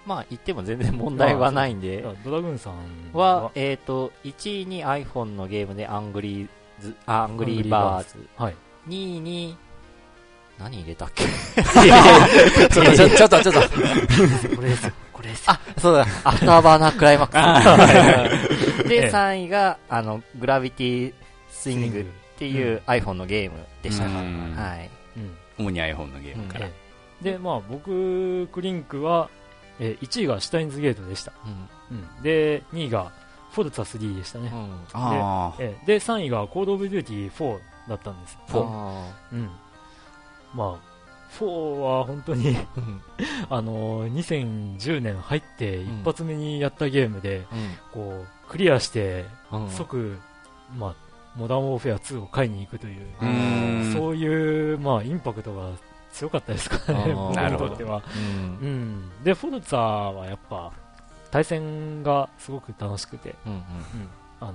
[0.06, 2.02] まあ言っても全然問題はないんで。
[2.24, 2.74] ドラグーンさん
[3.14, 6.48] は、えっ、ー、と、1位に iPhone のゲームでアングリー
[6.80, 8.28] ズ、アングリーバーズ。
[8.38, 8.56] はい。
[8.88, 9.58] 2位に、
[10.58, 11.26] 何入れたっけ？
[11.26, 13.62] ちょっと、ちょっと、ちょっと。
[14.56, 14.94] これですよ。
[15.14, 16.02] これですあ、そうだ。
[16.24, 18.90] アフターバーナークライマックス。
[18.90, 21.14] で、3位が、あの、グラビティ
[21.50, 22.06] スイング
[22.40, 24.06] っていう iPhone のゲームでした。
[24.06, 24.90] はい。
[25.58, 26.70] 主に iPhone のゲームから。
[27.22, 29.30] で、まあ僕、クリンクは、
[29.78, 31.34] えー、1位がシュタインズゲートでした。
[31.92, 33.12] うん、で、2位が
[33.52, 34.46] フォルツァ3でしたね。
[34.46, 37.60] でえー、で、3位がコードオブデューティー4
[37.90, 38.38] だったんです。
[38.48, 39.04] 4。
[39.34, 39.36] う。
[39.36, 39.50] ん。
[40.54, 42.56] まあ、4は本当に
[43.50, 47.46] あのー、2010年入って一発目にやったゲームで、うん、
[47.92, 49.26] こう、クリアして、
[49.76, 50.18] 即、
[50.78, 51.09] まあ、
[51.40, 53.06] モダンウォーフェア2を買いに行くという、
[53.90, 55.72] うそういう、まあ、インパクトが
[56.12, 58.04] 強かったですからね、僕にとっては。
[58.62, 60.72] うん、うん、で、フォルツァはやっぱ、
[61.32, 63.58] 対戦がすごく楽しくて、うんうん。
[63.58, 63.64] うん、
[64.40, 64.54] あの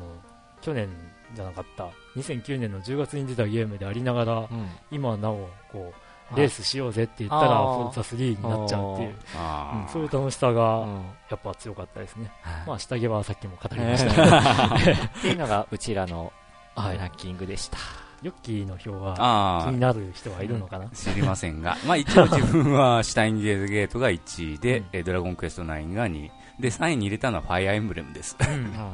[0.61, 0.89] 去年
[1.35, 5.93] じゃなかった2009年の10月に出たゲームでありながら、うん、今なおこ
[6.33, 10.87] うレースしようぜって言ったらフォルツァ3になっちゃうっていう、うん、そういう楽しさが
[11.31, 12.33] やっぱ強かったですね、
[12.67, 16.33] まあ下着はさっきも語りました、 っていうのがうちらの
[16.77, 17.79] ランキングでした。
[18.23, 20.89] ヨッキーの表は気になる人はいるのかな？
[20.89, 28.37] 知りませんが、 まあ一応自分はシュタインゲーズゲートが1位で、うん、ドラゴンクエスト9が2位、で、3位に入れたのはファイアーエンブレムです。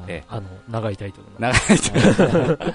[0.09, 2.75] えあの、長いタイトル長いタイトル。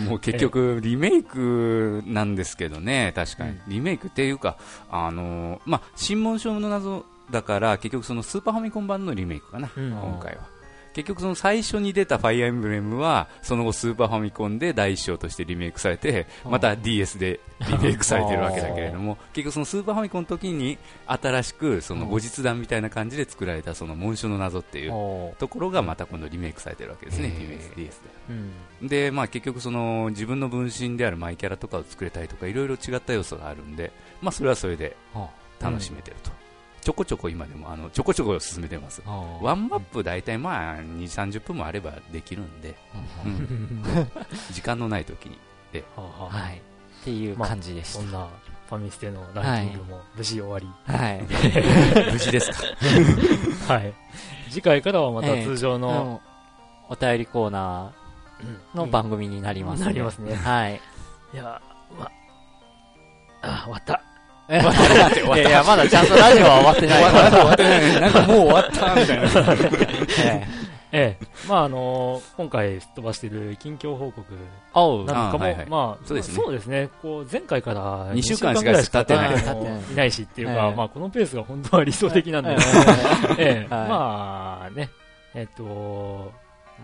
[0.08, 3.58] もう結局、リメイクなんですけどね、確かに。
[3.66, 4.56] リメイクっていうか、
[4.90, 10.53] あのまあ、新聞書の謎だから、結局そのスーパーファミコン版のリメイクかな、今回は。
[10.94, 27.34] 結局その最初に出たファイアーエンブレムはその後スーパーファミコンで第一章としてリメイクされてまた DS でリメイクされてるわけだけれども結局そのスーパーファミコンの時に新しくその後日談みたいな感じで作られたその紋章の謎っていうところがまた今度リメイクされてるわけですね
[27.76, 28.00] DS
[28.80, 33.90] で、でまあ結局その自分の分身であるマイキャラとかを作れたりとかいろいろ違った要素があるんで
[34.22, 34.96] まあそれはそれで
[35.60, 36.43] 楽しめてると。
[36.84, 39.02] ちょこちょこ今でもあのちょこちょこ進めてます、
[39.40, 42.74] ワンマップ大体まあ2、30分もあればできるんで、
[43.24, 43.82] うん、
[44.52, 45.38] 時間のない時に
[45.72, 48.28] で、 はい、っていう感じでした、まあ、そんな
[48.68, 51.22] ファミステのランキングも無事終わり、はい、
[52.12, 52.58] 無事ですか、
[53.72, 53.94] はい、
[54.50, 56.20] 次回からはまた通常の、
[56.90, 60.80] えー、お便りコーナーの番組になりますね、なりますね、はい、
[61.32, 61.62] いや
[61.98, 62.10] ま
[63.40, 64.02] あ終わった
[64.50, 67.04] いやいや、まだちゃんとラジオは終わってない。
[67.04, 68.00] 終わってない。
[68.00, 69.20] なんかもう終わったみたい。
[69.20, 69.28] な。
[70.96, 74.24] ええ、まああの今回飛ばしている近況報告
[75.06, 80.44] なんかも、まあそうですね、そうですね、こう前回から2週間しか経ってない、いないしってい。
[80.44, 82.50] うか、まあこのペースが本当は理想的なんで、
[83.38, 84.88] ええ、まあね、
[85.34, 86.32] えっと、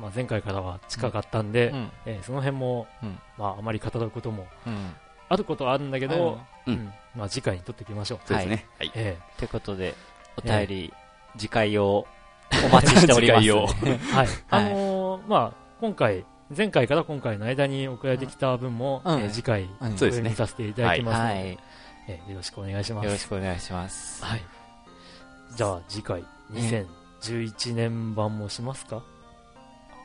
[0.00, 1.72] まあ前回からは近かったんで、
[2.04, 2.88] えその辺も、
[3.38, 4.48] まああまり語ることも
[5.30, 8.18] あることはあるんだけど、うんまあ、次回に撮っていきましょう。
[8.26, 8.66] そうですね。
[8.78, 8.92] はい。
[8.96, 9.94] ええということで、
[10.36, 10.92] お便り、
[11.38, 12.04] 次回を
[12.64, 13.42] お待ちしております。
[13.46, 13.66] 次回を。
[14.12, 14.28] はい。
[14.50, 16.24] あのまあ、今回、
[16.54, 20.30] 前回から今回の間に送られてきた分も、え次回、そうですね。
[20.34, 21.58] させていただきますので、
[22.08, 23.04] えよろしくお願いします。
[23.04, 24.24] よろしくお願いします。
[24.24, 24.42] はい。
[25.54, 29.00] じゃあ、次回、2011年版もしますか？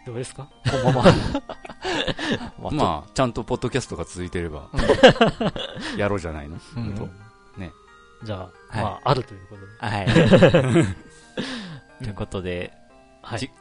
[0.05, 0.47] どうですか？
[0.69, 2.71] このまま。
[2.71, 4.69] まあ、ちゃんとポッドキャストが続いてれば、
[5.97, 6.95] やろうじゃないの、うん、
[7.57, 7.71] ね。
[8.23, 9.95] じゃあ、まあ、あるということで。
[9.95, 10.93] はい。
[12.03, 12.73] ということで、
[13.21, 13.51] はい。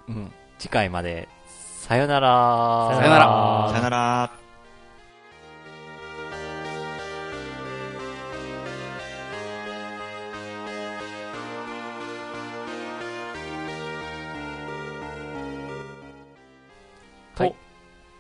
[0.59, 1.29] 次回まで、
[1.81, 2.91] さよなら。
[2.97, 3.69] さよなら。
[3.71, 4.31] さよなら。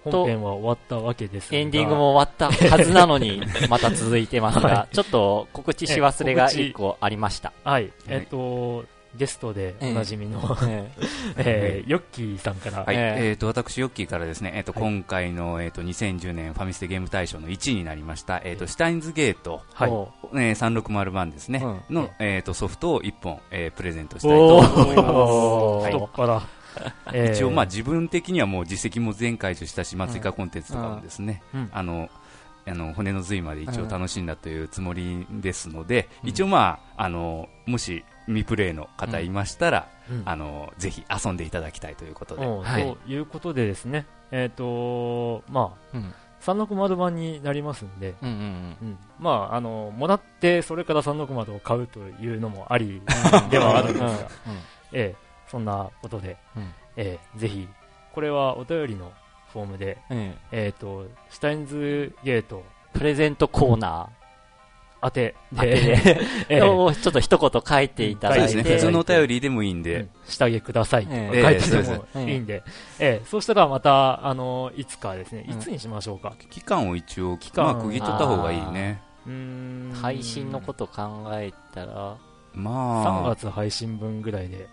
[0.05, 7.53] 本編は終わったわけですエンディングも終わったはずなのに、 また続いてますが、はい、ちょっと告知し忘れが1個ありました。
[7.65, 7.91] はい。
[8.09, 8.85] えっと、
[9.16, 10.91] ゲストでおなじみの、え
[11.36, 12.85] えー、ヨッキーさんから。
[12.85, 12.97] はい。
[12.97, 19.91] えっ、ー、と、私、ヨッキーからですね、えっ、ー、と、はい、今回の、えっ、と、2010年ファミステゲーム大賞の1位になりました、えっ、と、シュタインズゲート、はい。
[19.91, 25.03] えー、360版ですね、うん、の、えっ、と、ソフトを1本、えー、プレゼントしたいと思いま
[25.91, 26.01] す。
[26.28, 26.53] はい。
[27.33, 31.43] 一応、まあ、自分的にはもう実績も前回としたし、松井コンテンツとかもですね、
[31.73, 32.09] あの、
[32.67, 39.89] あの骨の髄まで一応楽しんだというつもりですので、一応、まあ、あのもし未プレイの方いましたら、
[40.25, 42.43] あのぜひ遊んでいただきたいということで。
[42.43, 43.17] とい。
[43.19, 45.99] うことでですね、えっ、とまあ、
[46.41, 48.15] 360版になりますんで、
[49.19, 53.03] まあ、あのもらってそれから360を買うというのもあり
[53.51, 54.29] ではあるんですが、
[54.93, 57.69] ええそんなことで、うん、えー、ぜひ、
[58.12, 59.12] これはお便りの
[59.53, 64.25] フォームで、うん、えっ、ー、と、シュタインズゲート、プレゼントコーナー、
[65.05, 66.16] 当てで、
[66.49, 71.05] えー、ちょっと一言書いていただいて、ね、普通のお便りでもいいんで、うん、下着ください。
[71.05, 72.62] って書いてもいいんで、
[72.99, 76.33] えー、そうしたらまた、あの、いつかですね、いつにしましょうか。
[76.51, 77.66] 期間を一応、期間。
[77.66, 79.03] は区切っとった方がいいね。
[80.01, 82.16] 配信のこと考えたら、
[82.55, 84.69] まあ、3月配信分ぐらいで、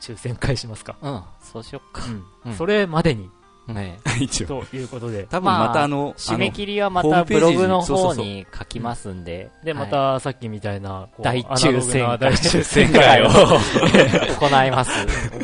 [0.00, 0.96] 抽選会しますか。
[1.02, 2.02] うん、そうしよっか。
[2.44, 2.54] うん。
[2.54, 3.30] それまでに、
[3.74, 4.64] ね、 一応。
[4.64, 5.26] ということで。
[5.28, 9.50] 多分またあの、締め切りはまたブログの方に書きますんで。
[9.62, 12.18] で、またさっきみたいな、大抽選会。
[12.18, 13.28] 大抽選会を
[14.40, 14.90] 行います。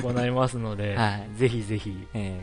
[0.02, 0.96] 行いますので、
[1.36, 1.94] ぜひぜひ、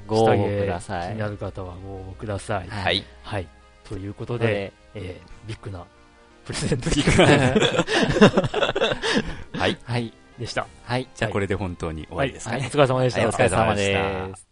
[0.06, 1.08] ご応募ください。
[1.10, 2.70] 気になる方はご応募ください。
[2.70, 3.04] はい。
[3.24, 3.48] はい。
[3.88, 5.84] ということで、えビッグな
[6.46, 7.26] プレゼント企画。
[9.60, 9.78] はい。
[9.84, 10.14] はい。
[10.42, 10.68] でした。
[10.84, 11.08] はい。
[11.16, 12.60] じゃあこれで本当に終わりですかね。
[12.60, 13.28] はい、お疲れ様でした。
[13.28, 14.51] お疲れ様です。